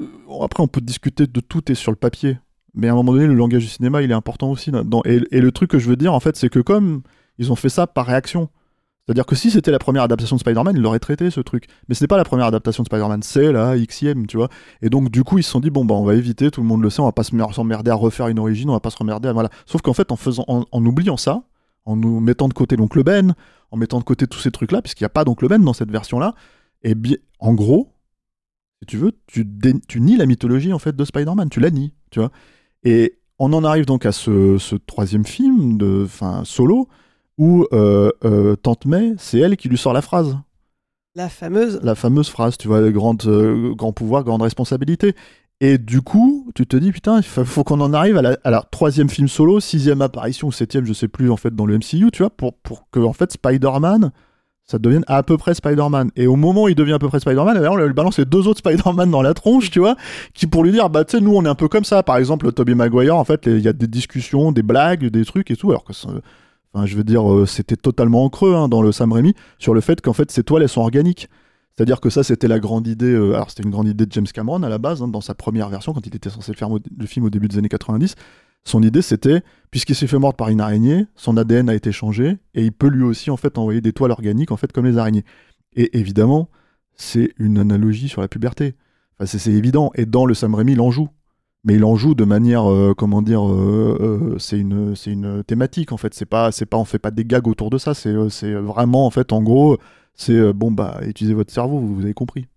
après 0.42 0.62
on 0.62 0.68
peut 0.68 0.80
discuter 0.80 1.26
de 1.26 1.40
tout 1.40 1.70
et 1.70 1.74
sur 1.74 1.90
le 1.90 1.96
papier, 1.96 2.38
mais 2.74 2.88
à 2.88 2.92
un 2.92 2.94
moment 2.94 3.12
donné, 3.12 3.26
le 3.26 3.34
langage 3.34 3.64
du 3.64 3.68
cinéma, 3.68 4.02
il 4.02 4.10
est 4.10 4.14
important 4.14 4.50
aussi. 4.50 4.70
Et, 5.04 5.40
le 5.40 5.52
truc 5.52 5.70
que 5.70 5.78
je 5.78 5.88
veux 5.88 5.96
dire 5.96 6.14
en 6.14 6.20
fait, 6.20 6.36
c'est 6.36 6.48
que 6.48 6.60
comme 6.60 7.02
ils 7.38 7.50
ont 7.52 7.56
fait 7.56 7.68
ça 7.68 7.86
par 7.86 8.06
réaction. 8.06 8.48
C'est-à-dire 9.06 9.24
que 9.24 9.34
si 9.34 9.50
c'était 9.50 9.70
la 9.70 9.78
première 9.78 10.02
adaptation 10.02 10.36
de 10.36 10.40
Spider-Man, 10.40 10.76
ils 10.76 10.82
l'auraient 10.82 10.98
traité 10.98 11.30
ce 11.30 11.40
truc. 11.40 11.66
Mais 11.88 11.94
ce 11.94 12.04
n'est 12.04 12.08
pas 12.08 12.18
la 12.18 12.24
première 12.24 12.44
adaptation 12.44 12.82
de 12.82 12.88
Spider-Man, 12.88 13.22
c'est 13.22 13.52
la 13.52 13.78
XIème, 13.78 14.26
tu 14.26 14.36
vois. 14.36 14.50
Et 14.82 14.90
donc 14.90 15.10
du 15.10 15.24
coup, 15.24 15.38
ils 15.38 15.42
se 15.42 15.50
sont 15.50 15.60
dit 15.60 15.70
bon 15.70 15.86
bah 15.86 15.94
on 15.94 16.04
va 16.04 16.14
éviter, 16.14 16.50
tout 16.50 16.60
le 16.60 16.66
monde 16.66 16.82
le 16.82 16.90
sait, 16.90 17.00
on 17.00 17.06
va 17.06 17.12
pas 17.12 17.22
se 17.22 17.34
mer- 17.34 17.54
s'emmerder 17.54 17.90
à 17.90 17.94
refaire 17.94 18.28
une 18.28 18.38
origine, 18.38 18.68
on 18.68 18.74
va 18.74 18.80
pas 18.80 18.90
se 18.90 18.98
remmerder 18.98 19.28
à 19.28 19.32
voilà. 19.32 19.48
Sauf 19.64 19.80
qu'en 19.80 19.94
fait, 19.94 20.12
en 20.12 20.16
faisant, 20.16 20.44
en, 20.46 20.64
en 20.70 20.84
oubliant 20.84 21.16
ça, 21.16 21.42
en 21.86 21.96
nous 21.96 22.20
mettant 22.20 22.48
de 22.48 22.52
côté 22.52 22.76
l'oncle 22.76 23.02
Ben, 23.02 23.34
en 23.70 23.76
mettant 23.78 23.98
de 23.98 24.04
côté 24.04 24.26
tous 24.26 24.40
ces 24.40 24.50
trucs-là, 24.50 24.82
puisqu'il 24.82 25.04
n'y 25.04 25.06
a 25.06 25.10
pas 25.10 25.24
d'oncle 25.24 25.48
Ben 25.48 25.62
dans 25.62 25.72
cette 25.72 25.90
version-là, 25.90 26.34
et 26.82 26.94
bien, 26.94 27.16
en 27.40 27.54
gros, 27.54 27.94
si 28.80 28.86
tu 28.86 28.96
veux, 28.96 29.12
tu, 29.26 29.44
nies 30.00 30.16
la 30.16 30.26
mythologie 30.26 30.72
en 30.72 30.78
fait 30.78 30.94
de 30.94 31.04
Spider-Man, 31.04 31.48
tu 31.50 31.60
la 31.60 31.70
nies, 31.70 31.92
tu 32.10 32.20
vois. 32.20 32.30
Et 32.84 33.18
on 33.38 33.52
en 33.52 33.64
arrive 33.64 33.86
donc 33.86 34.06
à 34.06 34.12
ce, 34.12 34.58
ce 34.58 34.76
troisième 34.76 35.24
film 35.26 35.78
de, 35.78 36.04
enfin, 36.06 36.42
solo, 36.44 36.88
où 37.38 37.66
euh, 37.72 38.10
euh, 38.24 38.56
Tante 38.56 38.86
May, 38.86 39.14
c'est 39.18 39.38
elle 39.38 39.56
qui 39.56 39.68
lui 39.68 39.78
sort 39.78 39.92
la 39.92 40.02
phrase, 40.02 40.38
La 41.14 41.28
fameuse. 41.28 41.80
la 41.82 41.94
fameuse 41.94 42.28
phrase, 42.28 42.56
tu 42.58 42.68
vois, 42.68 42.90
grande, 42.90 43.22
euh, 43.26 43.74
grand 43.74 43.92
pouvoir, 43.92 44.24
grande 44.24 44.42
responsabilité. 44.42 45.14
Et 45.60 45.76
du 45.78 46.02
coup, 46.02 46.50
tu 46.54 46.66
te 46.66 46.76
dis, 46.76 46.92
putain, 46.92 47.16
il 47.18 47.24
fa- 47.24 47.44
faut 47.44 47.64
qu'on 47.64 47.80
en 47.80 47.92
arrive 47.92 48.16
à 48.16 48.22
la, 48.22 48.38
à 48.44 48.50
la 48.50 48.62
troisième 48.70 49.08
film 49.10 49.26
solo, 49.26 49.58
sixième 49.58 50.02
apparition 50.02 50.48
ou 50.48 50.52
septième, 50.52 50.84
je 50.84 50.92
sais 50.92 51.08
plus, 51.08 51.30
en 51.30 51.36
fait, 51.36 51.54
dans 51.54 51.66
le 51.66 51.74
MCU, 51.78 52.10
tu 52.12 52.22
vois, 52.22 52.30
pour, 52.30 52.54
pour 52.54 52.88
que, 52.90 53.00
en 53.00 53.12
fait, 53.12 53.32
Spider-Man, 53.32 54.12
ça 54.70 54.78
devienne 54.78 55.04
à 55.06 55.22
peu 55.22 55.38
près 55.38 55.54
Spider-Man. 55.54 56.10
Et 56.14 56.26
au 56.26 56.36
moment 56.36 56.64
où 56.64 56.68
il 56.68 56.74
devient 56.74 56.92
à 56.92 56.98
peu 56.98 57.08
près 57.08 57.20
Spider-Man, 57.20 57.66
on 57.66 57.76
lui 57.76 57.92
balance 57.94 58.18
les 58.18 58.26
deux 58.26 58.46
autres 58.46 58.58
Spider-Man 58.58 59.10
dans 59.10 59.22
la 59.22 59.32
tronche, 59.32 59.70
tu 59.70 59.78
vois, 59.78 59.96
qui 60.34 60.46
pour 60.46 60.62
lui 60.62 60.72
dire, 60.72 60.90
bah, 60.90 61.04
tu 61.04 61.16
sais, 61.16 61.22
nous, 61.22 61.34
on 61.34 61.44
est 61.44 61.48
un 61.48 61.54
peu 61.54 61.68
comme 61.68 61.84
ça. 61.84 62.02
Par 62.02 62.18
exemple, 62.18 62.52
Tobey 62.52 62.74
Maguire, 62.74 63.16
en 63.16 63.24
fait, 63.24 63.46
il 63.46 63.60
y 63.60 63.68
a 63.68 63.72
des 63.72 63.86
discussions, 63.86 64.52
des 64.52 64.62
blagues, 64.62 65.06
des 65.06 65.24
trucs 65.24 65.50
et 65.50 65.56
tout, 65.56 65.70
alors 65.70 65.84
que 65.84 65.92
Enfin, 66.74 66.84
je 66.84 66.96
veux 66.96 67.04
dire, 67.04 67.32
euh, 67.32 67.46
c'était 67.46 67.76
totalement 67.76 68.24
en 68.24 68.28
creux 68.28 68.54
hein, 68.54 68.68
dans 68.68 68.82
le 68.82 68.92
Sam 68.92 69.10
Raimi 69.10 69.32
sur 69.58 69.72
le 69.72 69.80
fait 69.80 70.02
qu'en 70.02 70.12
fait, 70.12 70.30
ces 70.30 70.44
toiles, 70.44 70.62
elles 70.62 70.68
sont 70.68 70.82
organiques. 70.82 71.30
C'est-à-dire 71.74 71.98
que 71.98 72.10
ça, 72.10 72.22
c'était 72.22 72.46
la 72.46 72.58
grande 72.58 72.86
idée. 72.86 73.06
euh, 73.06 73.34
alors, 73.34 73.48
c'était 73.48 73.62
une 73.62 73.70
grande 73.70 73.88
idée 73.88 74.04
de 74.04 74.12
James 74.12 74.26
Cameron 74.26 74.62
à 74.62 74.68
la 74.68 74.76
base, 74.76 75.00
hein, 75.00 75.08
dans 75.08 75.22
sa 75.22 75.34
première 75.34 75.70
version, 75.70 75.94
quand 75.94 76.06
il 76.06 76.14
était 76.14 76.28
censé 76.28 76.52
faire 76.52 76.68
le 76.68 77.06
film 77.06 77.24
au 77.24 77.30
début 77.30 77.48
des 77.48 77.56
années 77.56 77.70
90. 77.70 78.16
Son 78.68 78.82
idée, 78.82 79.00
c'était, 79.00 79.42
puisqu'il 79.70 79.94
s'est 79.94 80.06
fait 80.06 80.18
mordre 80.18 80.36
par 80.36 80.50
une 80.50 80.60
araignée, 80.60 81.06
son 81.14 81.38
ADN 81.38 81.70
a 81.70 81.74
été 81.74 81.90
changé 81.90 82.36
et 82.52 82.66
il 82.66 82.70
peut 82.70 82.88
lui 82.88 83.02
aussi 83.02 83.30
en 83.30 83.38
fait 83.38 83.56
envoyer 83.56 83.80
des 83.80 83.94
toiles 83.94 84.10
organiques 84.10 84.52
en 84.52 84.58
fait 84.58 84.72
comme 84.72 84.84
les 84.84 84.98
araignées. 84.98 85.24
Et 85.74 85.98
évidemment, 85.98 86.50
c'est 86.94 87.32
une 87.38 87.56
analogie 87.56 88.10
sur 88.10 88.20
la 88.20 88.28
puberté. 88.28 88.74
C'est 89.24 89.52
évident. 89.52 89.90
Et 89.94 90.04
dans 90.04 90.26
le 90.26 90.34
Sam 90.34 90.54
Raimi, 90.54 90.72
il 90.72 90.82
en 90.82 90.90
joue. 90.90 91.08
Mais 91.64 91.76
il 91.76 91.84
en 91.84 91.96
joue 91.96 92.14
de 92.14 92.24
manière, 92.24 92.70
euh, 92.70 92.92
comment 92.94 93.22
dire, 93.22 93.42
euh, 93.42 94.34
euh, 94.34 94.38
c'est 94.38 94.58
une, 94.58 94.94
une 95.06 95.42
thématique 95.44 95.92
en 95.92 95.96
fait. 95.96 96.12
C'est 96.12 96.26
pas, 96.26 96.50
pas, 96.68 96.76
on 96.76 96.84
fait 96.84 96.98
pas 96.98 97.10
des 97.10 97.24
gags 97.24 97.48
autour 97.48 97.70
de 97.70 97.78
ça. 97.78 97.94
C'est, 97.94 98.14
c'est 98.28 98.52
vraiment 98.52 99.06
en 99.06 99.10
fait, 99.10 99.32
en 99.32 99.42
gros, 99.42 99.78
c'est 100.14 100.52
bon 100.52 100.70
bah, 100.70 101.00
utilisez 101.06 101.32
votre 101.32 101.54
cerveau, 101.54 101.78
vous, 101.78 102.02
avez 102.02 102.12
compris. 102.12 102.48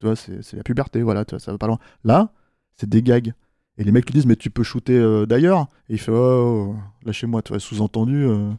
Tu 0.00 0.06
vois, 0.06 0.16
c'est 0.16 0.56
la 0.56 0.64
puberté, 0.64 1.02
voilà, 1.02 1.24
ça 1.38 1.52
va 1.52 1.58
pas 1.58 1.68
loin. 1.68 1.78
Là, 2.02 2.32
c'est 2.76 2.88
des 2.88 3.04
gags. 3.04 3.34
Et 3.78 3.84
les 3.84 3.92
mecs 3.92 4.06
lui 4.06 4.14
disent 4.14 4.26
mais 4.26 4.36
tu 4.36 4.50
peux 4.50 4.62
shooter 4.62 4.96
euh, 4.96 5.26
d'ailleurs. 5.26 5.68
Et 5.88 5.94
il 5.94 5.98
fait 5.98 6.12
oh, 6.12 6.74
oh, 6.74 6.76
lâchez-moi, 7.04 7.42
tu 7.42 7.52
vois, 7.52 7.60
sous-entendu, 7.60 8.26
euh, 8.26 8.50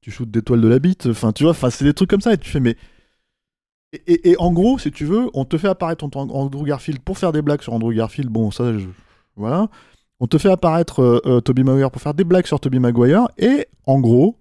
tu 0.00 0.10
shootes 0.10 0.30
des 0.30 0.42
toiles 0.42 0.60
de 0.60 0.68
la 0.68 0.78
bite. 0.78 1.06
Enfin, 1.06 1.32
tu 1.32 1.44
vois, 1.44 1.52
enfin 1.52 1.70
c'est 1.70 1.84
des 1.84 1.94
trucs 1.94 2.10
comme 2.10 2.20
ça. 2.20 2.32
Et 2.34 2.38
tu 2.38 2.50
fais 2.50 2.60
mais 2.60 2.76
et, 4.06 4.36
en 4.38 4.52
gros, 4.52 4.78
si 4.78 4.92
tu 4.92 5.04
veux, 5.04 5.30
on 5.34 5.44
te 5.44 5.58
fait 5.58 5.66
apparaître 5.66 6.04
Andrew 6.04 6.64
Garfield 6.64 7.00
pour 7.00 7.18
faire 7.18 7.32
des 7.32 7.42
blagues 7.42 7.60
sur 7.62 7.72
Andrew 7.72 7.92
Garfield. 7.92 8.30
Bon, 8.30 8.52
ça, 8.52 8.72
voilà. 9.34 9.68
On 10.20 10.28
te 10.28 10.38
fait 10.38 10.50
apparaître 10.50 11.00
euh, 11.26 11.40
Tobey 11.40 11.64
Maguire 11.64 11.90
pour 11.90 12.00
faire 12.00 12.14
des 12.14 12.22
blagues 12.22 12.46
sur 12.46 12.60
Tobey 12.60 12.78
Maguire. 12.78 13.26
Et 13.36 13.66
en 13.86 13.98
gros, 13.98 14.36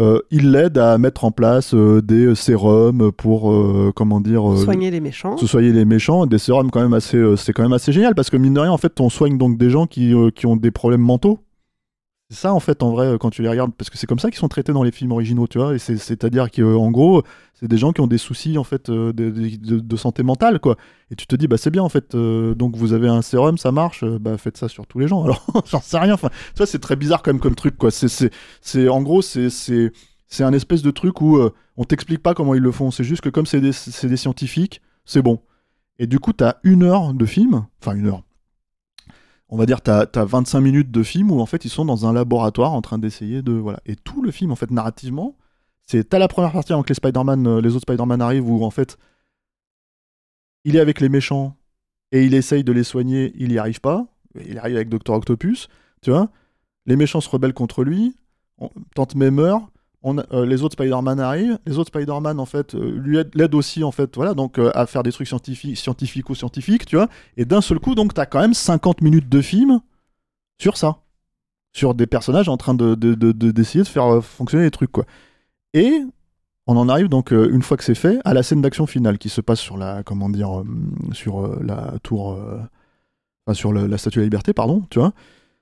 euh, 0.00 0.20
il 0.30 0.50
l'aide 0.52 0.78
à 0.78 0.96
mettre 0.98 1.24
en 1.24 1.30
place 1.30 1.74
euh, 1.74 2.00
des 2.00 2.34
sérums 2.34 3.12
pour, 3.12 3.52
euh, 3.52 3.92
comment 3.94 4.20
dire, 4.20 4.50
euh, 4.50 4.56
Soigner 4.56 4.90
les 4.90 5.00
méchants. 5.00 5.36
ce 5.36 5.46
soyez 5.46 5.72
les 5.72 5.84
méchants, 5.84 6.26
des 6.26 6.38
sérums 6.38 6.70
quand 6.70 6.80
même 6.80 6.94
assez, 6.94 7.16
euh, 7.18 7.36
c'est 7.36 7.52
quand 7.52 7.62
même 7.62 7.72
assez 7.74 7.92
génial 7.92 8.14
parce 8.14 8.30
que 8.30 8.36
mine 8.36 8.54
de 8.54 8.60
rien, 8.60 8.72
en 8.72 8.78
fait, 8.78 8.98
on 9.00 9.10
soigne 9.10 9.36
donc 9.36 9.58
des 9.58 9.68
gens 9.70 9.86
qui, 9.86 10.14
euh, 10.14 10.30
qui 10.30 10.46
ont 10.46 10.56
des 10.56 10.70
problèmes 10.70 11.02
mentaux. 11.02 11.40
Ça, 12.32 12.54
en 12.54 12.60
fait, 12.60 12.84
en 12.84 12.92
vrai, 12.92 13.06
euh, 13.06 13.18
quand 13.18 13.30
tu 13.30 13.42
les 13.42 13.48
regardes, 13.48 13.72
parce 13.74 13.90
que 13.90 13.98
c'est 13.98 14.06
comme 14.06 14.20
ça 14.20 14.30
qu'ils 14.30 14.38
sont 14.38 14.48
traités 14.48 14.72
dans 14.72 14.84
les 14.84 14.92
films 14.92 15.10
originaux, 15.10 15.48
tu 15.48 15.58
vois. 15.58 15.74
Et 15.74 15.78
c'est- 15.80 15.96
c'est-à-dire 15.96 16.48
qu'en 16.52 16.90
gros, 16.92 17.24
c'est 17.54 17.66
des 17.66 17.76
gens 17.76 17.92
qui 17.92 18.00
ont 18.00 18.06
des 18.06 18.18
soucis, 18.18 18.56
en 18.56 18.62
fait, 18.62 18.88
euh, 18.88 19.12
de, 19.12 19.96
santé 19.96 20.22
mentale, 20.22 20.60
quoi. 20.60 20.76
Et 21.10 21.16
tu 21.16 21.26
te 21.26 21.34
dis, 21.34 21.48
bah 21.48 21.56
c'est 21.58 21.70
bien, 21.70 21.82
en 21.82 21.88
fait. 21.88 22.14
euh, 22.14 22.54
donc 22.54 22.76
vous 22.76 22.92
avez 22.92 23.08
un 23.08 23.20
sérum, 23.22 23.58
ça 23.58 23.72
marche, 23.72 24.04
euh, 24.04 24.18
bah 24.20 24.38
faites 24.38 24.56
ça 24.56 24.68
sur 24.68 24.86
tous 24.86 25.00
les 25.00 25.08
gens. 25.08 25.24
Alors, 25.24 25.44
j'en 25.66 25.80
sais 25.80 25.98
rien. 25.98 26.14
Enfin, 26.14 26.30
vois, 26.56 26.66
c'est 26.66 26.78
très 26.78 26.94
bizarre 26.96 27.22
quand 27.22 27.32
même 27.32 27.40
comme 27.40 27.56
truc, 27.56 27.76
quoi. 27.76 27.90
C'est, 27.90 28.88
en 28.88 29.02
gros, 29.02 29.22
c'est, 29.22 29.50
un 30.38 30.52
espèce 30.52 30.82
de 30.82 30.90
truc 30.92 31.20
où 31.20 31.36
euh, 31.36 31.52
on 31.76 31.84
t'explique 31.84 32.22
pas 32.22 32.34
comment 32.34 32.54
ils 32.54 32.62
le 32.62 32.70
font. 32.72 32.90
C'est 32.92 33.04
juste 33.04 33.22
que 33.22 33.28
comme 33.28 33.46
c'est 33.46 33.60
des, 33.60 33.72
des 34.08 34.16
scientifiques, 34.16 34.80
c'est 35.04 35.22
bon. 35.22 35.40
Et 35.98 36.06
du 36.06 36.20
coup, 36.20 36.32
t'as 36.32 36.54
une 36.62 36.84
heure 36.84 37.12
de 37.12 37.26
film, 37.26 37.66
enfin 37.82 37.94
une 37.94 38.06
heure. 38.06 38.22
On 39.50 39.56
va 39.56 39.66
dire, 39.66 39.80
t'as 39.80 40.06
as 40.14 40.24
25 40.24 40.60
minutes 40.60 40.90
de 40.90 41.02
film 41.02 41.30
où 41.32 41.40
en 41.40 41.46
fait 41.46 41.64
ils 41.64 41.70
sont 41.70 41.84
dans 41.84 42.06
un 42.06 42.12
laboratoire 42.12 42.72
en 42.72 42.82
train 42.82 42.98
d'essayer 42.98 43.42
de. 43.42 43.52
Voilà. 43.52 43.80
Et 43.84 43.96
tout 43.96 44.22
le 44.22 44.30
film, 44.30 44.52
en 44.52 44.56
fait, 44.56 44.70
narrativement, 44.70 45.36
c'est. 45.86 46.08
T'as 46.08 46.18
la 46.18 46.28
première 46.28 46.52
partie 46.52 46.72
avant 46.72 46.82
que 46.82 46.88
les 46.88 46.94
Spider-Man, 46.94 47.46
euh, 47.46 47.60
les 47.60 47.70
autres 47.74 47.82
Spider-Man 47.82 48.22
arrivent 48.22 48.48
où 48.48 48.64
en 48.64 48.70
fait 48.70 48.96
il 50.64 50.76
est 50.76 50.80
avec 50.80 51.00
les 51.00 51.08
méchants 51.08 51.56
et 52.12 52.24
il 52.24 52.34
essaye 52.34 52.64
de 52.64 52.72
les 52.72 52.84
soigner, 52.84 53.32
il 53.36 53.52
y 53.52 53.58
arrive 53.58 53.80
pas. 53.80 54.06
Il 54.46 54.58
arrive 54.58 54.76
avec 54.76 54.88
Dr. 54.88 55.14
Octopus, 55.14 55.68
tu 56.02 56.10
vois. 56.10 56.30
Les 56.86 56.96
méchants 56.96 57.20
se 57.20 57.28
rebellent 57.28 57.54
contre 57.54 57.84
lui, 57.84 58.16
on, 58.58 58.70
Tante 58.94 59.14
May 59.14 59.30
meurt, 59.30 59.64
on 60.02 60.18
euh, 60.18 60.46
les 60.46 60.62
autres 60.62 60.72
Spider-Man 60.74 61.20
arrivent, 61.20 61.58
les 61.66 61.78
autres 61.78 61.88
Spider-Man 61.88 62.40
en 62.40 62.46
fait 62.46 62.74
euh, 62.74 62.98
lui 62.98 63.18
aident, 63.18 63.30
l'aident 63.34 63.54
aussi 63.54 63.84
en 63.84 63.92
fait, 63.92 64.14
voilà, 64.16 64.34
donc 64.34 64.58
euh, 64.58 64.70
à 64.74 64.86
faire 64.86 65.02
des 65.02 65.12
trucs 65.12 65.28
scientifiques, 65.28 66.30
ou 66.30 66.34
scientifiques, 66.34 66.86
tu 66.86 66.96
vois. 66.96 67.08
Et 67.36 67.44
d'un 67.44 67.60
seul 67.60 67.78
coup, 67.80 67.94
donc 67.94 68.14
t'as 68.14 68.26
quand 68.26 68.40
même 68.40 68.54
50 68.54 69.02
minutes 69.02 69.28
de 69.28 69.40
film 69.42 69.80
sur 70.60 70.76
ça, 70.76 70.98
sur 71.74 71.94
des 71.94 72.06
personnages 72.06 72.48
en 72.48 72.56
train 72.56 72.74
de 72.74 72.94
de- 72.94 73.14
de- 73.14 73.32
de- 73.32 73.50
d'essayer 73.50 73.82
de, 73.84 73.88
faire 73.88 74.24
fonctionner 74.24 74.64
les 74.64 74.70
trucs 74.70 74.92
quoi. 74.92 75.04
Et 75.74 76.00
on 76.66 76.76
en 76.76 76.88
arrive 76.88 77.08
donc 77.08 77.30
une 77.32 77.62
fois 77.62 77.76
que 77.76 77.84
c'est 77.84 77.94
fait 77.94 78.18
à 78.24 78.32
la 78.34 78.42
scène 78.42 78.62
d'action 78.62 78.86
finale 78.86 79.18
qui 79.18 79.28
se 79.28 79.40
passe 79.40 79.60
sur 79.60 79.76
la 79.76 80.02
comment 80.02 80.28
dire 80.30 80.62
sur 81.12 81.62
la 81.62 81.94
tour 82.02 82.38
sur 83.52 83.72
la 83.72 83.98
statue 83.98 84.18
de 84.18 84.22
la 84.22 84.26
liberté 84.26 84.52
pardon 84.52 84.84
tu 84.90 84.98
vois 85.00 85.12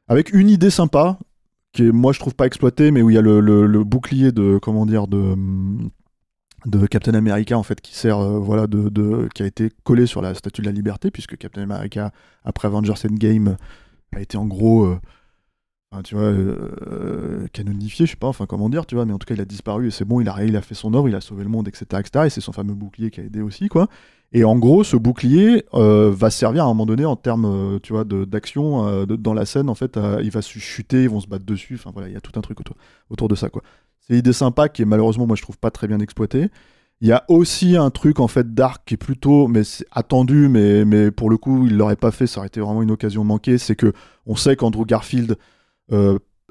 avec 0.07 0.33
une 0.33 0.51
idée 0.51 0.70
sympa 0.70 1.18
moi 1.80 2.12
je 2.12 2.18
trouve 2.18 2.34
pas 2.34 2.46
exploitée 2.46 2.90
mais 2.90 3.02
où 3.02 3.10
il 3.10 3.14
y 3.14 3.18
a 3.18 3.22
le, 3.22 3.84
bouclier 3.84 4.32
de 4.32 4.58
comment 4.60 4.86
dire 4.86 5.06
de 5.06 6.86
Captain 6.86 7.14
America 7.14 7.56
en 7.56 7.62
fait 7.62 7.80
qui 7.80 7.94
sert 7.94 8.18
euh, 8.18 8.38
voilà 8.38 8.66
de, 8.66 9.28
qui 9.34 9.42
a 9.42 9.46
été 9.46 9.70
collé 9.84 10.06
sur 10.06 10.22
la 10.22 10.34
statue 10.34 10.62
de 10.62 10.66
la 10.66 10.72
liberté 10.72 11.10
puisque 11.10 11.36
Captain 11.36 11.62
America 11.62 12.12
après 12.44 12.68
Avengers 12.68 12.94
Endgame 13.04 13.56
a 14.14 14.20
été 14.20 14.36
en 14.36 14.46
gros 14.46 14.84
euh, 14.84 15.00
euh, 16.12 17.46
canonifié 17.52 18.06
je 18.06 18.10
sais 18.10 18.16
pas 18.16 18.26
enfin 18.26 18.46
comment 18.46 18.68
dire 18.68 18.86
tu 18.86 18.94
vois 18.94 19.06
mais 19.06 19.12
en 19.12 19.18
tout 19.18 19.26
cas 19.26 19.34
il 19.34 19.40
a 19.40 19.46
disparu 19.46 19.88
et 19.88 19.90
c'est 19.90 20.04
bon 20.04 20.20
il 20.20 20.28
a 20.28 20.44
il 20.44 20.56
a 20.56 20.60
fait 20.60 20.74
son 20.74 20.92
œuvre 20.94 21.08
il 21.08 21.14
a 21.14 21.20
sauvé 21.20 21.44
le 21.44 21.48
monde 21.48 21.68
etc 21.68 22.00
etc 22.00 22.26
et 22.26 22.30
c'est 22.30 22.42
son 22.42 22.52
fameux 22.52 22.74
bouclier 22.74 23.10
qui 23.10 23.20
a 23.20 23.24
aidé 23.24 23.40
aussi 23.40 23.68
quoi 23.68 23.88
et 24.32 24.44
en 24.44 24.56
gros 24.56 24.84
ce 24.84 24.96
bouclier 24.96 25.64
euh, 25.74 26.10
va 26.14 26.30
servir 26.30 26.64
à 26.64 26.66
un 26.66 26.68
moment 26.68 26.86
donné 26.86 27.04
en 27.04 27.16
termes 27.16 27.46
euh, 27.46 27.78
tu 27.82 27.92
vois 27.92 28.04
d'action 28.04 28.86
euh, 28.86 29.06
dans 29.06 29.34
la 29.34 29.46
scène 29.46 29.68
en 29.70 29.74
fait 29.74 29.98
il 30.22 30.30
va 30.30 30.42
se 30.42 30.58
chuter 30.58 31.04
ils 31.04 31.10
vont 31.10 31.20
se 31.20 31.26
battre 31.26 31.46
dessus 31.46 31.74
enfin 31.74 31.90
voilà 31.92 32.08
il 32.08 32.14
y 32.14 32.16
a 32.16 32.20
tout 32.20 32.32
un 32.38 32.42
truc 32.42 32.58
autour 33.10 33.28
de 33.28 33.34
ça 33.34 33.48
c'est 34.00 34.14
une 34.14 34.18
idée 34.18 34.32
sympa 34.32 34.68
qui 34.68 34.82
est 34.82 34.84
malheureusement 34.84 35.26
moi 35.26 35.36
je 35.36 35.42
trouve 35.42 35.58
pas 35.58 35.70
très 35.70 35.86
bien 35.86 36.00
exploitée. 36.00 36.48
Il 37.00 37.06
y 37.06 37.12
a 37.12 37.24
aussi 37.28 37.76
un 37.76 37.90
truc 37.90 38.18
en 38.18 38.26
fait 38.26 38.54
dark 38.54 38.82
qui 38.84 38.94
est 38.94 38.96
plutôt 38.96 39.46
mais 39.46 39.62
attendu 39.92 40.48
mais 40.48 40.84
mais 40.84 41.10
pour 41.12 41.30
le 41.30 41.36
coup 41.36 41.66
il 41.66 41.76
l'aurait 41.76 41.94
pas 41.94 42.10
fait 42.10 42.26
ça 42.26 42.40
aurait 42.40 42.48
été 42.48 42.60
vraiment 42.60 42.82
une 42.82 42.90
occasion 42.90 43.22
manquée. 43.22 43.58
C'est 43.58 43.76
que 43.76 43.92
on 44.26 44.34
sait 44.34 44.56
qu'Andrew 44.56 44.84
Garfield 44.84 45.36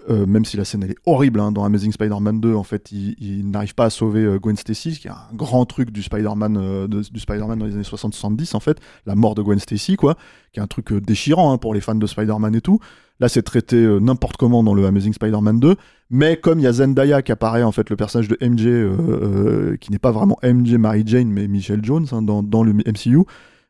euh, 0.10 0.26
même 0.26 0.46
si 0.46 0.56
la 0.56 0.64
scène 0.64 0.84
elle 0.84 0.92
est 0.92 1.00
horrible 1.06 1.42
hein, 1.42 1.52
dans 1.52 1.66
Amazing 1.66 1.92
Spider-Man 1.92 2.40
2 2.40 2.54
en 2.54 2.64
fait 2.64 2.94
il, 2.94 3.50
n'arrive 3.50 3.76
pas 3.76 3.86
à 3.86 3.90
sauver 3.90 4.22
euh, 4.24 4.40
Gwen 4.40 4.56
Stacy 4.56 4.98
qui 4.98 5.08
est 5.08 5.12
un 5.12 5.34
grand 5.34 5.66
truc 5.66 5.92
du 5.92 6.02
Spider-Man 6.02 6.58
euh, 6.58 7.04
Spider-Man 7.04 7.60
dans 7.60 7.66
les 7.66 7.74
années 7.74 7.84
60-70 7.84 8.56
en 8.56 8.62
fait. 8.62 8.80
La 9.06 9.16
mort 9.16 9.36
de 9.36 9.42
Gwen 9.42 9.60
Stacy 9.60 9.98
quoi. 9.98 10.16
Qui 10.54 10.60
est 10.60 10.64
un 10.64 10.68
truc 10.68 10.94
déchirant 10.94 11.52
hein, 11.52 11.58
pour 11.58 11.74
les 11.74 11.82
fans 11.82 11.96
de 11.96 12.08
Spider-Man 12.08 12.56
et 12.56 12.62
tout. 12.62 12.80
Là 13.20 13.28
c'est 13.28 13.42
traité 13.42 13.76
n'importe 14.00 14.38
comment 14.38 14.64
dans 14.64 14.74
le 14.74 14.86
Amazing 14.86 15.14
Spider-Man 15.14 15.60
2 15.60 15.76
mais 16.10 16.38
comme 16.38 16.60
il 16.60 16.64
y 16.64 16.68
a 16.68 16.74
Zendaya 16.74 17.22
qui 17.22 17.34
apparaît 17.34 17.64
en 17.64 17.74
fait 17.74 17.90
le 17.90 17.98
personnage 17.98 18.30
de 18.30 18.38
MJ 18.42 19.78
qui 19.80 19.92
n'est 19.92 20.00
pas 20.00 20.12
vraiment 20.12 20.38
MJ 20.42 20.76
Mary 20.76 21.04
Jane 21.06 21.28
mais 21.28 21.50
Michelle 21.50 21.84
Jones 21.84 22.08
hein, 22.14 22.22
dans, 22.22 22.64
le 22.64 22.74
MCU 22.74 23.24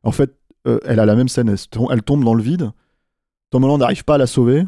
en 0.04 0.12
fait 0.12 0.36
elle 0.86 1.00
a 1.00 1.06
la 1.06 1.16
même 1.16 1.30
scène. 1.30 1.50
Elle, 1.50 1.82
elle 1.92 2.04
tombe 2.04 2.24
dans 2.24 2.34
le 2.34 2.44
vide. 2.44 2.72
Tom 3.50 3.64
Holland 3.64 3.80
n'arrive 3.80 4.04
pas 4.04 4.16
à 4.16 4.18
la 4.18 4.28
sauver 4.28 4.66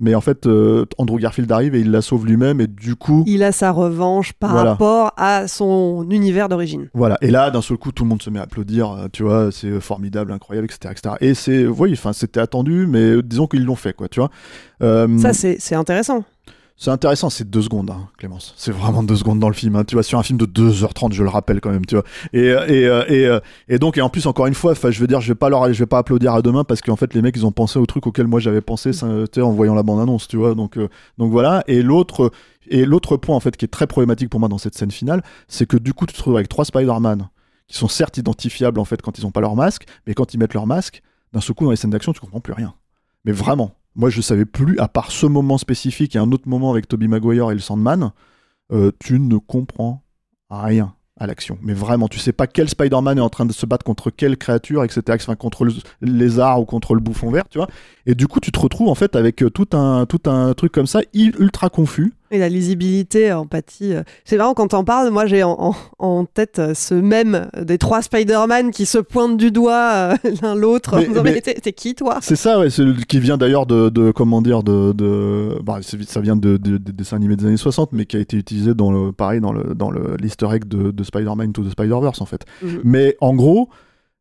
mais 0.00 0.14
en 0.14 0.20
fait 0.20 0.46
euh, 0.46 0.84
Andrew 0.98 1.18
Garfield 1.18 1.50
arrive 1.52 1.74
et 1.74 1.80
il 1.80 1.90
la 1.90 2.02
sauve 2.02 2.26
lui-même 2.26 2.60
et 2.60 2.66
du 2.66 2.96
coup 2.96 3.22
Il 3.26 3.42
a 3.42 3.52
sa 3.52 3.70
revanche 3.70 4.32
par 4.32 4.52
Voilà. 4.52 4.70
rapport 4.72 5.12
à 5.16 5.46
son 5.48 6.06
univers 6.10 6.48
d'origine. 6.48 6.88
voilà, 6.94 7.16
et 7.20 7.30
là, 7.30 7.50
d'un 7.50 7.62
seul 7.62 7.76
coup, 7.76 7.92
tout 7.92 8.02
le 8.04 8.08
monde 8.08 8.22
se 8.22 8.30
met 8.30 8.38
à 8.38 8.42
applaudir, 8.42 8.90
euh, 8.90 9.06
tu 9.12 9.22
vois, 9.22 9.50
c'est 9.52 9.80
formidable, 9.80 10.32
incroyable, 10.32 10.66
etc. 10.66 10.92
etc. 10.96 11.14
Et 11.20 11.34
c'est, 11.34 11.66
oui, 11.66 11.92
enfin, 11.92 12.12
c'était 12.12 12.40
attendu, 12.40 12.86
mais 12.88 12.98
euh, 13.16 13.22
disons 13.22 13.46
qu'ils 13.46 13.64
l'ont 13.64 13.76
fait, 13.76 13.92
quoi, 13.92 14.08
tu 14.08 14.20
vois. 14.20 14.30
Euh, 14.82 15.18
Ça, 15.18 15.32
c'est 15.32 15.74
intéressant. 15.74 16.24
C'est 16.76 16.90
intéressant, 16.90 17.30
c'est 17.30 17.48
deux 17.48 17.62
secondes, 17.62 17.90
hein, 17.90 18.08
Clémence. 18.18 18.52
C'est 18.56 18.72
vraiment 18.72 19.04
deux 19.04 19.14
secondes 19.14 19.38
dans 19.38 19.48
le 19.48 19.54
film, 19.54 19.76
hein, 19.76 19.84
tu 19.84 19.94
vois, 19.94 20.02
sur 20.02 20.18
un 20.18 20.24
film 20.24 20.38
de 20.38 20.44
2h30, 20.44 21.12
je 21.12 21.22
le 21.22 21.28
rappelle 21.28 21.60
quand 21.60 21.70
même, 21.70 21.86
tu 21.86 21.94
vois. 21.94 22.04
Et, 22.32 22.50
euh, 22.50 22.66
et, 22.66 22.86
euh, 22.86 23.04
et, 23.08 23.26
euh, 23.26 23.40
et 23.68 23.78
donc, 23.78 23.96
et 23.96 24.00
en 24.00 24.08
plus, 24.08 24.26
encore 24.26 24.46
une 24.48 24.54
fois, 24.54 24.74
je 24.74 24.98
veux 24.98 25.06
dire, 25.06 25.20
je 25.20 25.28
vais 25.28 25.36
pas 25.36 25.48
leur, 25.48 25.72
je 25.72 25.78
vais 25.78 25.86
pas 25.86 25.98
applaudir 25.98 26.34
à 26.34 26.42
demain 26.42 26.64
parce 26.64 26.80
qu'en 26.80 26.96
fait, 26.96 27.14
les 27.14 27.22
mecs, 27.22 27.36
ils 27.36 27.46
ont 27.46 27.52
pensé 27.52 27.78
au 27.78 27.86
truc 27.86 28.08
auquel 28.08 28.26
moi 28.26 28.40
j'avais 28.40 28.60
pensé, 28.60 28.90
en 29.04 29.50
voyant 29.52 29.74
la 29.74 29.84
bande-annonce, 29.84 30.26
tu 30.26 30.36
vois. 30.36 30.56
Donc, 30.56 30.76
donc 31.16 31.30
voilà. 31.30 31.62
Et 31.68 31.80
l'autre, 31.80 32.32
et 32.66 32.84
l'autre 32.84 33.16
point, 33.16 33.36
en 33.36 33.40
fait, 33.40 33.56
qui 33.56 33.64
est 33.64 33.68
très 33.68 33.86
problématique 33.86 34.28
pour 34.28 34.40
moi 34.40 34.48
dans 34.48 34.58
cette 34.58 34.74
scène 34.74 34.90
finale, 34.90 35.22
c'est 35.46 35.66
que 35.66 35.76
du 35.76 35.94
coup, 35.94 36.06
tu 36.06 36.14
te 36.14 36.18
retrouves 36.18 36.36
avec 36.36 36.48
trois 36.48 36.64
Spider-Man 36.64 37.28
qui 37.68 37.78
sont 37.78 37.88
certes 37.88 38.18
identifiables, 38.18 38.80
en 38.80 38.84
fait, 38.84 39.00
quand 39.00 39.16
ils 39.16 39.24
ont 39.24 39.30
pas 39.30 39.40
leur 39.40 39.54
masque, 39.54 39.86
mais 40.08 40.14
quand 40.14 40.34
ils 40.34 40.38
mettent 40.38 40.54
leur 40.54 40.66
masque, 40.66 41.02
d'un 41.32 41.40
seul 41.40 41.54
coup, 41.54 41.64
dans 41.64 41.70
les 41.70 41.76
scènes 41.76 41.90
d'action, 41.90 42.12
tu 42.12 42.20
comprends 42.20 42.40
plus 42.40 42.52
rien. 42.52 42.74
Mais 43.24 43.32
vraiment. 43.32 43.76
Moi, 43.96 44.10
je 44.10 44.20
savais 44.20 44.44
plus, 44.44 44.78
à 44.78 44.88
part 44.88 45.10
ce 45.10 45.26
moment 45.26 45.58
spécifique 45.58 46.16
et 46.16 46.18
un 46.18 46.32
autre 46.32 46.48
moment 46.48 46.70
avec 46.70 46.88
Tobey 46.88 47.06
Maguire 47.06 47.50
et 47.50 47.54
le 47.54 47.60
Sandman, 47.60 48.10
euh, 48.72 48.90
tu 48.98 49.20
ne 49.20 49.36
comprends 49.36 50.02
rien 50.50 50.94
à 51.16 51.26
l'action. 51.26 51.58
Mais 51.62 51.74
vraiment, 51.74 52.08
tu 52.08 52.18
sais 52.18 52.32
pas 52.32 52.46
quel 52.46 52.68
Spider-Man 52.68 53.18
est 53.18 53.20
en 53.22 53.28
train 53.28 53.46
de 53.46 53.52
se 53.52 53.66
battre 53.66 53.84
contre 53.84 54.10
quelle 54.10 54.36
créature, 54.36 54.82
etc. 54.82 55.02
Enfin, 55.10 55.36
contre 55.36 55.64
le 55.64 55.72
lézard 56.00 56.60
ou 56.60 56.64
contre 56.64 56.94
le 56.94 57.00
bouffon 57.00 57.30
vert, 57.30 57.44
tu 57.48 57.58
vois. 57.58 57.68
Et 58.06 58.14
du 58.14 58.26
coup, 58.26 58.40
tu 58.40 58.50
te 58.50 58.58
retrouves 58.58 58.88
en 58.88 58.94
fait 58.96 59.14
avec 59.14 59.42
euh, 59.42 59.50
tout 59.50 59.68
un, 59.76 60.06
tout 60.06 60.28
un 60.28 60.54
truc 60.54 60.72
comme 60.72 60.86
ça, 60.86 61.00
ultra 61.14 61.70
confus. 61.70 62.14
Et 62.34 62.38
la 62.38 62.48
lisibilité, 62.48 63.32
empathie. 63.32 63.92
euh, 63.94 64.02
C'est 64.24 64.36
marrant 64.36 64.54
quand 64.54 64.66
t'en 64.66 64.82
parles, 64.82 65.10
moi 65.10 65.24
j'ai 65.26 65.44
en, 65.44 65.56
en- 65.56 65.74
en 66.00 66.24
tête 66.24 66.58
euh, 66.58 66.74
ce 66.74 66.94
même 66.94 67.48
des 67.62 67.78
trois 67.78 68.02
Spider-Man 68.02 68.72
qui 68.72 68.86
se 68.86 68.98
pointent 68.98 69.36
du 69.36 69.52
doigt 69.52 69.92
euh, 69.94 70.16
l'un 70.42 70.56
l'autre. 70.56 70.94
en 70.98 71.22
t'es 71.22 71.72
qui 71.72 71.94
toi? 71.94 72.18
C'est 72.22 72.34
ça, 72.34 72.58
ouais, 72.58 72.66
qui 73.08 73.20
vient 73.20 73.36
d'ailleurs 73.36 73.66
de, 73.66 73.88
de, 73.88 74.10
comment 74.10 74.42
dire, 74.42 74.64
de, 74.64 74.90
de 74.92 75.60
bah, 75.62 75.78
ça 75.82 76.20
vient 76.20 76.34
de, 76.34 76.56
de- 76.56 76.78
des 76.78 76.90
dessins 76.92 77.16
animés 77.16 77.36
des 77.36 77.46
années 77.46 77.56
60, 77.56 77.90
mais 77.92 78.04
qui 78.04 78.16
a 78.16 78.20
été 78.20 78.36
utilisé 78.36 78.74
dans 78.74 78.90
le, 78.90 79.12
pareil, 79.12 79.40
dans 79.40 79.52
le, 79.52 79.74
dans 79.76 79.92
le, 79.92 80.16
l'easter 80.20 80.48
egg 80.52 80.64
de, 80.66 80.90
de 80.90 81.04
Spider-Man 81.04 81.52
to 81.52 81.62
the 81.62 81.70
Spider-Verse, 81.70 82.20
en 82.20 82.26
fait. 82.26 82.44
Mhm. 82.62 82.80
Mais 82.82 83.16
en 83.20 83.34
gros, 83.36 83.68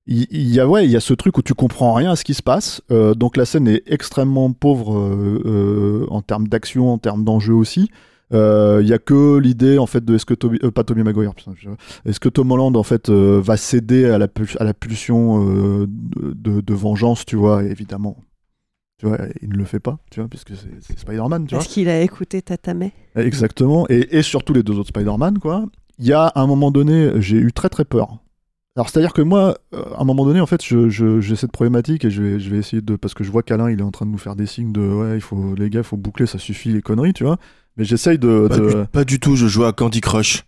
il 0.05 0.49
y, 0.49 0.59
a, 0.59 0.67
ouais, 0.67 0.83
il 0.85 0.91
y 0.91 0.97
a 0.97 0.99
ce 0.99 1.13
truc 1.13 1.37
où 1.37 1.41
tu 1.41 1.53
comprends 1.53 1.93
rien 1.93 2.11
à 2.11 2.15
ce 2.17 2.25
qui 2.25 2.33
se 2.33 2.43
passe. 2.43 2.81
Euh, 2.91 3.13
donc 3.13 3.37
la 3.37 3.45
scène 3.45 3.67
est 3.69 3.83
extrêmement 3.87 4.51
pauvre 4.51 4.97
euh, 4.97 5.41
euh, 5.45 6.05
en 6.09 6.21
termes 6.21 6.49
d'action, 6.49 6.91
en 6.91 6.97
termes 6.97 7.23
d'enjeu 7.23 7.53
aussi. 7.53 7.89
Il 8.31 8.87
y 8.87 8.93
a 8.93 8.97
que 8.97 9.37
l'idée 9.37 9.77
en 9.77 9.85
fait 9.85 10.03
de 10.03 10.15
est-ce 10.15 10.25
que 10.25 10.33
Toby, 10.33 10.57
pas 10.73 10.83
Tommy 10.83 11.03
Maguire, 11.03 11.33
est-ce 12.03 12.19
que 12.19 12.29
Tom 12.29 12.51
Holland 12.51 12.75
en 12.75 12.81
fait 12.81 13.11
va 13.11 13.57
céder 13.57 14.05
à 14.05 14.17
la, 14.17 14.27
pul- 14.27 14.57
à 14.59 14.63
la 14.63 14.73
pulsion 14.73 15.45
de, 15.85 16.73
vengeance, 16.73 17.25
tu 17.27 17.35
vois, 17.35 17.63
évidemment. 17.63 18.17
Tu 18.97 19.05
vois, 19.05 19.19
il 19.43 19.49
ne 19.49 19.55
le 19.55 19.65
fait 19.65 19.79
pas, 19.79 19.99
tu 20.09 20.19
vois, 20.19 20.27
puisque 20.29 20.53
c'est 20.55 20.97
Spider-Man, 20.97 21.45
tu 21.45 21.53
vois. 21.53 21.63
Est-ce 21.63 21.71
qu'il 21.71 21.87
a 21.89 22.01
écouté 22.01 22.41
Tatame? 22.41 22.89
Exactement, 23.15 23.85
et, 23.89 24.17
et 24.17 24.23
surtout 24.23 24.53
les 24.53 24.63
deux 24.63 24.79
autres 24.79 24.89
Spider-Man, 24.89 25.37
quoi. 25.37 25.65
Il 25.99 26.07
y 26.07 26.13
a 26.13 26.31
un 26.33 26.47
moment 26.47 26.71
donné, 26.71 27.11
j'ai 27.21 27.37
eu 27.37 27.53
très 27.53 27.69
très 27.69 27.85
peur. 27.85 28.17
Alors, 28.75 28.89
c'est-à-dire 28.89 29.13
que 29.13 29.21
moi, 29.21 29.55
euh, 29.75 29.83
à 29.95 30.01
un 30.01 30.03
moment 30.03 30.25
donné, 30.25 30.39
en 30.41 30.47
fait, 30.47 30.63
je- 30.65 30.89
je- 30.89 31.19
j'ai 31.21 31.35
cette 31.35 31.51
problématique 31.51 32.05
et 32.05 32.09
je 32.09 32.23
vais, 32.23 32.39
je 32.39 32.49
vais 32.49 32.57
essayer 32.57 32.81
de. 32.81 32.95
Parce 32.95 33.13
que 33.13 33.23
je 33.23 33.31
vois 33.31 33.43
qu'Alain, 33.43 33.69
il 33.69 33.79
est 33.79 33.83
en 33.83 33.91
train 33.91 34.05
de 34.07 34.11
nous 34.11 34.17
faire 34.17 34.35
des 34.35 34.47
signes 34.47 34.71
de. 34.71 34.81
Ouais, 34.81 35.15
il 35.15 35.21
faut, 35.21 35.53
les 35.55 35.69
gars, 35.69 35.81
il 35.81 35.85
faut 35.85 35.97
boucler, 35.97 36.25
ça 36.25 36.39
suffit 36.39 36.69
les 36.69 36.81
conneries, 36.81 37.13
tu 37.13 37.23
vois. 37.23 37.37
Mais 37.77 37.83
j'essaye 37.83 38.17
de. 38.17 38.47
Pas, 38.49 38.57
de- 38.57 38.67
du, 38.69 38.75
pas 38.91 39.03
du 39.03 39.19
tout, 39.19 39.35
je 39.35 39.45
joue 39.47 39.63
à 39.63 39.73
Candy 39.73 40.01
Crush. 40.01 40.43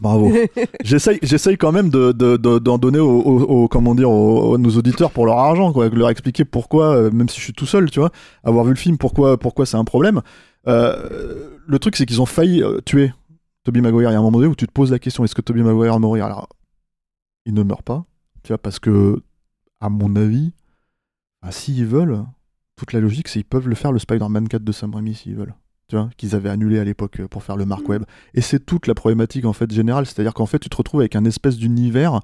Bravo. 0.00 0.32
j'essaye, 0.84 1.18
j'essaye 1.22 1.58
quand 1.58 1.70
même 1.70 1.90
de, 1.90 2.12
de- 2.12 2.38
de- 2.38 2.58
d'en 2.58 2.78
donner 2.78 2.98
aux, 2.98 3.20
aux- 3.20 3.42
aux- 3.42 3.68
comment 3.68 3.94
dire, 3.94 4.10
aux, 4.10 4.52
aux- 4.54 4.58
nos 4.58 4.70
auditeurs 4.70 5.10
pour 5.10 5.26
leur 5.26 5.38
argent, 5.38 5.70
quoi, 5.72 5.90
de 5.90 5.96
leur 5.96 6.08
expliquer 6.08 6.46
pourquoi, 6.46 6.96
euh, 6.96 7.10
même 7.10 7.28
si 7.28 7.38
je 7.38 7.44
suis 7.44 7.52
tout 7.52 7.66
seul, 7.66 7.90
tu 7.90 8.00
vois, 8.00 8.10
avoir 8.42 8.64
vu 8.64 8.70
le 8.70 8.76
film, 8.76 8.96
pourquoi, 8.96 9.36
pourquoi 9.36 9.66
c'est 9.66 9.76
un 9.76 9.84
problème. 9.84 10.22
Euh, 10.66 11.50
le 11.66 11.78
truc, 11.78 11.94
c'est 11.96 12.06
qu'ils 12.06 12.20
ont 12.22 12.26
failli 12.26 12.64
tuer 12.86 13.12
Toby 13.64 13.80
Maguire. 13.82 14.10
Il 14.10 14.14
y 14.14 14.16
a 14.16 14.18
un 14.18 14.22
moment 14.22 14.38
donné 14.38 14.48
où 14.50 14.54
tu 14.56 14.66
te 14.66 14.72
poses 14.72 14.90
la 14.90 14.98
question 14.98 15.24
est-ce 15.24 15.34
que 15.34 15.42
Toby 15.42 15.60
Maguire 15.62 15.92
va 15.92 15.98
mourir? 15.98 16.24
Alors, 16.24 16.48
il 17.46 17.54
ne 17.54 17.62
meurt 17.62 17.82
pas, 17.82 18.04
tu 18.42 18.48
vois, 18.48 18.58
parce 18.58 18.78
que, 18.78 19.22
à 19.80 19.88
mon 19.88 20.14
avis, 20.16 20.52
ah, 21.42 21.50
s'ils 21.52 21.86
veulent, 21.86 22.24
toute 22.76 22.92
la 22.92 23.00
logique, 23.00 23.28
c'est 23.28 23.38
qu'ils 23.40 23.44
peuvent 23.46 23.68
le 23.68 23.74
faire 23.74 23.92
le 23.92 23.98
Spider-Man 23.98 24.48
4 24.48 24.62
de 24.62 24.72
Sam 24.72 24.94
Raimi 24.94 25.14
s'ils 25.14 25.34
veulent. 25.36 25.54
Tu 25.88 25.96
vois, 25.96 26.10
qu'ils 26.16 26.34
avaient 26.34 26.48
annulé 26.50 26.78
à 26.80 26.84
l'époque 26.84 27.20
euh, 27.20 27.28
pour 27.28 27.42
faire 27.44 27.56
le 27.56 27.64
Mark 27.64 27.88
Webb. 27.88 28.04
Et 28.34 28.40
c'est 28.40 28.58
toute 28.58 28.88
la 28.88 28.94
problématique 28.94 29.44
en 29.44 29.52
fait 29.52 29.70
générale, 29.72 30.04
c'est-à-dire 30.04 30.34
qu'en 30.34 30.46
fait 30.46 30.58
tu 30.58 30.68
te 30.68 30.76
retrouves 30.76 31.00
avec 31.00 31.14
un 31.14 31.24
espèce 31.24 31.56
d'univers 31.56 32.20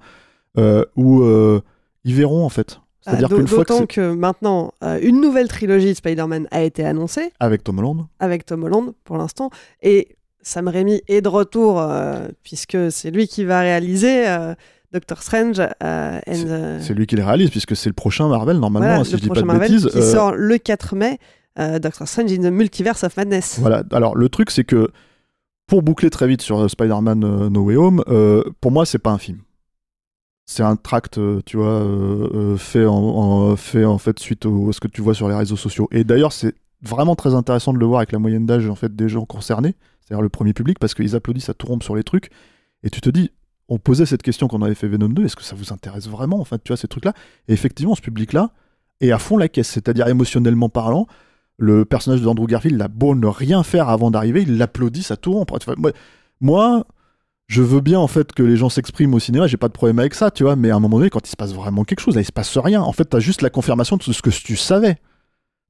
euh, 0.59 0.85
où 0.97 1.23
euh, 1.23 1.61
ils 2.05 2.15
verront 2.15 2.45
en 2.45 2.49
fait. 2.49 2.81
C'est-à-dire 3.03 3.29
Ah, 3.31 3.35
qu'une 3.37 3.47
fois 3.47 3.65
que 3.65 3.73
D'autant 3.73 3.79
c'est- 3.83 3.87
que, 3.87 4.13
maintenant, 4.15 4.73
euh, 4.83 4.99
une 5.01 5.21
nouvelle 5.21 5.47
trilogie 5.49 5.89
de 5.91 5.95
Spider-Man 5.95 6.49
a 6.51 6.63
été 6.63 6.85
annoncée 6.85 7.33
avec 7.39 7.63
Tom 7.63 7.79
Holland, 7.79 8.07
avec 8.19 8.45
Tom 8.47 8.65
Holland 8.65 8.93
pour 9.05 9.17
l'instant. 9.17 9.51
Et 9.81 10.17
Sam 10.41 10.67
Raimi 10.67 11.01
est 11.07 11.21
de 11.21 11.29
retour, 11.29 11.81
euh, 11.81 12.27
puisque 12.43 12.91
c'est 12.91 13.13
lui 13.13 13.29
qui 13.29 13.45
va 13.45 13.61
réaliser 13.61 14.29
euh, 14.29 14.55
Doctor 14.93 15.23
Strange 15.23 15.59
euh, 15.61 16.21
and 16.27 16.33
the- 16.33 16.83
c'est 16.83 16.95
lui 16.95 17.07
qui 17.07 17.17
les 17.17 17.23
réalise 17.23 17.51
puisque 17.51 17.75
c'est 17.77 17.89
le 17.89 17.95
prochain 17.95 18.29
Marvel 18.29 18.59
normalement, 18.59 18.89
Voilà, 18.89 19.05
si 19.05 19.13
le 19.13 19.19
je 19.19 19.23
dis 19.23 19.29
pas 19.29 19.35
prochain 19.35 19.47
de 19.47 19.53
Marvel 19.59 19.71
bêtises. 19.71 19.89
qui 19.91 19.99
Euh, 19.99 20.13
sort 20.13 20.33
le 20.35 20.59
4 20.59 20.95
mai, 20.97 21.19
euh, 21.59 21.79
Doctor 21.79 22.07
Strange 22.07 22.33
in 22.33 22.39
the 22.43 22.53
Multiverse 22.53 23.03
of 23.05 23.17
Madness. 23.17 23.59
Voilà. 23.61 23.83
Alors 23.93 24.15
le 24.17 24.29
truc 24.29 24.51
c'est 24.51 24.65
que 24.65 24.91
pour 25.67 25.83
boucler 25.83 26.11
très 26.11 26.27
vite 26.27 26.43
sur 26.43 26.61
euh, 26.61 26.69
Spider-Man 26.69 27.25
euh, 27.25 27.49
No 27.49 27.63
Way 27.63 27.77
Home, 27.77 28.05
pour 28.61 28.71
moi 28.73 28.85
c'est 28.87 28.99
pas 28.99 29.11
un 29.11 29.19
film. 29.19 29.39
C'est 30.45 30.65
un 30.65 30.77
tract, 30.77 31.19
tu 31.47 31.57
vois, 31.57 31.87
fait, 32.59 32.85
en, 32.85 32.93
en- 32.95 33.57
fait 33.57 33.85
en 33.85 33.97
fait 33.99 34.19
suite 34.19 34.45
au, 34.45 34.69
à 34.69 34.73
ce 34.73 34.81
que 34.81 34.89
tu 34.89 35.01
vois 35.01 35.15
sur 35.15 35.29
les 35.29 35.35
réseaux 35.37 35.57
sociaux. 35.57 35.89
Et 35.93 36.05
d'ailleurs 36.05 36.33
c'est 36.33 36.55
vraiment 36.83 37.15
très 37.15 37.35
intéressant 37.35 37.73
de 37.73 37.79
le 37.79 37.87
voir 37.87 38.01
avec 38.01 38.13
la 38.13 38.19
moyenne 38.19 38.45
d'âge 38.45 38.69
en 38.69 38.75
fait 38.75 38.95
des 38.95 39.09
gens 39.09 39.25
concernés, 39.25 39.75
c'est-à-dire 40.01 40.21
le 40.21 40.29
premier 40.29 40.53
public, 40.53 40.79
parce 40.81 40.95
qu'ils 40.95 41.15
applaudissent 41.15 41.49
à 41.49 41.55
tout 41.55 41.69
rompre 41.69 41.85
sur 41.85 41.95
les 41.95 42.03
trucs. 42.03 42.31
Et 42.83 42.91
tu 42.91 43.01
te 43.01 43.09
dis, 43.09 43.31
on 43.73 43.79
posait 43.79 44.07
cette 44.07 44.23
question 44.23 44.49
quand 44.49 44.59
on 44.59 44.63
avait 44.63 44.75
fait 44.75 44.89
Venom 44.89 45.09
2, 45.09 45.25
est-ce 45.25 45.37
que 45.37 45.43
ça 45.43 45.57
vous 45.57 45.73
intéresse 45.73 46.09
vraiment 46.09 46.41
en 46.41 46.45
fait, 46.45 46.63
tu 46.63 46.69
vois 46.69 46.77
ces 46.77 46.89
trucs-là? 46.89 47.15
Et 47.49 47.53
effectivement, 47.53 47.95
ce 47.95 48.03
public-là 48.03 48.51
est 49.01 49.13
à 49.13 49.19
fond 49.19 49.37
la 49.37 49.49
caisse, 49.49 49.69
c'est-à-dire 49.69 50.09
émotionnellement 50.09 50.69
parlant 50.69 51.07
le 51.59 51.85
personnage 51.85 52.23
d'Andrew 52.23 52.47
Garfield 52.47 52.81
a 52.83 52.89
beau 52.89 53.15
ne 53.15 53.27
rien 53.27 53.63
faire 53.63 53.89
avant 53.89 54.11
d'arriver, 54.11 54.43
il 54.43 54.59
l'applaudit 54.59 55.07
vois, 55.25 55.75
Moi, 55.77 55.93
moi, 56.41 56.87
je 57.47 57.63
veux 57.63 57.81
bien 57.81 57.99
en 57.99 58.09
fait 58.09 58.33
que 58.33 58.43
les 58.43 58.57
gens 58.57 58.69
s'expriment 58.69 59.15
au 59.15 59.21
cinéma, 59.21 59.47
j'ai 59.47 59.57
pas 59.57 59.69
de 59.69 59.73
problème 59.73 59.99
avec 59.99 60.15
ça, 60.15 60.31
tu 60.31 60.43
vois, 60.43 60.57
mais 60.57 60.71
à 60.71 60.77
un 60.77 60.81
moment 60.81 60.99
donné, 60.99 61.11
quand 61.11 61.27
il 61.27 61.31
se 61.31 61.37
passe 61.37 61.53
vraiment 61.53 61.85
quelque 61.85 62.01
chose, 62.01 62.15
là, 62.15 62.21
il 62.21 62.27
se 62.27 62.33
passe 62.33 62.59
rien. 62.59 62.83
En 62.83 62.93
fait, 62.93 63.05
t'as 63.05 63.21
juste 63.21 63.43
la 63.43 63.51
confirmation 63.51 63.97
de 63.97 64.03
ce 64.03 64.23
que 64.23 64.31
tu 64.31 64.57
savais. 64.57 64.97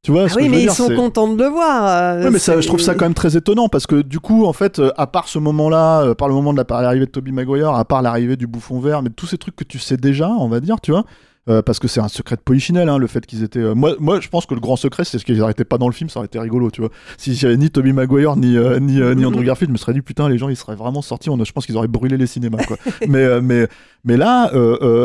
Tu 0.05 0.11
vois, 0.11 0.25
Ah 0.25 0.29
ce 0.29 0.35
que 0.35 0.41
oui, 0.41 0.47
je 0.47 0.51
veux 0.51 0.57
mais 0.57 0.63
ils 0.63 0.67
dire, 0.67 0.73
sont 0.75 0.93
contents 0.97 1.33
de 1.33 1.41
le 1.41 1.49
voir. 1.49 1.87
euh, 1.87 2.25
Ouais, 2.25 2.31
mais 2.33 2.41
ça, 2.41 2.61
je 2.61 2.67
trouve 2.67 2.81
ça 2.81 2.95
quand 2.97 3.05
même 3.05 3.15
très 3.15 3.37
étonnant 3.37 3.69
parce 3.69 3.87
que 3.87 4.03
du 4.03 4.19
coup, 4.19 4.47
en 4.47 4.53
fait, 4.53 4.81
euh, 4.81 4.91
à 4.97 5.07
part 5.07 5.29
ce 5.29 5.39
moment-là, 5.39 6.03
euh, 6.03 6.15
par 6.17 6.27
le 6.27 6.35
moment 6.35 6.53
de 6.53 6.59
la- 6.59 6.83
l'arrivée 6.83 7.07
de 7.07 7.11
Toby 7.13 7.31
Maguire, 7.31 7.71
à 7.71 7.85
part 7.85 8.03
l'arrivée 8.03 8.35
du 8.35 8.49
bouffon 8.49 8.81
vert, 8.81 9.01
mais 9.03 9.11
tous 9.11 9.27
ces 9.27 9.39
trucs 9.39 9.55
que 9.55 9.63
tu 9.63 9.79
sais 9.79 9.97
déjà, 9.97 10.29
on 10.29 10.49
va 10.49 10.59
dire, 10.59 10.81
tu 10.81 10.91
vois, 10.91 11.05
euh, 11.49 11.63
parce 11.63 11.79
que 11.79 11.87
c'est 11.87 12.01
un 12.01 12.09
secret 12.09 12.35
de 12.35 12.41
polichinelle, 12.41 12.89
hein, 12.89 12.99
le 12.99 13.07
fait 13.07 13.25
qu'ils 13.25 13.45
étaient. 13.45 13.61
euh, 13.61 13.77
moi, 13.77 13.93
moi, 14.01 14.19
je 14.19 14.29
pense 14.29 14.45
que 14.45 14.55
le 14.55 14.61
grand 14.61 14.75
secret, 14.75 15.05
c'est 15.05 15.21
ce 15.21 15.25
qu'ils 15.25 15.39
n'arrêtaient 15.39 15.65
pas 15.65 15.79
dans 15.79 15.87
le 15.89 15.95
film, 15.95 16.11
ça 16.11 16.19
aurait 16.19 16.27
été 16.27 16.41
rigolo, 16.41 16.73
tu 16.73 16.81
vois. 16.81 16.91
S'il 17.17 17.41
y 17.41 17.45
avait 17.47 17.57
ni 17.57 17.71
Toby 17.71 17.93
Maguire 17.93 18.35
ni 18.35 18.57
ni, 18.81 19.01
ni 19.01 19.25
Andrew 19.25 19.45
Garfield, 19.45 19.69
je 19.71 19.73
me 19.73 19.79
serais 19.79 19.93
dit 19.93 20.03
putain, 20.03 20.29
les 20.29 20.37
gens, 20.37 20.49
ils 20.49 20.57
seraient 20.57 20.75
vraiment 20.75 21.03
sortis. 21.03 21.31
On, 21.31 21.45
je 21.45 21.53
pense 21.53 21.65
qu'ils 21.65 21.77
auraient 21.77 21.87
brûlé 21.87 22.17
les 22.17 22.27
cinémas, 22.27 22.65
quoi. 22.65 22.77
mais 23.09 23.41
mais 23.41 23.69
mais 24.05 24.17
là, 24.17 24.51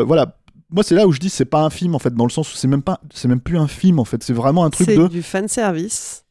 voilà. 0.07 0.36
Moi, 0.69 0.83
c'est 0.83 0.95
là 0.95 1.07
où 1.07 1.11
je 1.11 1.19
dis 1.19 1.29
c'est 1.29 1.45
pas 1.45 1.61
un 1.61 1.69
film 1.69 1.95
en 1.95 1.99
fait, 1.99 2.13
dans 2.13 2.25
le 2.25 2.29
sens 2.29 2.53
où 2.53 2.57
c'est 2.57 2.67
même 2.67 2.81
pas, 2.81 2.99
c'est 3.13 3.27
même 3.27 3.39
plus 3.39 3.57
un 3.57 3.67
film 3.67 3.99
en 3.99 4.05
fait, 4.05 4.21
c'est 4.23 4.33
vraiment 4.33 4.65
un 4.65 4.69
truc 4.69 4.87
C'est 4.87 4.97
de. 4.97 5.07
du 5.07 5.23
fan 5.23 5.47
service. 5.47 6.25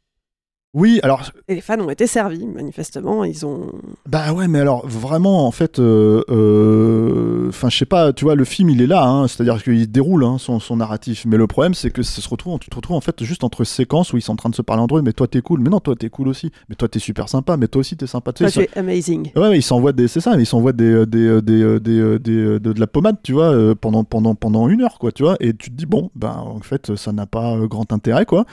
Oui, 0.76 1.00
alors 1.02 1.22
Et 1.48 1.54
les 1.54 1.62
fans 1.62 1.80
ont 1.80 1.88
été 1.88 2.06
servis, 2.06 2.44
manifestement. 2.46 3.24
Ils 3.24 3.46
ont. 3.46 3.72
Bah 4.06 4.34
ouais, 4.34 4.46
mais 4.46 4.60
alors 4.60 4.86
vraiment, 4.86 5.46
en 5.46 5.50
fait, 5.50 5.78
euh, 5.78 6.22
euh, 6.28 7.48
enfin, 7.48 7.70
je 7.70 7.78
sais 7.78 7.86
pas, 7.86 8.12
tu 8.12 8.26
vois, 8.26 8.34
le 8.34 8.44
film 8.44 8.68
il 8.68 8.82
est 8.82 8.86
là, 8.86 9.02
hein, 9.02 9.26
c'est-à-dire 9.26 9.62
qu'il 9.62 9.90
déroule 9.90 10.22
hein, 10.24 10.36
son, 10.38 10.60
son 10.60 10.76
narratif, 10.76 11.24
mais 11.26 11.38
le 11.38 11.46
problème 11.46 11.72
c'est 11.72 11.90
que 11.90 12.02
ça 12.02 12.20
se 12.20 12.28
retrouve, 12.28 12.58
tu 12.58 12.68
te 12.68 12.76
retrouves 12.76 12.98
en 12.98 13.00
fait 13.00 13.24
juste 13.24 13.42
entre 13.42 13.64
séquences 13.64 14.12
où 14.12 14.18
ils 14.18 14.20
sont 14.20 14.34
en 14.34 14.36
train 14.36 14.50
de 14.50 14.54
se 14.54 14.60
parler 14.60 14.82
entre 14.82 14.98
eux, 14.98 15.02
mais 15.02 15.14
toi 15.14 15.26
t'es 15.26 15.40
cool, 15.40 15.60
mais 15.60 15.70
non, 15.70 15.80
toi 15.80 15.96
t'es 15.96 16.10
cool 16.10 16.28
aussi, 16.28 16.52
mais 16.68 16.74
toi 16.74 16.88
t'es 16.88 16.98
super 16.98 17.30
sympa, 17.30 17.56
mais 17.56 17.68
toi 17.68 17.80
aussi 17.80 17.96
t'es 17.96 18.06
sympa, 18.06 18.34
Toi, 18.34 18.50
tu 18.50 18.60
es 18.60 18.68
amazing. 18.76 19.30
Ouais, 19.34 19.48
ouais, 19.48 19.58
ils 19.58 19.62
s'envoient 19.62 19.94
des, 19.94 20.08
c'est 20.08 20.20
ça, 20.20 20.36
ils 20.38 20.44
s'envoient 20.44 20.74
des, 20.74 20.84
euh, 20.84 21.06
des, 21.06 21.40
des, 21.40 21.80
des, 21.80 22.18
des, 22.18 22.58
de, 22.60 22.72
de 22.72 22.80
la 22.80 22.86
pommade, 22.86 23.16
tu 23.22 23.32
vois, 23.32 23.50
euh, 23.50 23.74
pendant, 23.74 24.04
pendant, 24.04 24.34
pendant 24.34 24.68
une 24.68 24.82
heure, 24.82 24.98
quoi, 24.98 25.10
tu 25.10 25.22
vois, 25.22 25.36
et 25.40 25.54
tu 25.54 25.70
te 25.70 25.74
dis 25.74 25.86
bon, 25.86 26.10
ben 26.14 26.36
en 26.36 26.60
fait, 26.60 26.94
ça 26.96 27.12
n'a 27.12 27.24
pas 27.24 27.56
grand 27.66 27.90
intérêt, 27.94 28.26
quoi. 28.26 28.44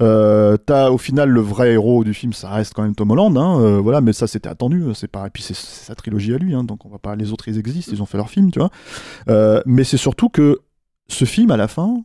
Euh, 0.00 0.56
T'as 0.56 0.90
au 0.90 0.98
final 0.98 1.30
le 1.30 1.40
vrai 1.40 1.72
héros 1.72 2.04
du 2.04 2.12
film, 2.12 2.32
ça 2.32 2.50
reste 2.50 2.74
quand 2.74 2.82
même 2.82 2.94
Tom 2.94 3.10
Holland, 3.10 3.36
hein, 3.36 3.60
euh, 3.60 3.78
voilà, 3.78 4.00
mais 4.00 4.12
ça 4.12 4.26
c'était 4.26 4.48
attendu, 4.48 4.84
c'est 4.94 5.08
pas, 5.08 5.26
et 5.26 5.30
puis 5.30 5.42
c'est 5.42 5.56
sa 5.56 5.94
trilogie 5.94 6.34
à 6.34 6.38
lui, 6.38 6.54
hein, 6.54 6.64
donc 6.64 6.84
on 6.84 6.88
va 6.88 6.98
pas, 6.98 7.16
les 7.16 7.32
autres 7.32 7.48
ils 7.48 7.58
existent, 7.58 7.92
ils 7.94 8.02
ont 8.02 8.06
fait 8.06 8.18
leur 8.18 8.28
film, 8.28 8.50
tu 8.50 8.58
vois. 8.58 8.70
Euh, 9.28 9.62
mais 9.64 9.84
c'est 9.84 9.96
surtout 9.96 10.28
que 10.28 10.60
ce 11.08 11.24
film 11.24 11.50
à 11.50 11.56
la 11.56 11.68
fin, 11.68 12.04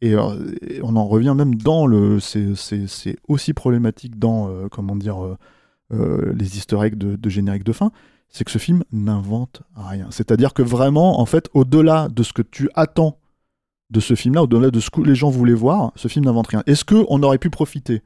et, 0.00 0.16
on 0.16 0.96
en 0.96 1.06
revient 1.06 1.34
même 1.36 1.56
dans 1.56 1.86
le, 1.86 2.20
c'est 2.20 3.16
aussi 3.26 3.52
problématique 3.52 4.18
dans, 4.18 4.68
comment 4.70 4.96
dire. 4.96 5.18
les 5.90 6.56
easter 6.56 6.78
eggs 6.84 6.96
de, 6.96 7.16
de 7.16 7.28
générique 7.28 7.64
de 7.64 7.72
fin, 7.72 7.90
c'est 8.28 8.44
que 8.44 8.50
ce 8.50 8.58
film 8.58 8.84
n'invente 8.92 9.62
rien. 9.74 10.06
C'est-à-dire 10.10 10.54
que 10.54 10.62
vraiment, 10.62 11.20
en 11.20 11.26
fait, 11.26 11.48
au-delà 11.54 12.08
de 12.08 12.22
ce 12.22 12.32
que 12.32 12.42
tu 12.42 12.68
attends 12.74 13.18
de 13.90 14.00
ce 14.00 14.14
film-là, 14.14 14.42
au-delà 14.42 14.70
de 14.70 14.80
ce 14.80 14.90
que 14.90 15.00
les 15.00 15.14
gens 15.14 15.30
voulaient 15.30 15.54
voir, 15.54 15.92
ce 15.96 16.08
film 16.08 16.24
n'invente 16.24 16.48
rien. 16.48 16.62
Est-ce 16.66 16.84
qu'on 16.84 17.22
aurait 17.22 17.38
pu 17.38 17.50
profiter 17.50 18.02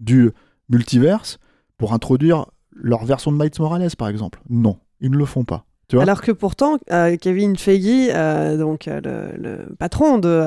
du 0.00 0.30
multiverse 0.68 1.38
pour 1.78 1.92
introduire 1.92 2.46
leur 2.74 3.04
version 3.04 3.32
de 3.32 3.38
Miles 3.38 3.50
Morales, 3.58 3.88
par 3.96 4.08
exemple? 4.08 4.40
Non, 4.50 4.78
ils 5.00 5.10
ne 5.10 5.16
le 5.16 5.24
font 5.24 5.44
pas. 5.44 5.64
Alors 5.94 6.20
que 6.20 6.32
pourtant, 6.32 6.78
euh, 6.90 7.16
Kevin 7.16 7.56
Feige, 7.56 8.10
euh, 8.12 8.56
donc 8.56 8.88
euh, 8.88 9.00
le, 9.36 9.74
patron 9.76 10.18
de, 10.18 10.42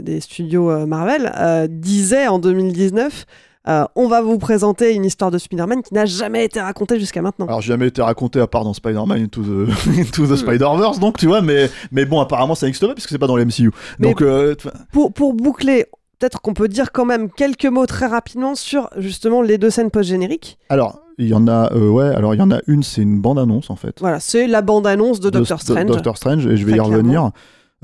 des 0.00 0.20
studios 0.20 0.86
Marvel, 0.86 1.32
disait 1.68 2.28
en 2.28 2.38
2019 2.38 3.26
euh, 3.68 3.84
On 3.94 4.08
va 4.08 4.22
vous 4.22 4.38
présenter 4.38 4.94
une 4.94 5.04
histoire 5.04 5.30
de 5.30 5.38
Spider-Man 5.38 5.82
qui 5.82 5.94
n'a 5.94 6.06
jamais 6.06 6.44
été 6.44 6.60
racontée 6.60 6.98
jusqu'à 6.98 7.22
maintenant. 7.22 7.46
Alors, 7.46 7.60
jamais 7.60 7.88
été 7.88 8.02
raconté 8.02 8.40
à 8.40 8.46
part 8.46 8.64
dans 8.64 8.74
Spider-Man 8.74 9.22
Into 9.22 9.42
the, 9.42 9.88
Into 9.98 10.26
the 10.26 10.36
Spider-Verse, 10.36 10.98
donc 10.98 11.18
tu 11.18 11.26
vois, 11.26 11.42
mais, 11.42 11.70
mais 11.92 12.04
bon, 12.04 12.20
apparemment 12.20 12.54
ça 12.54 12.66
n'existe 12.66 12.86
pas 12.86 12.94
puisque 12.94 13.10
c'est 13.10 13.18
pas 13.18 13.26
dans 13.26 13.36
le 13.36 13.44
MCU. 13.44 13.70
Mais- 13.98 14.08
Donc, 14.08 14.22
euh, 14.22 14.54
Pour, 14.92 15.12
pour 15.12 15.34
boucler, 15.34 15.86
peut-être 16.18 16.40
qu'on 16.40 16.54
peut 16.54 16.68
dire 16.68 16.92
quand 16.92 17.04
même 17.04 17.30
quelques 17.30 17.66
mots 17.66 17.86
très 17.86 18.06
rapidement 18.06 18.54
sur 18.54 18.88
justement 18.96 19.42
les 19.42 19.58
deux 19.58 19.70
scènes 19.70 19.90
post-génériques. 19.90 20.58
alors, 20.68 21.00
il 21.18 21.28
y 21.28 21.34
en 21.34 21.48
a, 21.48 21.72
euh, 21.72 21.88
ouais, 21.88 22.14
alors 22.14 22.34
il 22.34 22.38
y 22.38 22.42
en 22.42 22.50
a 22.50 22.58
une, 22.66 22.82
c'est 22.82 23.00
une 23.00 23.20
bande-annonce 23.22 23.70
en 23.70 23.76
fait. 23.76 23.96
Voilà, 24.00 24.20
c'est 24.20 24.46
la 24.46 24.60
bande-annonce 24.60 25.18
de, 25.18 25.30
Doctor 25.30 25.62
Strange. 25.62 25.86
Doctor 25.86 26.16
Strange, 26.18 26.46
et 26.46 26.58
je 26.58 26.66
vais 26.66 26.72
y 26.76 26.80
revenir. 26.80 27.30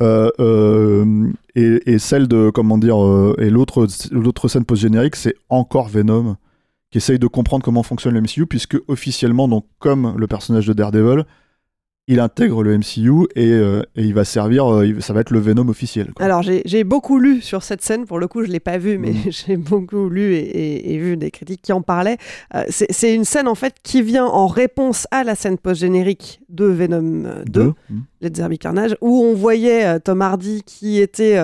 Et, 0.01 1.93
et 1.93 1.99
celle 1.99 2.29
de, 2.29 2.51
comment 2.51 2.79
dire, 2.79 3.03
euh, 3.03 3.35
et 3.39 3.51
l'autre 3.51 3.87
l'autre 4.11 4.49
scène 4.49 4.65
post-générique, 4.65 5.17
c'est 5.17 5.35
encore 5.49 5.89
Venom, 5.89 6.37
qui 6.91 6.99
essaye 6.99 7.19
de 7.19 7.27
comprendre 7.27 7.65
comment 7.65 7.83
fonctionne 7.83 8.15
le 8.15 8.21
MCU, 8.21 8.47
puisque 8.47 8.77
officiellement, 8.89 9.49
donc, 9.49 9.67
comme 9.79 10.15
le 10.17 10.27
personnage 10.27 10.67
de 10.67 10.73
Daredevil, 10.73 11.25
il 12.09 12.19
intègre 12.19 12.65
le 12.65 12.77
MCU 12.79 13.29
et, 13.37 13.53
euh, 13.53 13.83
et 13.95 14.03
il 14.03 14.13
va 14.13 14.25
servir, 14.25 14.71
euh, 14.73 14.99
ça 15.01 15.13
va 15.13 15.21
être 15.21 15.31
le 15.31 15.39
Venom 15.39 15.69
officiel. 15.69 16.13
quoi. 16.13 16.25
Alors 16.27 16.43
j'ai 16.43 16.83
beaucoup 16.85 17.19
lu 17.21 17.41
sur 17.41 17.63
cette 17.63 17.81
scène, 17.83 18.07
pour 18.07 18.19
le 18.19 18.27
coup 18.27 18.43
je 18.45 18.51
l'ai 18.51 18.59
pas 18.61 18.77
vue, 18.77 18.99
mais 18.99 19.13
Mm. 19.13 19.17
j'ai 19.31 19.57
beaucoup 19.57 20.09
lu 20.09 20.35
et, 20.35 20.39
et- 20.41 20.95
et 20.95 20.99
vu 20.99 21.17
des 21.17 21.31
critiques 21.31 21.63
qui 21.63 21.73
en 21.73 21.81
parlaient. 21.81 22.19
Euh, 22.57 22.65
c'est 22.69 23.15
une 23.15 23.25
scène 23.25 23.47
en 23.47 23.55
fait 23.55 23.75
qui 23.85 24.03
vient 24.03 24.27
en 24.27 24.49
réponse 24.49 25.07
à 25.13 25.23
la 25.23 25.35
scène 25.37 25.59
post-générique 25.59 26.41
de 26.49 26.65
Venom 26.65 27.25
euh, 27.25 27.45
2, 27.45 27.51
Deux. 27.51 27.73
Mm. 27.91 28.01
Let's 28.21 28.33
Derby 28.33 28.59
Carnage, 28.59 28.97
où 29.01 29.23
on 29.23 29.35
voyait 29.35 30.01
Tom 30.01 30.23
Hardy 30.23 30.63
qui 30.65 31.01
était 31.01 31.39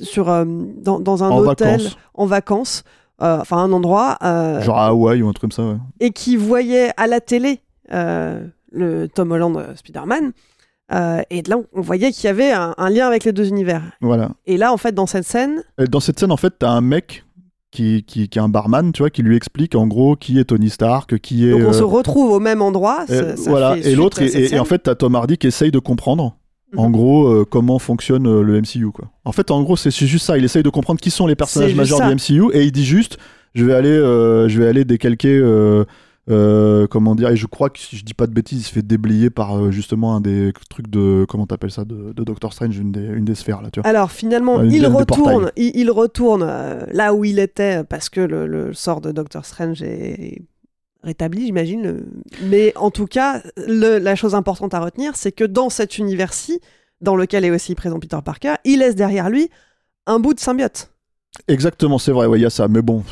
sur, 0.00 0.24
dans, 0.26 1.00
dans 1.00 1.22
un 1.24 1.30
En 1.30 1.38
hôtel 1.38 1.78
vacances. 1.80 1.96
en 2.14 2.26
vacances, 2.26 2.84
enfin 3.18 3.58
un 3.58 3.72
endroit, 3.72 4.16
Genre 4.22 4.78
à 4.78 4.86
Hawaï 4.88 5.22
ou 5.22 5.28
un 5.28 5.32
truc 5.32 5.42
comme 5.42 5.52
ça, 5.52 5.64
ouais. 5.64 5.76
et 6.00 6.10
qui 6.12 6.36
voyait 6.36 6.90
à 6.96 7.06
la 7.06 7.20
télé 7.20 7.60
euh, 7.92 8.46
le 8.72 9.08
Tom 9.08 9.30
Holland 9.32 9.56
euh, 9.56 9.74
Spider-Man. 9.76 10.32
Euh, 10.92 11.22
et 11.30 11.42
là, 11.42 11.56
on 11.72 11.80
voyait 11.80 12.12
qu'il 12.12 12.24
y 12.24 12.28
avait 12.28 12.50
un, 12.52 12.74
un 12.76 12.90
lien 12.90 13.06
avec 13.06 13.24
les 13.24 13.32
deux 13.32 13.48
univers. 13.48 13.82
Voilà. 14.00 14.32
Et 14.46 14.56
là, 14.58 14.72
en 14.72 14.76
fait, 14.76 14.92
dans 14.94 15.06
cette 15.06 15.24
scène, 15.24 15.62
Dans 15.90 16.00
cette 16.00 16.18
scène, 16.18 16.32
en 16.32 16.36
fait, 16.36 16.52
t'as 16.58 16.68
un 16.70 16.80
mec 16.82 17.24
qui, 17.70 18.02
qui, 18.04 18.28
qui 18.28 18.38
est 18.38 18.42
un 18.42 18.50
barman, 18.50 18.92
tu 18.92 18.98
vois, 19.02 19.08
qui 19.08 19.22
lui 19.22 19.34
explique 19.36 19.74
en 19.74 19.86
gros 19.86 20.16
qui 20.16 20.38
est 20.38 20.44
Tony 20.44 20.68
Stark, 20.68 21.18
qui 21.20 21.48
est. 21.48 21.52
donc 21.52 21.62
on 21.62 21.70
euh, 21.70 21.72
se 21.72 21.82
retrouve 21.82 22.30
au 22.32 22.40
même 22.40 22.60
endroit. 22.60 23.04
Et, 23.08 23.14
ça- 23.14 23.34
voilà. 23.46 23.76
Et 23.78 23.94
l'autre, 23.94 24.20
et, 24.20 24.58
en 24.58 24.66
fait, 24.66 24.80
t'as 24.80 24.94
Tom 24.94 25.14
Hardy 25.14 25.38
qui 25.38 25.46
essaye 25.46 25.70
de 25.70 25.78
comprendre, 25.78 26.36
en 26.76 26.86
Mhm. 26.88 26.92
gros, 26.92 27.26
euh, 27.28 27.46
comment 27.48 27.78
fonctionne 27.78 28.26
euh, 28.26 28.42
le 28.42 28.60
MCU, 28.60 28.90
quoi. 28.92 29.06
En 29.24 29.32
fait, 29.32 29.50
en 29.50 29.62
gros, 29.62 29.76
c'est 29.76 29.90
c'est 29.90 30.06
juste 30.06 30.26
ça. 30.26 30.36
Il 30.36 30.44
essaye 30.44 30.62
de 30.62 30.68
comprendre 30.70 31.00
qui 31.00 31.10
sont 31.10 31.26
les 31.26 31.36
personnages 31.36 31.74
majeurs 31.74 31.98
ça. 31.98 32.08
du 32.12 32.14
MCU, 32.14 32.50
et 32.52 32.64
il 32.64 32.72
dit 32.72 32.84
juste, 32.84 33.16
je 33.54 33.64
vais 33.64 33.72
aller, 33.74 33.88
euh, 33.88 34.48
je 34.50 34.58
vais 34.60 34.68
aller 34.68 34.84
décalquer. 34.84 35.40
Euh, 36.30 36.82
euh, 36.82 36.86
comment 36.86 37.14
dire 37.14 37.28
et 37.30 37.36
je 37.36 37.46
crois 37.46 37.68
que 37.70 37.78
si 37.78 37.96
je 37.96 38.04
dis 38.04 38.14
pas 38.14 38.26
de 38.26 38.32
bêtises 38.32 38.60
il 38.60 38.64
se 38.64 38.72
fait 38.72 38.82
déblayer 38.82 39.28
par 39.30 39.56
euh, 39.58 39.70
justement 39.70 40.14
un 40.14 40.20
des 40.20 40.52
trucs 40.70 40.88
de 40.88 41.26
comment 41.28 41.46
t'appelles 41.46 41.70
ça 41.72 41.84
de, 41.84 42.12
de 42.12 42.24
Doctor 42.24 42.52
Strange 42.52 42.78
une 42.78 42.92
des, 42.92 43.04
une 43.04 43.24
des 43.24 43.34
sphères 43.34 43.60
là 43.60 43.70
tu 43.70 43.80
vois 43.80 43.88
Alors 43.88 44.12
finalement, 44.12 44.62
il 44.62 44.86
retourne, 44.86 45.50
il, 45.56 45.72
il 45.74 45.90
retourne 45.90 46.44
euh, 46.46 46.84
là 46.92 47.12
où 47.14 47.24
il 47.24 47.38
était 47.38 47.82
parce 47.84 48.08
que 48.08 48.20
le, 48.20 48.46
le 48.46 48.72
sort 48.72 49.00
de 49.00 49.10
Doctor 49.12 49.44
Strange 49.44 49.82
est 49.82 50.42
rétabli, 51.02 51.46
j'imagine. 51.46 52.04
Mais 52.44 52.72
en 52.76 52.92
tout 52.92 53.06
cas, 53.06 53.42
le- 53.56 53.98
la 53.98 54.14
chose 54.14 54.36
importante 54.36 54.74
à 54.74 54.78
retenir, 54.80 55.16
c'est 55.16 55.32
que 55.32 55.42
dans 55.44 55.68
cet 55.70 55.98
univers-ci, 55.98 56.60
dans 57.00 57.16
lequel 57.16 57.44
est 57.44 57.50
aussi 57.50 57.74
présent 57.74 57.98
Peter 57.98 58.18
Parker, 58.24 58.54
il 58.64 58.78
laisse 58.78 58.94
derrière 58.94 59.28
lui 59.28 59.50
un 60.06 60.20
bout 60.20 60.34
de 60.34 60.38
symbiote. 60.40 60.92
Exactement, 61.48 61.98
c'est 61.98 62.12
vrai, 62.12 62.26
ouais, 62.26 62.38
il 62.38 62.42
y 62.42 62.46
a 62.46 62.50
ça. 62.50 62.68
Mais 62.68 62.82
bon. 62.82 63.02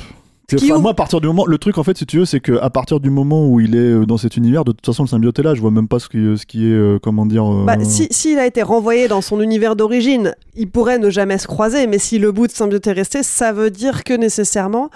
Enfin, 0.57 0.78
moi, 0.80 0.90
à 0.92 0.94
partir 0.94 1.20
du 1.20 1.26
moment, 1.26 1.44
le 1.46 1.59
truc 1.59 1.78
en 1.78 1.84
fait, 1.84 1.96
si 1.98 2.07
tu 2.07 2.18
veux, 2.18 2.24
c'est 2.24 2.40
que 2.40 2.53
à 2.61 2.70
partir 2.70 3.01
du 3.01 3.11
moment 3.11 3.46
où 3.48 3.61
il 3.61 3.74
est 3.74 3.78
euh, 3.78 4.07
dans 4.07 4.16
cet 4.16 4.36
univers, 4.36 4.64
de 4.64 4.72
toute 4.72 4.84
façon, 4.86 5.03
le 5.05 5.09
symbiote 5.09 5.38
est 5.38 5.42
là. 5.42 5.55
Je 5.55 5.61
vois 5.61 5.70
même 5.70 5.88
pas 5.88 5.98
ce 5.98 6.09
qui, 6.09 6.18
ce 6.36 6.44
qui 6.46 6.66
est, 6.66 6.72
euh, 6.72 6.98
comment 7.03 7.26
dire. 7.26 7.44
euh, 7.44 7.64
Bah, 7.64 7.76
si- 7.84 8.09
S'il 8.11 8.38
a 8.38 8.46
été 8.46 8.62
renvoyé 8.62 9.09
dans 9.09 9.20
son 9.20 9.40
univers 9.40 9.76
d'origine, 9.76 10.34
il 10.57 10.70
pourrait 10.70 10.98
ne 10.98 11.11
jamais 11.11 11.38
se 11.38 11.46
croiser, 11.46 11.86
mais 11.86 11.98
si 11.98 12.18
le 12.18 12.32
bout 12.32 12.46
de 12.46 12.53
symbiote 12.53 12.86
est 12.86 12.92
resté, 12.92 13.22
ça 13.22 13.53
veut 13.53 13.70
dire 13.70 14.05
que 14.05 14.14
nécessairement, 14.14 14.90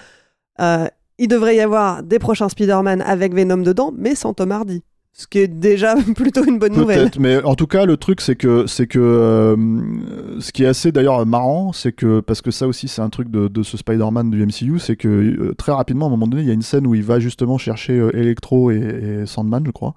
euh, 0.61 0.87
il 1.19 1.29
devrait 1.29 1.57
y 1.57 1.61
avoir 1.61 2.03
des 2.03 2.19
prochains 2.19 2.49
Spider-Man 2.49 3.03
avec 3.03 3.35
Venom 3.35 3.59
dedans, 3.59 3.93
mais 3.97 4.15
sans 4.15 4.35
Tom 4.35 4.51
Hardy. 4.53 4.83
Ce 5.17 5.29
qui 5.29 5.39
est 5.39 5.49
déjà 5.49 5.95
plutôt 6.17 6.45
une 6.45 6.59
bonne 6.59 6.75
nouvelle. 6.75 7.09
Mais 7.21 7.41
en 7.45 7.55
tout 7.55 7.69
cas, 7.69 7.87
le 7.87 7.97
truc, 7.97 8.21
c'est 8.21 8.35
que, 8.35 8.67
c'est 8.67 8.89
que, 8.89 8.99
euh, 8.99 10.41
ce 10.41 10.51
qui 10.51 10.65
est 10.65 10.67
assez 10.67 10.91
d'ailleurs 10.91 11.25
marrant, 11.25 11.73
c'est 11.73 11.93
que, 11.93 12.19
parce 12.19 12.43
que 12.43 12.51
ça 12.51 12.67
aussi, 12.67 12.89
c'est 12.89 13.01
un 13.01 13.11
truc 13.11 13.31
de, 13.31 13.63
ce 13.63 13.77
Spider-Man 13.77 14.31
du 14.31 14.45
MCU, 14.45 14.81
c'est 14.81 14.97
que 14.97 15.09
euh, 15.09 15.55
très 15.55 15.71
rapidement, 15.71 16.07
à 16.07 16.09
un 16.09 16.11
moment 16.11 16.27
donné, 16.27 16.43
il 16.43 16.49
y 16.49 16.51
a 16.51 16.55
une 16.55 16.63
scène 16.63 16.85
où 16.85 16.97
il 16.97 17.05
va 17.05 17.21
justement 17.21 17.59
chercher 17.59 17.93
euh, 17.93 18.15
Electro 18.17 18.73
et, 18.73 18.77
et 19.23 19.27
Sandman, 19.27 19.65
je 19.65 19.71
crois. 19.71 19.95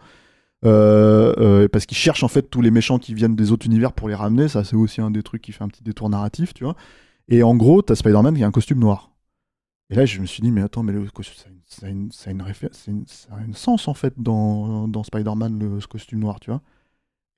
Parce 0.61 1.87
qu'il 1.87 1.97
cherche 1.97 2.23
en 2.23 2.27
fait 2.27 2.43
tous 2.43 2.61
les 2.61 2.71
méchants 2.71 2.99
qui 2.99 3.15
viennent 3.15 3.35
des 3.35 3.51
autres 3.51 3.65
univers 3.65 3.93
pour 3.93 4.09
les 4.09 4.15
ramener. 4.15 4.47
Ça, 4.47 4.63
c'est 4.63 4.75
aussi 4.75 5.01
un 5.01 5.09
des 5.09 5.23
trucs 5.23 5.41
qui 5.41 5.51
fait 5.51 5.63
un 5.63 5.67
petit 5.67 5.83
détour 5.83 6.11
narratif, 6.11 6.53
tu 6.53 6.63
vois. 6.63 6.75
Et 7.27 7.41
en 7.41 7.55
gros, 7.55 7.81
t'as 7.81 7.95
Spider-Man 7.95 8.35
qui 8.35 8.43
a 8.43 8.47
un 8.47 8.51
costume 8.51 8.79
noir. 8.79 9.09
Et 9.89 9.95
là, 9.95 10.05
je 10.05 10.19
me 10.19 10.25
suis 10.25 10.41
dit, 10.41 10.51
mais 10.51 10.61
attends, 10.61 10.83
mais 10.83 10.91
le 10.91 11.05
costume, 11.09 11.35
ça 11.37 11.47
a 11.47 11.89
une, 11.89 12.11
ça 12.11 12.29
a 12.29 12.31
une, 12.31 12.41
ça 12.41 12.89
a 12.89 12.91
une 12.91 13.05
ça 13.07 13.29
a 13.35 13.41
une 13.41 13.53
sens 13.53 13.87
en 13.87 13.93
fait 13.93 14.13
dans, 14.17 14.87
dans 14.87 15.03
Spider-Man, 15.03 15.79
ce 15.79 15.87
costume 15.87 16.19
noir, 16.19 16.39
tu 16.39 16.49
vois. 16.51 16.61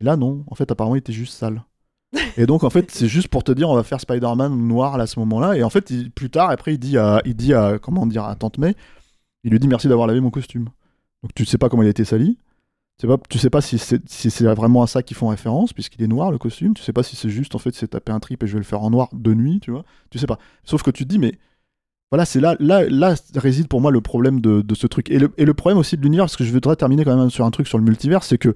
Et 0.02 0.06
là, 0.06 0.18
non. 0.18 0.43
En 0.47 0.56
fait, 0.56 0.72
apparemment, 0.72 0.95
il 0.95 1.00
était 1.00 1.14
juste 1.14 1.34
sale. 1.34 1.64
Et 2.38 2.45
donc, 2.47 2.64
en 2.64 2.70
fait, 2.70 2.91
c'est 2.93 3.08
juste 3.08 3.30
pour 3.30 3.43
te 3.43 3.52
dire, 3.52 3.70
on 3.70 3.76
va 3.76 3.84
faire 3.84 4.02
Spider-Man 4.02 4.56
noir 4.68 4.97
là, 4.97 5.04
à 5.06 5.08
ce 5.08 5.20
moment-là. 5.20 5.58
Et 5.58 5.64
en 5.64 5.70
fait, 5.70 5.89
il- 5.91 6.12
plus 6.12 6.30
tard, 6.32 6.50
après, 6.52 6.76
il 6.76 6.80
dit 6.80 6.97
à, 6.97 7.22
il 7.26 7.36
dit 7.36 7.54
à, 7.54 7.80
comment 7.80 8.08
dire, 8.08 8.26
à 8.26 8.36
Tante 8.36 8.58
May, 8.60 8.76
il 9.43 9.52
lui 9.52 9.60
dit 9.60 9.68
merci 9.68 9.88
d'avoir 9.88 10.08
lavé 10.08 10.20
mon 10.22 10.32
costume. 10.32 10.70
Donc, 11.24 11.34
tu 11.36 11.45
sais 11.45 11.58
pas 11.58 11.70
comment 11.70 11.84
il 11.84 11.88
a 11.88 11.91
été 11.91 12.06
sali. 12.06 12.38
Tu 13.00 13.08
sais 13.08 13.08
pas, 13.08 13.18
tu 13.30 13.39
sais 13.39 13.50
pas 13.50 13.62
si 13.62 13.78
c'est 13.80 14.10
si 14.10 14.43
vraiment 14.43 14.84
à 14.84 14.88
ça 14.88 15.04
qu'ils 15.04 15.18
font 15.18 15.30
référence, 15.30 15.74
puisqu'il 15.74 16.04
est 16.04 16.08
noir 16.08 16.32
le 16.32 16.38
costume. 16.38 16.74
Tu 16.76 16.84
sais 16.84 16.93
pas 16.93 17.04
si 17.04 17.16
c'est 17.16 17.30
juste 17.30 17.56
en 17.56 17.60
fait 17.60 17.74
c'est 17.74 17.88
taper 17.89 18.12
un 18.12 18.20
trip 18.20 18.43
et 18.43 18.47
je 18.47 18.54
vais 18.54 18.60
le 18.60 18.66
faire 18.66 18.84
en 18.84 18.89
noir 18.91 19.10
de 19.14 19.34
nuit, 19.34 19.60
tu 19.62 19.72
vois. 19.72 19.86
Tu 20.12 20.20
sais 20.20 20.28
pas. 20.28 20.39
Sauf 20.66 20.84
que 20.84 20.91
tu 20.91 21.06
te 21.06 21.10
dis 21.10 21.20
mais 21.20 21.34
voilà, 22.12 22.26
c'est 22.26 22.39
là, 22.39 22.55
là, 22.60 22.84
là 22.89 23.16
réside 23.36 23.68
pour 23.68 23.82
moi 23.82 23.91
le 23.91 24.01
problème 24.01 24.41
de, 24.41 24.62
de 24.62 24.76
ce 24.76 24.88
truc. 24.88 25.10
Et 25.12 25.20
le, 25.20 25.30
et 25.38 25.45
le 25.45 25.53
problème 25.53 25.78
aussi 25.78 25.95
de 25.97 26.01
l'univers, 26.01 26.26
parce 26.26 26.38
que 26.38 26.43
je 26.43 26.51
voudrais 26.51 26.76
terminer 26.76 27.05
quand 27.05 27.16
même 27.16 27.30
sur 27.30 27.45
un 27.45 27.51
truc 27.51 27.68
sur 27.68 27.78
le 27.78 27.84
multivers, 27.84 28.24
c'est 28.24 28.38
que 28.38 28.49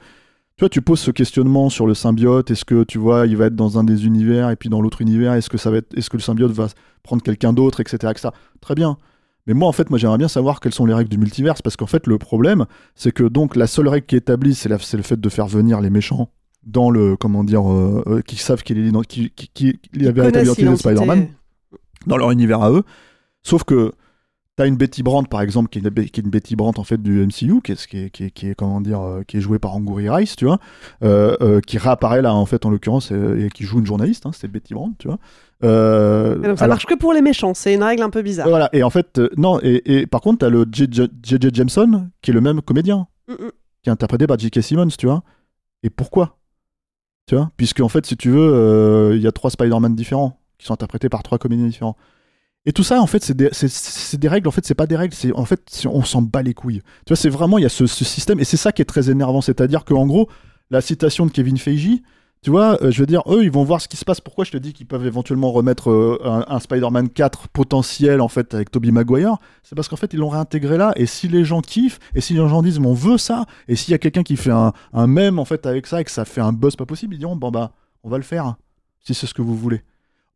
tu 0.56 0.60
vois, 0.62 0.70
tu 0.70 0.82
poses 0.82 1.00
ce 1.00 1.12
questionnement 1.12 1.70
sur 1.70 1.88
le 1.88 1.94
symbiote. 1.94 2.52
Est-ce 2.52 2.66
que 2.66 2.84
tu 2.84 2.98
vois, 3.00 3.26
il 3.28 3.38
va 3.38 3.46
être 3.48 3.56
dans 3.56 3.78
un 3.80 3.84
des 3.84 4.06
univers 4.06 4.50
et 4.52 4.56
puis 4.56 4.70
dans 4.70 4.82
l'autre 4.82 5.02
univers, 5.02 5.34
est-ce 5.34 5.50
que 5.50 5.58
ça 5.58 5.72
va 5.72 5.78
être, 5.78 5.96
est-ce 5.98 6.10
que 6.10 6.18
le 6.18 6.22
symbiote 6.24 6.52
va 6.52 6.68
prendre 7.04 7.22
quelqu'un 7.24 7.54
d'autre, 7.54 7.80
etc., 7.80 7.98
etc. 8.12 8.30
Très 8.62 8.76
bien. 8.76 8.98
Mais 9.46 9.54
moi, 9.54 9.68
en 9.68 9.72
fait, 9.72 9.90
moi, 9.90 10.00
j'aimerais 10.00 10.18
bien 10.20 10.28
savoir 10.28 10.60
quelles 10.60 10.74
sont 10.74 10.86
les 10.86 10.94
règles 10.94 11.10
du 11.10 11.18
multiverse, 11.18 11.62
parce 11.62 11.76
qu'en 11.76 11.86
fait, 11.88 12.08
le 12.08 12.18
problème, 12.18 12.66
c'est 12.96 13.12
que 13.12 13.24
donc 13.24 13.56
la 13.56 13.68
seule 13.68 13.88
règle 13.88 14.06
qui 14.06 14.16
est 14.16 14.20
établie, 14.20 14.56
c'est, 14.56 14.70
la- 14.70 14.80
c'est 14.80 14.96
le 14.98 15.04
fait 15.04 15.20
de 15.20 15.30
faire 15.30 15.48
venir 15.48 15.82
les 15.82 15.90
méchants 15.90 16.30
dans 16.66 16.90
le, 16.90 17.18
comment 17.18 17.44
dire, 17.44 17.70
euh, 17.70 18.04
euh, 18.08 18.22
qui 18.22 18.38
savent 18.38 18.64
qu'il 18.64 18.78
est 18.78 19.06
qui, 19.08 19.32
qui, 19.32 19.50
qui- 19.54 19.80
la 19.94 20.12
véritable 20.12 20.46
identité 20.46 20.62
de. 20.64 20.76
Spider-Man 20.78 21.28
dans 22.08 22.18
leur 22.18 22.32
univers 22.32 22.62
à 22.62 22.72
eux. 22.72 22.84
Sauf 23.44 23.64
que 23.64 23.92
t'as 24.56 24.68
une 24.68 24.78
Betty 24.78 25.02
Brandt, 25.04 25.28
par 25.30 25.42
exemple, 25.42 25.70
qui 25.70 25.80
est, 25.80 25.82
une, 25.82 25.92
qui 26.10 26.20
est 26.20 26.24
une 26.24 26.30
Betty 26.30 26.56
Brandt 26.56 26.80
en 26.80 26.84
fait 26.84 27.02
du 27.02 27.26
MCU, 27.26 27.62
qui 27.64 27.72
est, 27.72 27.88
qui 27.88 27.98
est, 27.98 28.10
qui 28.12 28.24
est, 28.26 28.30
qui 28.32 28.48
est, 28.50 28.56
comment 28.56 28.82
dire, 28.82 29.02
euh, 29.02 29.24
qui 29.24 29.38
est 29.38 29.42
jouée 29.42 29.58
par 29.60 29.76
Angourie 29.76 30.10
Rice, 30.10 30.36
tu 30.36 30.46
vois, 30.46 30.60
euh, 31.04 31.36
euh, 31.42 31.60
qui 31.60 31.78
réapparaît 31.78 32.22
là 32.22 32.34
en 32.36 32.46
fait 32.46 32.66
en 32.66 32.70
l'occurrence 32.70 33.12
et, 33.12 33.50
qui 33.54 33.64
joue 33.64 33.80
une 33.80 33.86
journaliste, 33.86 34.26
hein, 34.28 34.32
c'est 34.34 34.48
Betty 34.48 34.74
Brandt, 34.76 34.96
tu 35.00 35.08
vois. 35.08 35.18
Donc 35.62 36.58
ça 36.58 36.66
alors- 36.66 36.68
marche 36.76 36.86
que 36.86 36.94
pour 36.96 37.14
les 37.14 37.22
méchants, 37.22 37.54
c'est 37.54 37.74
une 37.74 37.84
règle 37.84 38.04
un 38.04 38.10
peu 38.10 38.22
bizarre. 38.22 38.48
voilà, 38.48 38.70
et 38.74 38.84
en 38.84 38.90
fait, 38.90 39.20
non, 39.38 39.60
et, 39.64 39.82
et 40.02 40.08
par 40.08 40.22
contre, 40.22 40.40
t'as 40.40 40.50
le 40.50 40.66
J.J. 40.72 41.10
Jameson, 41.54 42.10
qui 42.22 42.32
est 42.32 42.34
le 42.34 42.42
même 42.42 42.62
comédien, 42.62 43.08
Mm, 43.30 43.34
mm. 43.46 43.52
qui 43.82 43.90
est 43.90 43.92
interprété 43.94 44.28
par 44.28 44.38
J.K. 44.38 44.62
Simmons, 44.62 44.88
tu 45.00 45.06
vois. 45.08 45.24
Et 45.82 45.90
pourquoi 45.90 46.38
Tu 47.28 47.36
vois 47.36 47.50
Puisque, 47.56 47.80
en 47.80 47.88
fait, 47.88 48.06
si 48.06 48.18
tu 48.18 48.30
veux, 48.30 49.14
il 49.16 49.22
y 49.22 49.28
a 49.28 49.32
trois 49.32 49.50
Spider-Man 49.50 49.96
différents, 49.96 50.38
qui 50.58 50.66
sont 50.66 50.74
interprétés 50.74 51.08
par 51.10 51.24
trois 51.24 51.38
comédiens 51.38 51.66
différents. 51.68 51.96
Et 52.66 52.72
tout 52.72 52.84
ça, 52.84 53.02
en 53.02 53.08
fait, 53.08 53.24
c'est 53.24 53.36
des, 53.36 54.28
règles. 54.28 54.48
En 54.48 54.52
fait, 54.52 54.66
c'est 54.66 54.76
pas 54.76 54.88
des 54.88 54.96
règles. 54.96 55.14
C'est 55.14 55.34
en 55.34 55.46
fait, 55.46 55.84
on 55.86 56.04
s'en 56.04 56.22
bat 56.22 56.42
les 56.42 56.54
couilles. 56.54 56.82
Tu 57.06 57.10
vois, 57.10 57.18
c'est 57.18 57.30
vraiment 57.30 57.58
il 57.58 57.64
y 57.64 57.66
a 57.66 57.70
ce, 57.70 57.86
système, 57.86 58.40
et 58.40 58.46
c'est 58.46 58.58
ça 58.58 58.72
qui 58.72 58.82
est 58.82 58.86
très 58.86 59.10
énervant. 59.10 59.42
C'est-à-dire 59.42 59.84
que, 59.84 59.94
en 59.94 60.08
gros, 60.08 60.30
la 60.70 60.80
citation 60.80 61.26
de 61.26 61.32
Kevin 61.32 61.58
Feige, 61.58 62.02
tu 62.42 62.52
vois, 62.52 62.82
euh, 62.82 62.92
je 62.92 63.00
veux 63.00 63.06
dire, 63.06 63.22
eux, 63.28 63.44
ils 63.44 63.52
vont 63.52 63.64
voir 63.64 63.82
ce 63.82 63.88
qui 63.88 63.98
se 63.98 64.06
passe. 64.06 64.22
Pourquoi 64.22 64.46
je 64.46 64.52
te 64.52 64.58
dis 64.58 64.74
qu'ils 64.74 64.86
peuvent 64.86 65.06
éventuellement 65.06 65.52
remettre 65.52 65.90
euh, 65.90 66.44
un, 66.48 66.60
Spider-Man 66.60 67.10
4 67.10 67.50
potentiel, 67.50 68.22
en 68.22 68.28
fait, 68.30 68.54
avec 68.54 68.72
Tobey 68.72 68.92
Maguire? 68.92 69.38
C'est 69.64 69.76
parce 69.76 69.90
qu'en 69.90 69.96
fait, 69.98 70.14
ils 70.14 70.20
l'ont 70.20 70.30
réintégré 70.30 70.78
là. 70.78 70.94
Et 70.96 71.06
si 71.06 71.28
les 71.28 71.44
gens 71.44 71.62
kiffent, 71.62 72.00
et 72.16 72.22
si 72.22 72.34
les 72.34 72.40
gens 72.40 72.62
disent, 72.62 72.80
mais 72.80 72.88
on 72.88 72.94
veut 72.94 73.18
ça, 73.18 73.46
et 73.68 73.76
s'il 73.76 73.92
y 73.92 73.96
a 73.96 73.98
quelqu'un 73.98 74.24
qui 74.24 74.38
fait 74.38 74.52
un, 74.52 74.74
un 74.94 75.08
mème, 75.08 75.40
en 75.40 75.46
fait, 75.46 75.66
avec 75.66 75.88
ça, 75.88 76.00
et 76.02 76.04
que 76.04 76.12
ça 76.12 76.26
fait 76.26 76.42
un 76.42 76.54
buzz 76.54 76.76
pas 76.76 76.86
possible, 76.86 77.16
ils 77.16 77.20
diront, 77.20 77.36
bon, 77.36 77.52
bah, 77.52 77.72
on 78.04 78.10
va 78.10 78.18
le 78.18 78.24
faire, 78.24 78.56
si 79.00 79.14
c'est 79.14 79.28
ce 79.28 79.34
que 79.34 79.42
vous 79.42 79.56
voulez. 79.56 79.82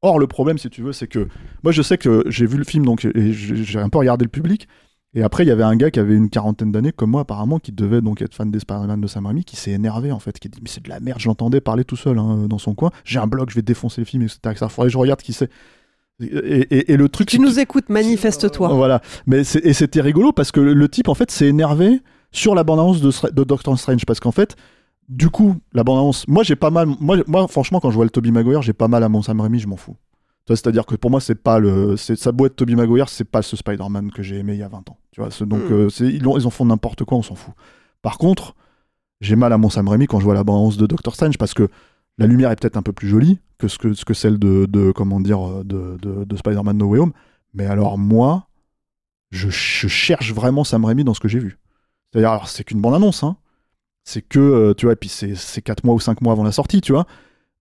Or, 0.02 0.20
le 0.20 0.28
problème, 0.28 0.58
si 0.58 0.70
tu 0.70 0.82
veux, 0.84 0.94
c'est 0.94 1.08
que 1.08 1.28
moi, 1.64 1.72
je 1.72 1.82
sais 1.82 1.98
que 1.98 2.24
j'ai 2.28 2.46
vu 2.46 2.58
le 2.58 2.64
film, 2.64 2.86
donc, 2.86 3.08
j'ai 3.16 3.80
un 3.80 3.90
peu 3.90 3.98
regardé 3.98 4.24
le 4.26 4.30
public. 4.30 4.68
Et 5.14 5.24
après, 5.24 5.44
il 5.44 5.48
y 5.48 5.52
avait 5.52 5.64
un 5.64 5.76
gars 5.76 5.90
qui 5.90 6.00
avait 6.00 6.14
une 6.14 6.30
quarantaine 6.30 6.72
d'années, 6.72 6.92
comme 6.92 7.10
moi, 7.12 7.22
apparemment, 7.22 7.58
qui 7.58 7.72
devait 7.72 8.02
donc 8.02 8.22
être 8.22 8.36
fan 8.36 8.52
des 8.52 8.60
Spider-Man 8.60 9.02
de 9.02 9.08
Sam 9.08 9.26
Raimi, 9.26 9.44
qui 9.44 9.56
s'est 9.56 9.72
énervé, 9.72 10.12
en 10.12 10.20
fait, 10.20 10.38
qui 10.38 10.48
a 10.48 10.52
dit 10.52 10.60
Mais 10.62 10.70
c'est 10.70 10.84
de 10.84 10.90
la 10.90 11.00
merde, 11.00 11.20
je 11.20 11.28
l'entendais 11.28 11.62
parler 11.62 11.84
tout 11.84 11.96
seul 11.96 12.20
hein, 12.20 12.46
dans 12.48 12.60
son 12.60 12.76
coin. 12.76 12.92
J'ai 13.06 13.18
un 13.18 13.26
blog, 13.26 13.50
je 13.50 13.56
vais 13.56 13.62
défoncer 13.64 14.02
le 14.02 14.06
film, 14.06 14.22
etc. 14.22 14.38
etc. 14.52 14.66
Faudrait 14.70 14.90
que 14.90 14.94
je 14.94 14.98
regarde 15.00 15.22
qui 15.22 15.34
c'est. 15.34 15.50
Et, 16.20 16.26
et- 16.28 16.92
et 16.94 16.98
le 16.98 17.10
truc. 17.10 17.28
Tu 17.30 17.40
nous 17.40 17.60
écoutes, 17.60 17.90
manifeste-toi. 17.90 18.68
voilà. 18.74 19.02
Mais 19.26 19.40
et 19.42 19.74
c'était 19.74 20.02
rigolo 20.02 20.32
parce 20.32 20.52
que 20.52 20.60
le, 20.60 20.90
type, 20.90 21.08
en 21.10 21.16
fait, 21.16 21.32
s'est 21.32 21.48
énervé 21.48 22.02
sur 22.32 22.54
la 22.54 22.64
bande-annonce 22.64 23.02
de, 23.02 23.12
de 23.32 23.44
Doctor 23.44 23.80
Strange. 23.80 24.06
Parce 24.06 24.20
qu'en 24.20 24.32
fait, 24.32 24.56
du 25.08 25.30
coup, 25.30 25.56
la 25.74 25.84
bande-annonce. 25.84 26.28
Moi, 26.28 26.44
j'ai 26.44 26.56
pas 26.56 26.70
mal. 26.70 26.88
Moi, 27.00 27.18
moi, 27.28 27.48
franchement, 27.48 27.80
quand 27.80 27.90
je 27.92 27.96
vois 27.96 28.06
le 28.06 28.10
Tobey 28.12 28.32
Maguire, 28.32 28.62
j'ai 28.62 28.74
pas 28.74 28.88
mal 28.88 29.04
à 29.04 29.10
mon 29.10 29.22
Sam 29.22 29.40
Raimi, 29.42 29.60
je 29.60 29.68
m'en 29.68 29.78
fous. 29.78 29.96
C'est-à-dire 30.50 30.86
que 30.86 30.96
pour 30.96 31.12
moi, 31.12 31.20
c'est 31.20 31.36
pas 31.36 31.60
le. 31.60 31.96
doit 32.34 32.48
être 32.48 32.56
Tobey 32.56 32.76
Maguire, 32.76 33.10
c'est 33.10 33.26
pas 33.26 33.42
ce 33.42 33.58
Spider-Man 33.58 34.12
que 34.12 34.22
j'ai 34.24 34.38
aimé 34.38 34.54
il 34.54 34.60
y 34.60 34.64
a 34.64 34.70
20 34.70 34.90
ans. 34.90 34.98
Tu 35.12 35.22
vois, 35.22 35.30
donc, 35.46 35.60
Mm. 35.70 35.74
euh, 35.74 35.90
ils, 36.00 36.26
ont- 36.28 36.38
ils 36.38 36.48
en 36.48 36.50
font 36.50 36.66
n'importe 36.66 37.04
quoi, 37.04 37.18
on 37.18 37.22
s'en 37.22 37.36
fout. 37.36 37.54
Par 38.02 38.18
contre, 38.18 38.56
j'ai 39.20 39.36
mal 39.36 39.52
à 39.52 39.58
mon 39.58 39.70
Sam 39.70 39.88
Raimi 39.90 40.08
quand 40.08 40.20
je 40.20 40.26
vois 40.26 40.34
la 40.34 40.44
bande-annonce 40.44 40.78
de 40.78 40.86
Doctor 40.88 41.16
Strange 41.16 41.38
parce 41.38 41.54
que 41.54 41.68
la 42.18 42.28
lumière 42.28 42.52
est 42.52 42.56
peut-être 42.60 42.78
un 42.78 42.82
peu 42.82 42.94
plus 42.94 43.08
jolie 43.08 43.40
que 43.58 43.68
ce 43.68 43.78
que, 43.78 43.94
ce 43.94 44.06
que 44.06 44.14
celle 44.14 44.40
de, 44.40 44.66
de 44.70 44.92
comment 44.92 45.20
dire 45.20 45.64
de, 45.66 45.98
de, 46.02 46.24
de 46.24 46.36
Spider-Man 46.38 46.78
No 46.78 46.86
Way 46.88 47.00
Home. 47.00 47.12
Mais 47.54 47.66
alors 47.66 47.98
moi, 47.98 48.48
je, 49.32 49.50
je 49.50 49.88
cherche 49.88 50.32
vraiment 50.34 50.64
Sam 50.64 50.86
Raimi 50.86 51.04
dans 51.04 51.14
ce 51.14 51.20
que 51.20 51.28
j'ai 51.28 51.40
vu. 51.40 51.58
C'est-à-dire, 52.12 52.32
alors 52.32 52.48
c'est 52.48 52.64
qu'une 52.64 52.80
bande-annonce, 52.82 53.24
hein. 53.24 53.36
C'est 54.08 54.22
que, 54.22 54.40
euh, 54.40 54.74
tu 54.74 54.86
vois, 54.86 54.94
et 54.94 54.96
puis 54.96 55.10
c'est 55.10 55.36
c'est 55.36 55.62
4 55.62 55.84
mois 55.84 55.94
ou 55.94 56.00
5 56.00 56.22
mois 56.22 56.32
avant 56.32 56.44
la 56.44 56.54
sortie, 56.54 56.80
tu 56.80 56.94
vois. 56.94 57.06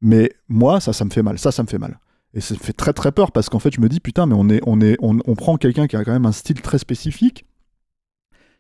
Mais 0.01 0.31
moi, 0.49 0.79
ça, 0.81 0.93
ça 0.93 1.05
me 1.05 1.11
fait 1.11 1.23
mal. 1.25 1.41
Ça, 1.41 1.51
ça 1.51 1.65
me 1.65 1.69
fait 1.69 1.79
mal. 1.79 1.99
Et 2.35 2.41
ça 2.41 2.55
me 2.55 2.61
fait 2.61 2.73
très 2.73 2.93
très 2.93 3.11
peur 3.11 3.33
parce 3.33 3.49
qu'en 3.49 3.59
fait, 3.59 3.75
je 3.75 3.81
me 3.81 3.89
dis, 3.89 3.99
putain, 3.99 4.27
mais 4.27 4.37
on, 4.39 4.49
est, 4.49 4.61
on, 4.65 4.81
est, 4.81 4.97
on, 5.01 5.35
prend 5.35 5.57
quelqu'un 5.57 5.89
qui 5.89 5.97
a 5.97 6.05
quand 6.05 6.13
même 6.13 6.25
un 6.25 6.31
style 6.33 6.63
très 6.63 6.79
spécifique, 6.79 7.47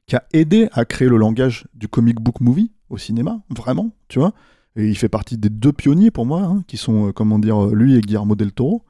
qui 0.06 0.16
a 0.16 0.24
aidé 0.32 0.68
à 0.72 0.84
créer 0.84 1.08
le 1.08 1.16
langage 1.16 1.68
du 1.74 1.86
comic 1.86 2.20
book 2.20 2.40
movie 2.40 2.72
au 2.90 2.98
cinéma, 2.98 3.40
vraiment, 3.50 3.92
tu 4.08 4.18
vois. 4.18 4.32
Et 4.74 4.88
il 4.88 4.96
fait 4.96 5.08
partie 5.08 5.38
des 5.38 5.48
deux 5.48 5.72
pionniers 5.72 6.10
pour 6.10 6.26
moi, 6.26 6.40
hein, 6.40 6.64
qui 6.66 6.78
sont, 6.78 7.08
euh, 7.08 7.12
comment 7.12 7.38
dire, 7.38 7.66
euh, 7.66 7.74
lui 7.74 7.94
et 7.94 8.00
Guillermo 8.00 8.34
del 8.34 8.52
Toro, 8.52 8.82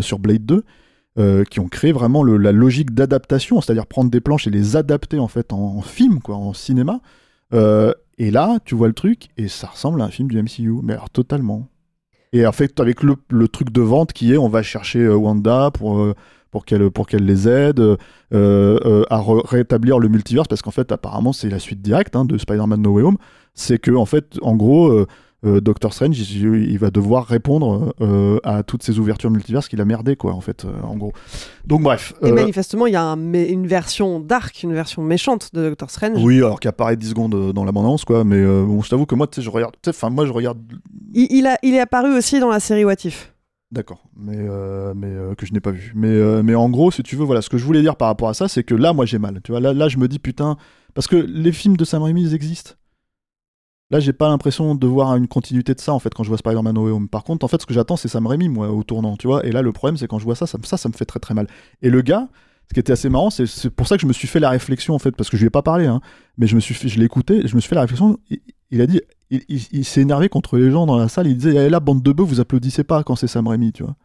sur 0.00 0.18
Blade 0.18 0.46
2, 0.46 0.64
euh, 1.18 1.44
qui 1.44 1.60
ont 1.60 1.68
créé 1.68 1.92
vraiment 1.92 2.24
la 2.24 2.52
logique 2.52 2.94
d'adaptation, 2.94 3.60
c'est-à-dire 3.60 3.86
prendre 3.86 4.10
des 4.10 4.20
planches 4.20 4.46
et 4.46 4.50
les 4.50 4.76
adapter 4.76 5.18
en 5.18 5.28
fait 5.28 5.52
en 5.52 5.82
film, 5.82 6.20
quoi, 6.20 6.36
en 6.36 6.54
cinéma. 6.54 7.02
Euh, 7.52 7.92
et 8.18 8.30
là, 8.30 8.58
tu 8.64 8.74
vois 8.74 8.88
le 8.88 8.94
truc, 8.94 9.28
et 9.36 9.48
ça 9.48 9.68
ressemble 9.68 10.00
à 10.02 10.04
un 10.04 10.10
film 10.10 10.28
du 10.28 10.40
MCU, 10.40 10.80
mais 10.82 10.94
alors 10.94 11.10
totalement. 11.10 11.68
Et 12.32 12.46
en 12.46 12.52
fait, 12.52 12.80
avec 12.80 13.02
le, 13.02 13.16
truc 13.48 13.70
de 13.70 13.82
vente 13.82 14.12
qui 14.12 14.32
est, 14.32 14.38
on 14.38 14.48
va 14.48 14.62
chercher 14.62 15.00
euh, 15.00 15.14
Wanda 15.14 15.70
pour, 15.70 16.00
euh, 16.00 16.14
pour 16.50 16.64
qu'elle 16.64 17.26
les 17.26 17.48
aide 17.48 17.96
à 18.30 19.22
rétablir 19.44 19.98
le 19.98 20.08
multiverse, 20.08 20.48
parce 20.48 20.62
qu'en 20.62 20.70
fait, 20.70 20.92
apparemment, 20.92 21.32
c'est 21.32 21.48
la 21.48 21.58
suite 21.58 21.82
directe 21.82 22.16
hein, 22.16 22.24
de 22.24 22.38
Spider-Man 22.38 22.80
No 22.80 22.92
Way 22.92 23.02
Home. 23.02 23.18
C'est 23.54 23.78
que, 23.78 23.90
en 23.90 24.06
fait, 24.06 24.38
en 24.42 24.56
gros, 24.56 25.06
Doctor 25.42 25.92
Strange, 25.92 26.18
il, 26.18 26.70
il 26.70 26.78
va 26.78 26.90
devoir 26.90 27.26
répondre 27.26 27.94
euh, 28.00 28.38
à 28.44 28.62
toutes 28.62 28.82
ces 28.82 28.98
ouvertures 28.98 29.30
multiverses 29.30 29.68
qu'il 29.68 29.80
a 29.80 29.84
merdé, 29.84 30.14
quoi, 30.14 30.32
en 30.34 30.40
fait, 30.40 30.64
euh, 30.64 30.68
en 30.82 30.96
gros. 30.96 31.12
Donc, 31.66 31.82
bref. 31.82 32.14
Et 32.22 32.26
euh, 32.26 32.32
manifestement, 32.34 32.86
il 32.86 32.92
y 32.92 32.96
a 32.96 33.02
un 33.02 33.32
une 33.32 33.66
version 33.66 34.20
dark, 34.20 34.62
une 34.62 34.72
version 34.72 35.02
méchante 35.02 35.50
de 35.52 35.68
Doctor 35.70 35.90
Strange. 35.90 36.22
oui, 36.22 36.36
alors 36.38 36.60
qui 36.60 36.68
apparaît 36.68 36.96
10 36.96 37.08
secondes 37.10 37.34
euh, 37.34 37.52
dans 37.52 37.64
l'abondance, 37.64 38.04
quoi, 38.04 38.24
mais 38.24 38.36
euh, 38.36 38.64
bon, 38.64 38.82
je 38.82 38.90
t'avoue 38.90 39.06
que 39.06 39.14
moi, 39.14 39.26
tu 39.26 39.36
sais, 39.36 39.42
je 39.42 39.50
regarde. 39.50 39.74
Enfin, 39.88 40.10
moi, 40.10 40.26
je 40.26 40.32
regarde. 40.32 40.58
Il, 41.12 41.26
il 41.30 41.46
a, 41.46 41.58
il 41.62 41.74
est 41.74 41.80
apparu 41.80 42.16
aussi 42.16 42.40
dans 42.40 42.50
la 42.50 42.60
série 42.60 42.84
What 42.84 43.04
If. 43.04 43.32
D'accord, 43.72 44.04
mais, 44.14 44.36
euh, 44.36 44.92
mais 44.94 45.06
euh, 45.06 45.34
que 45.34 45.46
je 45.46 45.54
n'ai 45.54 45.60
pas 45.60 45.70
vu. 45.70 45.92
Mais, 45.94 46.08
euh, 46.08 46.42
mais 46.42 46.54
en 46.54 46.68
gros, 46.68 46.90
si 46.90 47.02
tu 47.02 47.16
veux, 47.16 47.24
voilà, 47.24 47.40
ce 47.40 47.48
que 47.48 47.56
je 47.56 47.64
voulais 47.64 47.80
dire 47.80 47.96
par 47.96 48.08
rapport 48.08 48.28
à 48.28 48.34
ça, 48.34 48.46
c'est 48.46 48.64
que 48.64 48.74
là, 48.74 48.92
moi, 48.92 49.06
j'ai 49.06 49.18
mal. 49.18 49.40
Tu 49.42 49.50
vois, 49.50 49.60
là, 49.60 49.72
là, 49.72 49.88
je 49.88 49.96
me 49.96 50.08
dis, 50.08 50.18
putain, 50.18 50.58
parce 50.92 51.06
que 51.06 51.16
les 51.16 51.52
films 51.52 51.78
de 51.78 51.84
Sam 51.86 52.02
Raimi, 52.02 52.22
ils 52.22 52.34
existent. 52.34 52.72
Là, 53.92 54.00
j'ai 54.00 54.14
pas 54.14 54.28
l'impression 54.30 54.74
de 54.74 54.86
voir 54.86 55.14
une 55.16 55.28
continuité 55.28 55.74
de 55.74 55.80
ça, 55.80 55.92
en 55.92 55.98
fait, 55.98 56.14
quand 56.14 56.22
je 56.22 56.28
vois 56.28 56.38
Spider-Man 56.38 56.74
No 56.74 56.86
Way 56.86 56.92
Home. 56.92 57.08
Par 57.08 57.24
contre, 57.24 57.44
en 57.44 57.48
fait, 57.48 57.60
ce 57.60 57.66
que 57.66 57.74
j'attends, 57.74 57.96
c'est 57.96 58.08
Sam 58.08 58.26
Raimi, 58.26 58.48
moi, 58.48 58.70
au 58.70 58.82
tournant, 58.82 59.18
tu 59.18 59.26
vois. 59.26 59.44
Et 59.44 59.52
là, 59.52 59.60
le 59.60 59.70
problème, 59.70 59.98
c'est 59.98 60.08
quand 60.08 60.18
je 60.18 60.24
vois 60.24 60.34
ça, 60.34 60.46
ça, 60.46 60.58
ça, 60.78 60.88
me 60.88 60.94
fait 60.94 61.04
très 61.04 61.20
très 61.20 61.34
mal. 61.34 61.46
Et 61.82 61.90
le 61.90 62.00
gars, 62.00 62.28
ce 62.68 62.72
qui 62.72 62.80
était 62.80 62.92
assez 62.92 63.10
marrant, 63.10 63.28
c'est 63.28 63.68
pour 63.68 63.86
ça 63.86 63.96
que 63.96 64.02
je 64.02 64.06
me 64.06 64.14
suis 64.14 64.26
fait 64.26 64.40
la 64.40 64.48
réflexion, 64.48 64.94
en 64.94 64.98
fait, 64.98 65.10
parce 65.14 65.28
que 65.28 65.36
je 65.36 65.42
lui 65.42 65.48
ai 65.48 65.50
pas 65.50 65.60
parlé, 65.60 65.84
hein, 65.84 66.00
mais 66.38 66.46
je 66.46 66.54
me 66.54 66.60
suis 66.60 66.74
je 66.74 66.98
l'ai 66.98 67.04
écouté, 67.04 67.46
je 67.46 67.54
me 67.54 67.60
suis 67.60 67.68
fait 67.68 67.74
la 67.74 67.82
réflexion. 67.82 68.18
Il, 68.70 68.80
a 68.80 68.86
dit, 68.86 69.02
il, 69.30 69.84
s'est 69.84 70.00
énervé 70.00 70.30
contre 70.30 70.56
les 70.56 70.70
gens 70.70 70.86
dans 70.86 70.96
la 70.96 71.08
salle, 71.08 71.26
il 71.26 71.36
disait, 71.36 71.66
eh, 71.66 71.68
là, 71.68 71.78
bande 71.78 72.02
de 72.02 72.12
bœufs, 72.12 72.24
vous 72.24 72.40
applaudissez 72.40 72.84
pas 72.84 73.02
quand 73.02 73.16
c'est 73.16 73.26
Sam 73.26 73.46
Raimi, 73.46 73.72
tu 73.72 73.82
vois. 73.82 73.96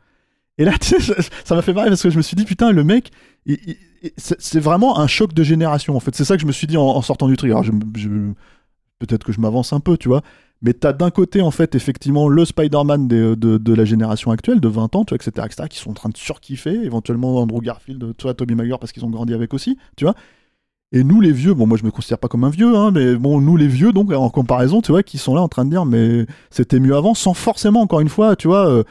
Et 0.57 0.65
là, 0.65 0.73
tu 0.81 0.99
sais, 0.99 1.15
ça 1.45 1.55
m'a 1.55 1.61
fait 1.61 1.71
marrer 1.71 1.87
parce 1.87 2.03
que 2.03 2.09
je 2.09 2.17
me 2.17 2.21
suis 2.21 2.35
dit, 2.35 2.43
putain, 2.43 2.73
le 2.73 2.83
mec, 2.83 3.11
c'est 4.17 4.59
vraiment 4.59 4.99
un 4.99 5.07
choc 5.07 5.33
de 5.33 5.43
génération, 5.43 5.95
en 5.95 6.01
fait. 6.01 6.13
C'est 6.13 6.25
ça 6.25 6.35
que 6.35 6.41
je 6.41 6.47
me 6.47 6.51
suis 6.51 6.67
dit 6.67 6.75
en, 6.75 7.01
sortant 7.01 7.29
du 7.29 7.37
tri. 7.37 7.47
Alors, 7.51 7.63
je- 7.63 7.71
peut-être 8.99 9.23
que 9.23 9.31
je 9.31 9.39
m'avance 9.39 9.73
un 9.73 9.79
peu, 9.79 9.97
tu 9.97 10.07
vois. 10.07 10.21
Mais 10.61 10.73
t'as 10.73 10.91
d'un 10.93 11.11
côté, 11.11 11.41
en 11.41 11.51
fait, 11.51 11.75
effectivement, 11.75 12.27
le 12.29 12.43
Spider-Man 12.43 13.07
des- 13.07 13.35
de, 13.35 13.57
de 13.57 13.73
la 13.73 13.85
génération 13.85 14.31
actuelle, 14.31 14.59
de 14.59 14.67
20 14.67 14.95
ans, 14.95 15.05
tu 15.05 15.13
vois, 15.15 15.23
etc., 15.23 15.45
etc., 15.45 15.67
qui 15.69 15.77
sont 15.77 15.91
en 15.91 15.93
train 15.93 16.09
de 16.09 16.17
surkiffer, 16.17 16.73
éventuellement 16.83 17.37
Andrew 17.37 17.61
Garfield, 17.61 18.15
toi, 18.17 18.33
Tobey 18.33 18.55
Maguire, 18.55 18.79
parce 18.79 18.91
qu'ils 18.91 19.05
ont 19.05 19.09
grandi 19.09 19.33
avec 19.35 19.53
aussi, 19.53 19.77
tu 19.95 20.05
vois. 20.05 20.15
Et 20.93 21.03
nous, 21.03 21.19
les 21.21 21.33
vieux, 21.33 21.53
bon, 21.53 21.67
moi, 21.67 21.77
je 21.77 21.83
me 21.83 21.91
considère 21.91 22.17
pas 22.17 22.29
comme 22.29 22.45
un 22.45 22.49
vieux, 22.49 22.75
hein, 22.75 22.91
mais 22.91 23.15
bon, 23.15 23.41
nous, 23.41 23.57
les 23.57 23.67
vieux, 23.67 23.91
donc, 23.91 24.11
en 24.13 24.29
comparaison, 24.29 24.81
tu 24.81 24.91
vois, 24.93 25.03
qui 25.03 25.17
sont 25.17 25.35
là 25.35 25.41
en 25.41 25.49
train 25.49 25.65
de 25.65 25.69
dire, 25.69 25.85
mais 25.85 26.25
c'était 26.49 26.79
mieux 26.79 26.95
avant, 26.95 27.13
sans 27.13 27.33
forcément, 27.33 27.81
encore 27.81 27.99
une 27.99 28.09
fois, 28.09 28.35
tu 28.37 28.47
vois. 28.47 28.67
euh, 28.69 28.83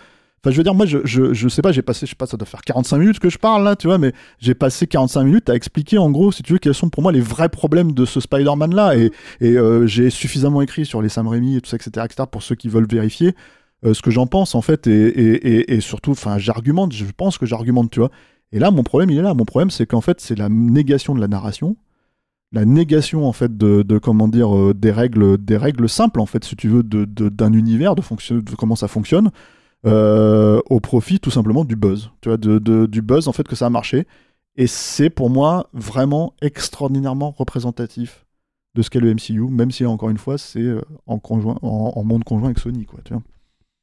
Je 0.51 0.57
veux 0.57 0.63
dire, 0.63 0.75
moi, 0.75 0.87
je, 0.87 0.99
je, 1.05 1.33
je 1.35 1.49
sais 1.49 1.63
pas, 1.63 1.73
j'ai 1.73 1.83
passé, 1.83 2.07
je 2.07 2.11
sais 2.11 2.17
pas, 2.17 2.27
ça 2.27 2.37
doit 2.37 2.47
faire 2.47 2.63
45 2.63 2.99
minutes 2.99 3.19
que 3.19 3.29
je 3.31 3.39
parle 3.39 3.65
là, 3.65 3.77
tu 3.77 3.87
vois, 3.87 3.99
mais 3.99 4.13
j'ai 4.39 4.55
passé 4.55 4.87
45 4.87 5.25
minutes 5.25 5.49
à 5.51 5.55
expliquer, 5.55 5.99
en 5.99 6.11
gros, 6.11 6.33
si 6.33 6.43
tu 6.43 6.53
veux, 6.53 6.59
quels 6.59 6.75
sont 6.75 6.89
pour 6.91 7.03
moi 7.03 7.13
les 7.13 7.21
vrais 7.21 7.49
problèmes 7.49 7.93
de 7.93 8.05
ce 8.05 8.21
Spider-Man 8.21 8.75
là. 8.75 8.97
Et, 8.97 9.11
et 9.41 9.57
euh, 9.57 9.87
j'ai 9.87 10.11
suffisamment 10.11 10.63
écrit 10.63 10.87
sur 10.87 11.03
les 11.03 11.09
Sam 11.09 11.29
Raimi 11.29 11.57
et 11.57 11.61
tout 11.61 11.71
ça, 11.71 11.77
etc., 11.77 12.07
etc., 12.07 12.29
pour 12.31 12.43
ceux 12.43 12.55
qui 12.55 12.69
veulent 12.69 12.87
vérifier 12.91 13.35
euh, 13.85 13.95
ce 13.95 14.03
que 14.03 14.11
j'en 14.11 14.27
pense, 14.27 14.55
en 14.55 14.63
fait, 14.63 14.87
et, 14.87 15.09
et, 15.09 15.75
et, 15.75 15.81
surtout, 15.81 16.13
enfin, 16.13 16.39
j'argumente, 16.39 16.93
je 16.93 17.05
pense 17.17 17.39
que 17.39 17.47
j'argumente, 17.47 17.91
tu 17.91 18.01
vois. 18.01 18.11
Et 18.53 18.59
là, 18.59 18.71
mon 18.71 18.83
problème, 18.85 19.11
il 19.11 19.19
est 19.19 19.23
là. 19.23 19.35
Mon 19.35 19.45
problème, 19.45 19.71
c'est 19.71 19.87
qu'en 19.87 20.01
fait, 20.01 20.21
c'est 20.21 20.37
la 20.39 20.49
négation 20.49 21.15
de 21.15 21.21
la 21.21 21.29
narration. 21.29 21.77
la 22.53 22.65
négation 22.65 23.27
en 23.27 23.33
fait 23.33 23.57
de, 23.57 23.83
de 23.83 23.99
comment 23.99 24.29
dire 24.29 24.57
euh, 24.57 24.73
des 24.75 24.93
règles 24.93 25.37
des 25.45 25.57
règles 25.57 25.89
simples 25.89 26.21
en 26.21 26.27
fait 26.27 26.45
si 26.45 26.55
tu 26.57 26.69
veux 26.69 26.83
de- 26.85 27.05
d'un 27.29 27.53
univers 27.53 27.97
de, 27.97 28.03
de 28.41 28.55
comment 28.57 28.77
ça 28.77 28.89
fonctionne 28.89 29.31
euh, 29.85 30.61
au 30.71 30.81
profit 30.81 31.21
tout 31.21 31.31
simplement 31.31 31.65
du 31.65 31.77
buzz. 31.77 32.11
Tu 32.21 32.29
vois 32.29 32.39
du 32.39 33.03
buzz 33.03 33.29
en 33.29 33.33
fait 33.33 33.47
que 33.47 33.57
ça 33.57 33.67
a 33.67 33.71
marché. 33.71 34.07
Et 34.57 34.67
c'est 34.67 35.11
pour 35.11 35.29
moi 35.29 35.69
vraiment 35.75 36.35
extraordinairement 36.41 37.31
représentatif 37.31 38.25
de 38.75 38.83
ce 38.83 38.91
qu'est 38.91 39.01
le 39.01 39.13
MCU 39.15 39.49
même 39.51 39.71
si 39.71 39.85
encore 39.87 40.11
une 40.11 40.19
fois 40.19 40.39
c'est 40.39 40.61
euh, 40.61 40.81
en 41.07 41.19
conjoint 41.19 41.59
en 41.63 42.05
monde 42.05 42.25
conjoint 42.25 42.49
avec 42.49 42.59
Sony 42.59 42.85
quoi 42.85 43.01
tu 43.05 43.15
vois 43.15 43.23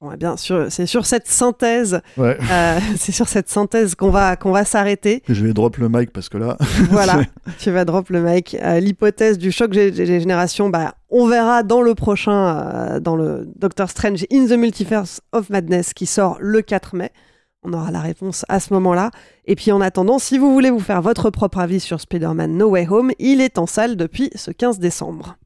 Bon, 0.03 0.09
eh 0.13 0.17
bien, 0.17 0.35
sur- 0.35 0.69
c'est 0.69 0.85
sur 0.85 1.05
cette 1.05 1.27
synthèse, 1.29 2.01
ouais 2.17 2.37
euh, 2.51 2.79
c'est 2.97 3.13
sur 3.13 3.29
cette 3.29 3.47
synthèse 3.47 3.95
qu'on 3.95 4.09
va, 4.09 4.35
qu'on 4.35 4.51
va 4.51 4.65
s'arrêter. 4.65 5.23
je 5.29 5.45
vais 5.45 5.53
drop 5.53 5.77
le 5.77 5.87
mic 5.87 6.11
parce 6.11 6.27
que 6.27 6.37
là 6.37 6.57
Voilà, 6.91 7.21
tu 7.57 7.71
vas 7.71 7.85
drop 7.85 8.09
le 8.09 8.21
mic. 8.21 8.57
Euh, 8.61 8.81
L'hypothèse 8.81 9.37
du 9.37 9.53
choc 9.53 9.71
des 9.71 9.91
des 9.91 10.05
générations, 10.19 10.67
bah, 10.69 10.95
on 11.09 11.25
verra 11.27 11.63
dans 11.63 11.81
le 11.81 11.95
prochain, 11.95 12.57
euh, 12.57 12.99
dans 12.99 13.15
le 13.15 13.47
Doctor 13.55 13.89
Strange 13.89 14.25
in 14.29 14.45
the 14.47 14.57
Multiverse 14.57 15.21
of 15.31 15.49
Madness 15.49 15.93
qui 15.93 16.05
sort 16.05 16.35
le 16.41 16.61
4 16.61 16.97
mai. 16.97 17.11
On 17.63 17.71
aura 17.71 17.89
la 17.89 18.01
réponse 18.01 18.43
à 18.49 18.59
ce 18.59 18.73
moment-là. 18.73 19.09
Et 19.45 19.55
puis 19.55 19.71
en 19.71 19.79
attendant, 19.79 20.19
si 20.19 20.37
vous 20.37 20.51
voulez 20.51 20.69
vous 20.69 20.81
faire 20.81 21.01
votre 21.01 21.29
propre 21.29 21.59
avis 21.59 21.79
sur 21.79 22.01
Spider-Man 22.01 22.57
No 22.57 22.67
Way 22.71 22.87
Home, 22.89 23.11
il 23.19 23.39
est 23.39 23.57
en 23.57 23.67
salle 23.67 23.95
depuis 23.95 24.31
ce 24.35 24.51
15 24.51 24.79
décembre. 24.79 25.37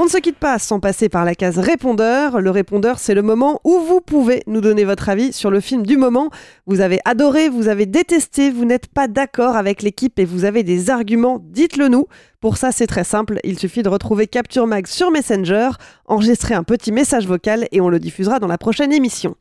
On 0.00 0.04
ne 0.04 0.08
se 0.08 0.18
quitte 0.18 0.38
pas 0.38 0.60
sans 0.60 0.78
passer 0.78 1.08
par 1.08 1.24
la 1.24 1.34
case 1.34 1.58
répondeur. 1.58 2.40
Le 2.40 2.50
répondeur, 2.52 3.00
c'est 3.00 3.14
le 3.14 3.22
moment 3.22 3.60
où 3.64 3.80
vous 3.80 4.00
pouvez 4.00 4.44
nous 4.46 4.60
donner 4.60 4.84
votre 4.84 5.08
avis 5.08 5.32
sur 5.32 5.50
le 5.50 5.58
film 5.58 5.84
du 5.84 5.96
moment. 5.96 6.30
Vous 6.66 6.80
avez 6.80 7.00
adoré, 7.04 7.48
vous 7.48 7.66
avez 7.66 7.84
détesté, 7.84 8.52
vous 8.52 8.64
n'êtes 8.64 8.86
pas 8.86 9.08
d'accord 9.08 9.56
avec 9.56 9.82
l'équipe 9.82 10.20
et 10.20 10.24
vous 10.24 10.44
avez 10.44 10.62
des 10.62 10.90
arguments, 10.90 11.40
dites-le 11.42 11.88
nous. 11.88 12.06
Pour 12.40 12.58
ça, 12.58 12.70
c'est 12.70 12.86
très 12.86 13.02
simple, 13.02 13.40
il 13.42 13.58
suffit 13.58 13.82
de 13.82 13.88
retrouver 13.88 14.28
Capture 14.28 14.68
Mag 14.68 14.86
sur 14.86 15.10
Messenger, 15.10 15.70
enregistrer 16.06 16.54
un 16.54 16.62
petit 16.62 16.92
message 16.92 17.26
vocal 17.26 17.66
et 17.72 17.80
on 17.80 17.88
le 17.88 17.98
diffusera 17.98 18.38
dans 18.38 18.46
la 18.46 18.56
prochaine 18.56 18.92
émission. 18.92 19.34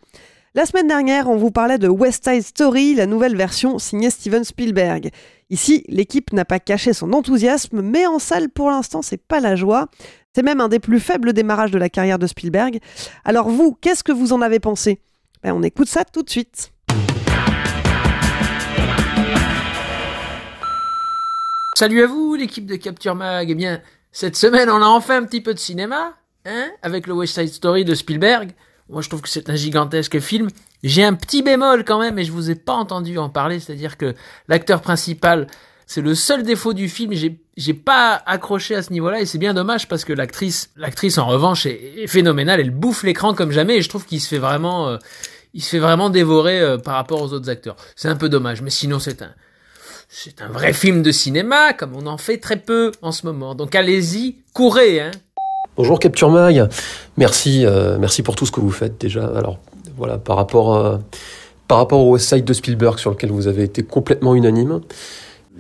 La 0.56 0.66
semaine 0.66 0.88
dernière, 0.88 1.30
on 1.30 1.38
vous 1.38 1.52
parlait 1.52 1.78
de 1.78 1.88
West 1.88 2.28
Side 2.28 2.42
Story, 2.42 2.96
la 2.96 3.06
nouvelle 3.06 3.38
version 3.38 3.78
signée 3.78 4.10
Steven 4.10 4.44
Spielberg. 4.44 5.12
Ici, 5.52 5.84
l'équipe 5.88 6.34
n'a 6.34 6.46
pas 6.46 6.60
caché 6.60 6.94
son 6.94 7.14
enthousiasme, 7.14 7.82
mais 7.84 8.08
en 8.08 8.18
salle, 8.18 8.50
pour 8.50 8.72
l'instant, 8.72 9.04
c'est 9.04 9.22
pas 9.22 9.40
la 9.40 9.56
joie. 9.56 9.88
C'est 10.38 10.44
même 10.44 10.62
un 10.62 10.68
des 10.68 10.78
plus 10.78 11.00
faibles 11.00 11.34
démarrages 11.34 11.72
de 11.72 11.80
la 11.80 11.90
carrière 11.90 12.20
de 12.20 12.28
Spielberg. 12.28 12.78
Alors 13.26 13.50
vous, 13.50 13.76
qu'est-ce 13.82 14.04
que 14.04 14.12
vous 14.12 14.34
en 14.34 14.42
avez 14.44 14.60
pensé? 14.60 15.02
Ben, 15.42 15.52
On 15.52 15.64
écoute 15.64 15.88
ça 15.88 16.06
tout 16.06 16.22
de 16.22 16.30
suite. 16.30 16.72
Salut 21.76 22.04
à 22.04 22.06
vous, 22.06 22.36
l'équipe 22.36 22.68
de 22.68 22.76
Capture 22.76 23.16
Mag. 23.16 23.50
Eh 23.50 23.56
bien, 23.56 23.82
cette 24.12 24.36
semaine, 24.36 24.70
on 24.70 24.80
a 24.80 24.86
enfin 24.86 25.24
un 25.24 25.24
petit 25.24 25.42
peu 25.42 25.56
de 25.56 25.60
cinéma, 25.60 26.14
hein, 26.46 26.70
avec 26.84 27.08
le 27.08 27.16
West 27.16 27.34
Side 27.34 27.52
Story 27.52 27.84
de 27.84 27.96
Spielberg. 27.96 28.52
Moi, 28.90 29.02
je 29.02 29.10
trouve 29.10 29.24
que 29.24 29.30
c'est 29.30 29.50
un 29.50 29.56
gigantesque 29.56 30.20
film. 30.20 30.50
J'ai 30.84 31.04
un 31.04 31.16
petit 31.16 31.42
bémol 31.42 31.84
quand 31.84 32.00
même, 32.00 32.20
et 32.20 32.24
je 32.24 32.32
vous 32.32 32.52
ai 32.52 32.56
pas 32.56 32.74
entendu 32.74 33.18
en 33.18 33.30
parler, 33.30 33.60
c'est-à-dire 33.60 33.98
que 33.98 34.14
l'acteur 34.48 34.82
principal, 34.82 35.48
c'est 35.88 36.02
le 36.02 36.14
seul 36.16 36.44
défaut 36.44 36.74
du 36.74 36.90
film. 36.90 37.14
J'ai, 37.14 37.40
j'ai 37.56 37.74
pas 37.74 38.22
accroché 38.26 38.76
à 38.76 38.84
ce 38.84 38.92
niveau-là, 38.92 39.22
et 39.22 39.26
c'est 39.26 39.38
bien 39.38 39.54
dommage 39.54 39.88
parce 39.88 40.04
que 40.04 40.12
l'actrice, 40.12 40.70
l'actrice 40.76 41.18
en 41.18 41.26
revanche 41.26 41.66
est, 41.66 42.06
phénoménale. 42.08 42.60
Elle 42.60 42.72
bouffe 42.72 43.04
l'écran 43.04 43.34
comme 43.34 43.52
jamais, 43.52 43.78
et 43.78 43.82
je 43.82 43.88
trouve 43.88 44.06
qu'il 44.06 44.20
se 44.20 44.28
fait 44.28 44.38
vraiment, 44.38 44.90
euh, 44.90 44.98
il 45.54 45.64
se 45.64 45.70
fait 45.70 45.80
vraiment 45.80 46.10
dévorer 46.10 46.60
euh, 46.60 46.78
par 46.78 46.96
rapport 46.96 47.22
aux 47.22 47.32
autres 47.32 47.50
acteurs. 47.50 47.78
C'est 47.96 48.10
un 48.10 48.18
peu 48.18 48.28
dommage, 48.28 48.62
mais 48.62 48.70
sinon 48.70 49.00
c'est 49.00 49.22
un, 49.22 49.32
c'est 50.10 50.42
un 50.42 50.50
vrai 50.50 50.74
film 50.74 51.02
de 51.02 51.12
cinéma, 51.12 51.72
comme 51.72 51.96
on 51.96 52.06
en 52.06 52.18
fait 52.18 52.38
très 52.38 52.58
peu 52.58 52.92
en 53.02 53.14
ce 53.14 53.26
moment. 53.26 53.56
Donc 53.56 53.74
allez-y, 53.74 54.36
courez, 54.54 55.00
hein. 55.00 55.12
Bonjour 55.78 56.00
Capture 56.00 56.32
Mag, 56.32 56.68
merci, 57.18 57.66
euh, 57.66 57.98
merci 58.00 58.24
pour 58.24 58.36
tout 58.36 58.46
ce 58.46 58.52
que 58.52 58.60
vous 58.60 58.72
faites 58.72 59.00
déjà. 59.00 59.26
Alors 59.28 59.60
voilà, 59.96 60.18
par 60.18 60.36
rapport, 60.36 61.00
par 61.68 61.78
rapport 61.78 62.00
au 62.00 62.12
West 62.12 62.28
Side 62.28 62.44
de 62.44 62.54
Spielberg 62.54 63.00
sur 63.00 63.12
lequel 63.12 63.32
vous 63.32 63.48
avez 63.48 63.64
été 63.64 63.84
complètement 63.84 64.36
unanime, 64.36 64.82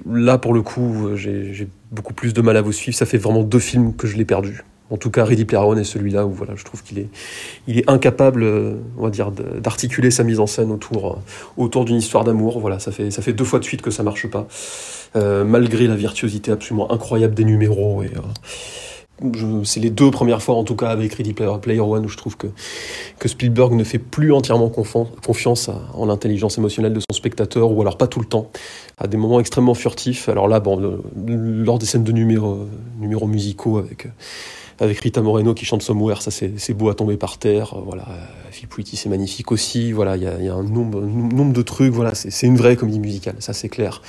là 0.05 0.37
pour 0.37 0.53
le 0.53 0.61
coup 0.61 1.07
euh, 1.07 1.15
j'ai 1.15 1.67
beaucoup 1.91 2.13
plus 2.13 2.33
de 2.33 2.41
mal 2.41 2.57
à 2.57 2.61
vous 2.61 2.71
suivre. 2.71 2.97
Ça 2.97 3.05
fait 3.05 3.17
vraiment 3.17 3.43
deux 3.43 3.59
films 3.59 3.95
que 3.95 4.07
je 4.07 4.17
l'ai 4.17 4.25
perdu. 4.25 4.63
En 4.89 4.95
tout 4.95 5.11
cas, 5.11 5.25
Ready 5.25 5.43
Player 5.43 5.63
One 5.63 5.79
est 5.79 5.83
celui-là 5.83 6.25
où 6.25 6.31
voilà, 6.31 6.55
je 6.55 6.63
trouve 6.63 6.81
qu'il 6.81 6.97
est, 6.97 7.89
incapable, 7.89 8.43
euh, 8.43 8.75
on 8.97 9.03
va 9.03 9.09
dire, 9.09 9.31
d'articuler 9.31 10.11
sa 10.11 10.23
mise 10.23 10.39
en 10.39 10.47
scène 10.47 10.71
autour, 10.71 11.11
euh, 11.11 11.15
autour 11.57 11.83
d'une 11.83 11.97
histoire 11.97 12.23
d'amour. 12.23 12.59
Voilà, 12.61 12.79
ça 12.79 12.93
fait, 12.93 13.11
ça 13.11 13.21
fait 13.21 13.33
deux 13.33 13.43
fois 13.43 13.59
de 13.59 13.65
suite 13.65 13.81
que 13.81 13.91
ça 13.91 14.03
marche 14.03 14.27
pas, 14.27 14.47
malgré 15.15 15.87
la 15.87 15.95
virtuosité 15.95 16.51
absolument 16.51 16.91
incroyable 16.91 17.33
des 17.33 17.43
numéros 17.43 18.03
et, 18.03 18.11
c'est 19.63 19.79
les 19.79 19.89
deux 19.89 20.11
premières 20.11 20.41
fois, 20.43 20.55
en 20.55 20.63
tout 20.63 20.75
cas 20.75 20.89
avec 20.89 21.13
Ready 21.13 21.33
Player, 21.33 21.79
One, 21.79 22.05
où 22.05 22.09
je 22.09 22.17
trouve 22.17 22.37
que, 22.37 22.47
que 23.17 23.27
Spielberg 23.27 23.73
ne 23.73 23.83
fait 23.83 23.97
plus 23.97 24.31
entièrement 24.31 24.69
confiance 24.69 25.69
à- 25.69 25.81
en 25.93 26.05
l'intelligence 26.05 26.57
émotionnelle 26.57 26.93
de 26.93 26.99
son 26.99 27.15
spectateur, 27.15 27.71
ou 27.71 27.81
alors 27.81 27.97
pas 27.97 28.07
tout 28.07 28.19
le 28.19 28.27
temps, 28.27 28.51
à 28.97 29.07
des 29.07 29.17
moments 29.17 29.39
extrêmement 29.39 29.73
furtifs. 29.73 30.29
Alors 30.29 30.47
là, 30.47 30.59
bon, 30.59 31.01
lors 31.15 31.79
des 31.79 31.85
scènes 31.85 32.03
de 32.03 32.11
numéros, 32.11 32.67
numéros 32.99 33.27
musicaux 33.27 33.79
avec, 33.79 34.07
avec 34.79 34.99
Rita 34.99 35.21
Moreno 35.23 35.55
qui 35.55 35.65
chante 35.65 35.81
Somewhere, 35.81 36.21
ça 36.21 36.29
c'est 36.29 36.73
beau 36.73 36.89
à 36.89 36.93
tomber 36.93 37.17
par 37.17 37.39
terre. 37.39 37.75
Voilà, 37.85 38.05
Feel 38.51 38.67
Pretty, 38.67 38.97
c'est 38.97 39.09
magnifique 39.09 39.51
aussi. 39.51 39.91
Voilà, 39.93 40.15
il 40.15 40.23
y 40.23 40.27
a, 40.27 40.39
y 40.39 40.47
a 40.47 40.53
un 40.53 40.63
nombre, 40.63 41.01
nombre 41.01 41.53
de 41.53 41.61
trucs. 41.63 41.91
Voilà, 41.93 42.13
c'est 42.13 42.45
une 42.45 42.57
vraie 42.57 42.75
comédie 42.75 42.99
musicale, 42.99 43.35
ça 43.39 43.53
c'est 43.53 43.69
clair 43.69 44.01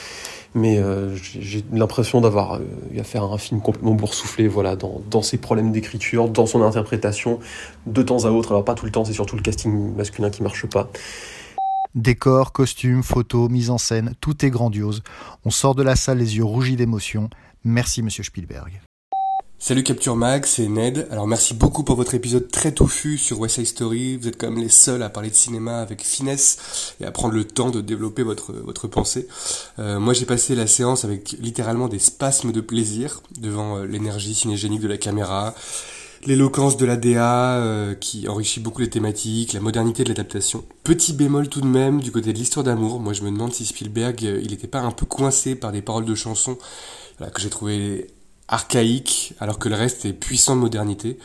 mais 0.54 0.78
euh, 0.78 1.14
j'ai 1.16 1.64
l'impression 1.72 2.20
d'avoir 2.20 2.54
euh, 2.54 2.60
eu 2.92 3.00
à 3.00 3.04
faire 3.04 3.24
un 3.24 3.38
film 3.38 3.60
complètement 3.60 3.94
boursouflé 3.94 4.48
voilà 4.48 4.76
dans, 4.76 5.00
dans 5.10 5.22
ses 5.22 5.38
problèmes 5.38 5.72
d'écriture 5.72 6.28
dans 6.28 6.46
son 6.46 6.62
interprétation 6.62 7.38
de 7.86 8.02
temps 8.02 8.24
à 8.24 8.30
autre 8.30 8.52
alors 8.52 8.64
pas 8.64 8.74
tout 8.74 8.86
le 8.86 8.92
temps 8.92 9.04
c'est 9.04 9.12
surtout 9.12 9.36
le 9.36 9.42
casting 9.42 9.94
masculin 9.94 10.30
qui 10.30 10.42
marche 10.42 10.66
pas 10.66 10.90
Décor, 11.94 12.52
costumes, 12.52 13.02
photos, 13.02 13.50
mise 13.50 13.70
en 13.70 13.78
scène, 13.78 14.12
tout 14.20 14.44
est 14.44 14.50
grandiose. 14.50 15.02
On 15.44 15.50
sort 15.50 15.74
de 15.74 15.82
la 15.82 15.96
salle 15.96 16.18
les 16.18 16.36
yeux 16.36 16.44
rougis 16.44 16.76
d'émotion. 16.76 17.30
Merci 17.64 18.02
Monsieur 18.02 18.22
Spielberg. 18.22 18.80
Salut 19.60 19.82
Capture 19.82 20.14
Mag, 20.14 20.46
c'est 20.46 20.68
Ned. 20.68 21.08
Alors 21.10 21.26
merci 21.26 21.52
beaucoup 21.52 21.82
pour 21.82 21.96
votre 21.96 22.14
épisode 22.14 22.48
très 22.48 22.70
touffu 22.70 23.18
sur 23.18 23.40
West 23.40 23.56
Side 23.56 23.66
Story. 23.66 24.16
Vous 24.16 24.28
êtes 24.28 24.40
quand 24.40 24.50
même 24.50 24.62
les 24.62 24.68
seuls 24.68 25.02
à 25.02 25.10
parler 25.10 25.30
de 25.30 25.34
cinéma 25.34 25.80
avec 25.80 26.04
finesse 26.04 26.94
et 27.00 27.04
à 27.04 27.10
prendre 27.10 27.34
le 27.34 27.42
temps 27.44 27.70
de 27.70 27.80
développer 27.80 28.22
votre 28.22 28.52
votre 28.52 28.86
pensée. 28.86 29.26
Euh, 29.80 29.98
moi 29.98 30.14
j'ai 30.14 30.26
passé 30.26 30.54
la 30.54 30.68
séance 30.68 31.04
avec 31.04 31.32
littéralement 31.40 31.88
des 31.88 31.98
spasmes 31.98 32.52
de 32.52 32.60
plaisir 32.60 33.20
devant 33.40 33.78
euh, 33.78 33.84
l'énergie 33.84 34.32
cinégénique 34.32 34.80
de 34.80 34.88
la 34.88 34.96
caméra, 34.96 35.56
l'éloquence 36.24 36.76
de 36.76 36.86
la 36.86 36.96
DA 36.96 37.56
euh, 37.56 37.94
qui 37.96 38.28
enrichit 38.28 38.60
beaucoup 38.60 38.80
les 38.80 38.90
thématiques, 38.90 39.54
la 39.54 39.60
modernité 39.60 40.04
de 40.04 40.08
l'adaptation. 40.08 40.64
Petit 40.84 41.12
bémol 41.12 41.48
tout 41.48 41.60
de 41.60 41.66
même 41.66 42.00
du 42.00 42.12
côté 42.12 42.32
de 42.32 42.38
l'histoire 42.38 42.62
d'amour. 42.62 43.00
Moi 43.00 43.12
je 43.12 43.22
me 43.22 43.30
demande 43.32 43.52
si 43.52 43.66
Spielberg 43.66 44.24
euh, 44.24 44.40
il 44.40 44.52
était 44.52 44.68
pas 44.68 44.80
un 44.80 44.92
peu 44.92 45.04
coincé 45.04 45.56
par 45.56 45.72
des 45.72 45.82
paroles 45.82 46.04
de 46.04 46.14
chansons 46.14 46.58
voilà, 47.18 47.32
que 47.32 47.40
j'ai 47.40 47.50
trouvé 47.50 48.06
archaïque 48.48 49.34
alors 49.38 49.58
que 49.58 49.68
le 49.68 49.74
reste 49.74 50.04
est 50.04 50.12
puissant 50.12 50.56
de 50.56 50.60
modernité. 50.60 51.18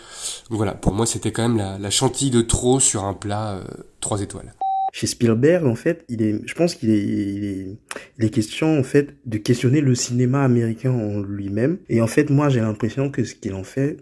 Donc 0.49 0.57
voilà, 0.57 0.73
pour 0.73 0.93
moi 0.93 1.05
c'était 1.05 1.31
quand 1.31 1.47
même 1.47 1.57
la, 1.57 1.77
la 1.77 1.89
chantilly 1.89 2.31
de 2.31 2.41
trop 2.41 2.79
sur 2.79 3.05
un 3.05 3.13
plat 3.13 3.55
euh, 3.55 3.63
3 4.01 4.21
étoiles. 4.21 4.53
Chez 4.95 5.07
Spielberg, 5.07 5.65
en 5.65 5.73
fait, 5.73 6.05
il 6.07 6.21
est, 6.21 6.39
je 6.45 6.53
pense 6.53 6.75
qu'il 6.75 6.91
est, 6.91 7.03
il 7.03 7.43
est, 7.45 7.77
il 8.19 8.25
est 8.25 8.29
question, 8.29 8.77
en 8.77 8.83
fait, 8.83 9.15
de 9.25 9.39
questionner 9.39 9.81
le 9.81 9.95
cinéma 9.95 10.43
américain 10.43 10.91
en 10.91 11.19
lui-même. 11.19 11.79
Et 11.89 11.99
en 11.99 12.05
fait, 12.05 12.29
moi, 12.29 12.47
j'ai 12.49 12.59
l'impression 12.59 13.09
que 13.09 13.23
ce 13.23 13.33
qu'il 13.33 13.55
en 13.55 13.63
fait, 13.63 13.97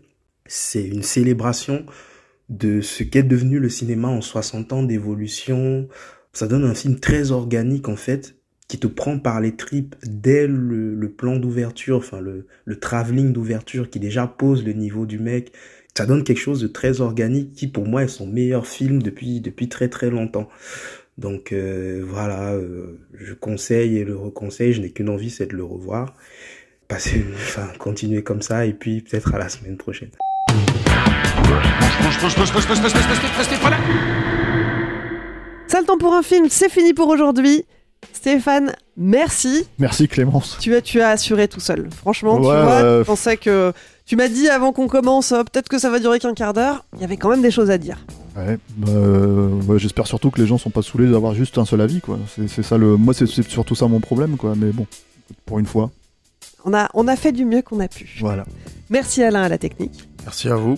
c'est 0.45 0.83
une 0.83 1.01
célébration 1.01 1.85
de 2.49 2.81
ce 2.81 3.03
qu'est 3.03 3.23
devenu 3.23 3.59
le 3.59 3.69
cinéma 3.69 4.09
en 4.09 4.19
60 4.19 4.73
ans 4.73 4.83
d'évolution. 4.83 5.87
Ça 6.33 6.47
donne 6.47 6.65
un 6.65 6.75
film 6.75 6.99
très 6.99 7.31
organique, 7.31 7.87
en 7.87 7.95
fait, 7.95 8.35
qui 8.71 8.79
te 8.79 8.87
prend 8.87 9.19
par 9.19 9.41
les 9.41 9.57
tripes 9.57 9.97
dès 10.05 10.47
le, 10.47 11.09
plan 11.09 11.35
d'ouverture, 11.35 11.97
enfin, 11.97 12.21
le, 12.21 12.45
le 12.63 12.79
travelling 12.79 13.33
d'ouverture 13.33 13.89
qui 13.89 13.99
déjà 13.99 14.27
pose 14.27 14.63
le 14.63 14.71
niveau 14.71 15.05
du 15.05 15.19
mec. 15.19 15.51
Ça 15.93 16.05
donne 16.05 16.23
quelque 16.23 16.39
chose 16.39 16.61
de 16.61 16.67
très 16.67 17.01
organique 17.01 17.51
qui, 17.51 17.67
pour 17.67 17.85
moi, 17.85 18.03
est 18.03 18.07
son 18.07 18.25
meilleur 18.25 18.65
film 18.65 19.03
depuis, 19.03 19.41
depuis 19.41 19.67
très 19.67 19.89
très 19.89 20.09
longtemps. 20.09 20.47
Donc 21.17 21.51
euh, 21.51 22.01
voilà, 22.07 22.53
euh, 22.53 22.97
je 23.13 23.33
conseille 23.33 23.97
et 23.97 24.05
le 24.05 24.15
reconseille, 24.15 24.71
je 24.71 24.79
n'ai 24.79 24.89
qu'une 24.89 25.09
envie, 25.09 25.31
c'est 25.31 25.47
de 25.47 25.55
le 25.57 25.65
revoir. 25.65 26.15
Passer, 26.87 27.25
enfin, 27.33 27.67
continuer 27.77 28.23
comme 28.23 28.41
ça 28.41 28.65
et 28.65 28.71
puis 28.71 29.01
peut-être 29.01 29.35
à 29.35 29.37
la 29.37 29.49
semaine 29.49 29.75
prochaine. 29.75 30.11
Ça 35.67 35.81
le 35.81 35.85
temps 35.85 35.97
pour 35.97 36.13
un 36.13 36.23
film, 36.23 36.47
c'est 36.49 36.69
fini 36.69 36.93
pour 36.93 37.09
aujourd'hui. 37.09 37.65
Stéphane, 38.13 38.73
merci. 38.97 39.65
Merci 39.79 40.07
Clémence. 40.07 40.57
Tu 40.59 40.75
as, 40.75 40.81
tu 40.81 41.01
as 41.01 41.09
assuré 41.09 41.47
tout 41.47 41.59
seul. 41.59 41.89
Franchement, 41.95 42.35
tu 42.37 42.43
vois, 42.43 42.65
ouais. 42.65 42.81
je 42.99 43.03
pensais 43.03 43.37
que 43.37 43.73
Tu 44.05 44.15
m'as 44.15 44.27
dit 44.27 44.47
avant 44.49 44.73
qu'on 44.73 44.87
commence, 44.87 45.31
euh, 45.31 45.43
peut-être 45.43 45.69
que 45.69 45.79
ça 45.79 45.89
va 45.89 45.99
durer 45.99 46.19
qu'un 46.19 46.33
quart 46.33 46.53
d'heure. 46.53 46.85
Il 46.95 47.01
y 47.01 47.03
avait 47.03 47.17
quand 47.17 47.29
même 47.29 47.41
des 47.41 47.51
choses 47.51 47.71
à 47.71 47.77
dire. 47.77 48.05
Ouais, 48.35 48.57
bah, 48.77 48.91
euh, 48.91 49.49
ouais, 49.67 49.79
j'espère 49.79 50.07
surtout 50.07 50.29
que 50.31 50.39
les 50.41 50.47
gens 50.47 50.57
sont 50.57 50.69
pas 50.69 50.81
saoulés 50.81 51.09
d'avoir 51.09 51.33
juste 51.33 51.57
un 51.57 51.65
seul 51.65 51.81
avis, 51.81 52.01
quoi. 52.01 52.19
C'est 52.35 52.47
c'est 52.47 52.63
ça 52.63 52.77
le, 52.77 52.95
moi 52.97 53.13
c'est 53.13 53.25
c'est 53.27 53.47
surtout 53.49 53.75
ça 53.75 53.87
mon 53.87 53.99
problème, 53.99 54.37
quoi. 54.37 54.53
Mais 54.55 54.71
bon, 54.71 54.85
pour 55.45 55.59
une 55.59 55.65
fois, 55.65 55.91
On 56.65 56.73
a, 56.73 56.89
on 56.93 57.07
a 57.07 57.15
fait 57.15 57.31
du 57.31 57.45
mieux 57.45 57.61
qu'on 57.61 57.79
a 57.79 57.87
pu. 57.87 58.17
voilà. 58.21 58.45
Merci 58.89 59.23
Alain 59.23 59.43
à 59.43 59.49
la 59.49 59.57
technique. 59.57 60.07
Merci 60.25 60.49
à 60.49 60.55
vous. 60.55 60.77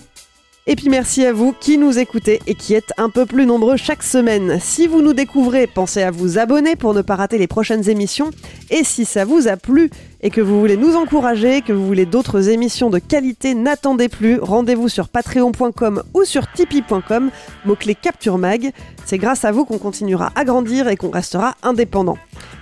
Et 0.66 0.76
puis 0.76 0.88
merci 0.88 1.26
à 1.26 1.32
vous 1.34 1.52
qui 1.52 1.76
nous 1.76 1.98
écoutez 1.98 2.40
et 2.46 2.54
qui 2.54 2.72
êtes 2.72 2.94
un 2.96 3.10
peu 3.10 3.26
plus 3.26 3.44
nombreux 3.44 3.76
chaque 3.76 4.02
semaine. 4.02 4.58
Si 4.60 4.86
vous 4.86 5.02
nous 5.02 5.12
découvrez, 5.12 5.66
pensez 5.66 6.02
à 6.02 6.10
vous 6.10 6.38
abonner 6.38 6.74
pour 6.74 6.94
ne 6.94 7.02
pas 7.02 7.16
rater 7.16 7.36
les 7.36 7.46
prochaines 7.46 7.90
émissions. 7.90 8.30
Et 8.70 8.82
si 8.82 9.04
ça 9.04 9.26
vous 9.26 9.46
a 9.46 9.58
plu 9.58 9.90
et 10.22 10.30
que 10.30 10.40
vous 10.40 10.58
voulez 10.58 10.78
nous 10.78 10.96
encourager, 10.96 11.60
que 11.60 11.74
vous 11.74 11.86
voulez 11.86 12.06
d'autres 12.06 12.48
émissions 12.48 12.88
de 12.88 12.98
qualité, 12.98 13.52
n'attendez 13.54 14.08
plus. 14.08 14.38
Rendez-vous 14.40 14.88
sur 14.88 15.08
patreon.com 15.08 16.02
ou 16.14 16.24
sur 16.24 16.50
tipeee.com, 16.50 17.30
mot-clé 17.66 17.94
Capture 17.94 18.38
Mag. 18.38 18.72
C'est 19.04 19.18
grâce 19.18 19.44
à 19.44 19.52
vous 19.52 19.66
qu'on 19.66 19.78
continuera 19.78 20.32
à 20.34 20.44
grandir 20.44 20.88
et 20.88 20.96
qu'on 20.96 21.10
restera 21.10 21.56
indépendant. 21.62 22.16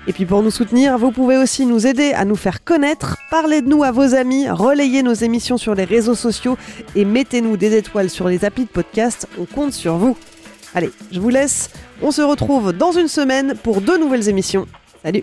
Et 0.09 0.13
puis 0.13 0.27
pour 0.27 0.43
nous 0.43 0.51
soutenir, 0.51 0.99
vous 0.99 1.13
pouvez 1.13 1.37
aussi 1.37 1.65
nous 1.65 1.87
aider 1.87 2.13
à 2.13 2.25
nous 2.25 2.35
faire 2.35 2.65
connaître, 2.65 3.19
parler 3.31 3.63
de 3.63 3.69
nous 3.69 3.85
à 3.85 3.93
vos 3.93 4.15
amis, 4.15 4.51
relayez 4.51 5.03
nos 5.05 5.15
émissions 5.15 5.59
sur 5.59 5.77
les 5.77 5.85
réseaux 5.85 6.17
sociaux 6.17 6.59
et 6.97 7.05
mettez-nous 7.05 7.57
des 7.57 7.77
étoiles 7.77 8.11
sur 8.11 8.27
les 8.27 8.45
applis 8.45 8.65
de 8.65 8.71
podcast, 8.71 9.29
on 9.39 9.45
compte 9.45 9.73
sur 9.73 9.97
vous. 9.97 10.17
Allez, 10.75 10.91
je 11.13 11.21
vous 11.21 11.29
laisse, 11.29 11.71
on 12.01 12.11
se 12.11 12.23
retrouve 12.23 12.73
dans 12.73 12.93
une 12.93 13.09
semaine 13.09 13.55
pour 13.63 13.81
deux 13.81 13.99
nouvelles 13.99 14.29
émissions. 14.29 14.67
Salut 15.05 15.23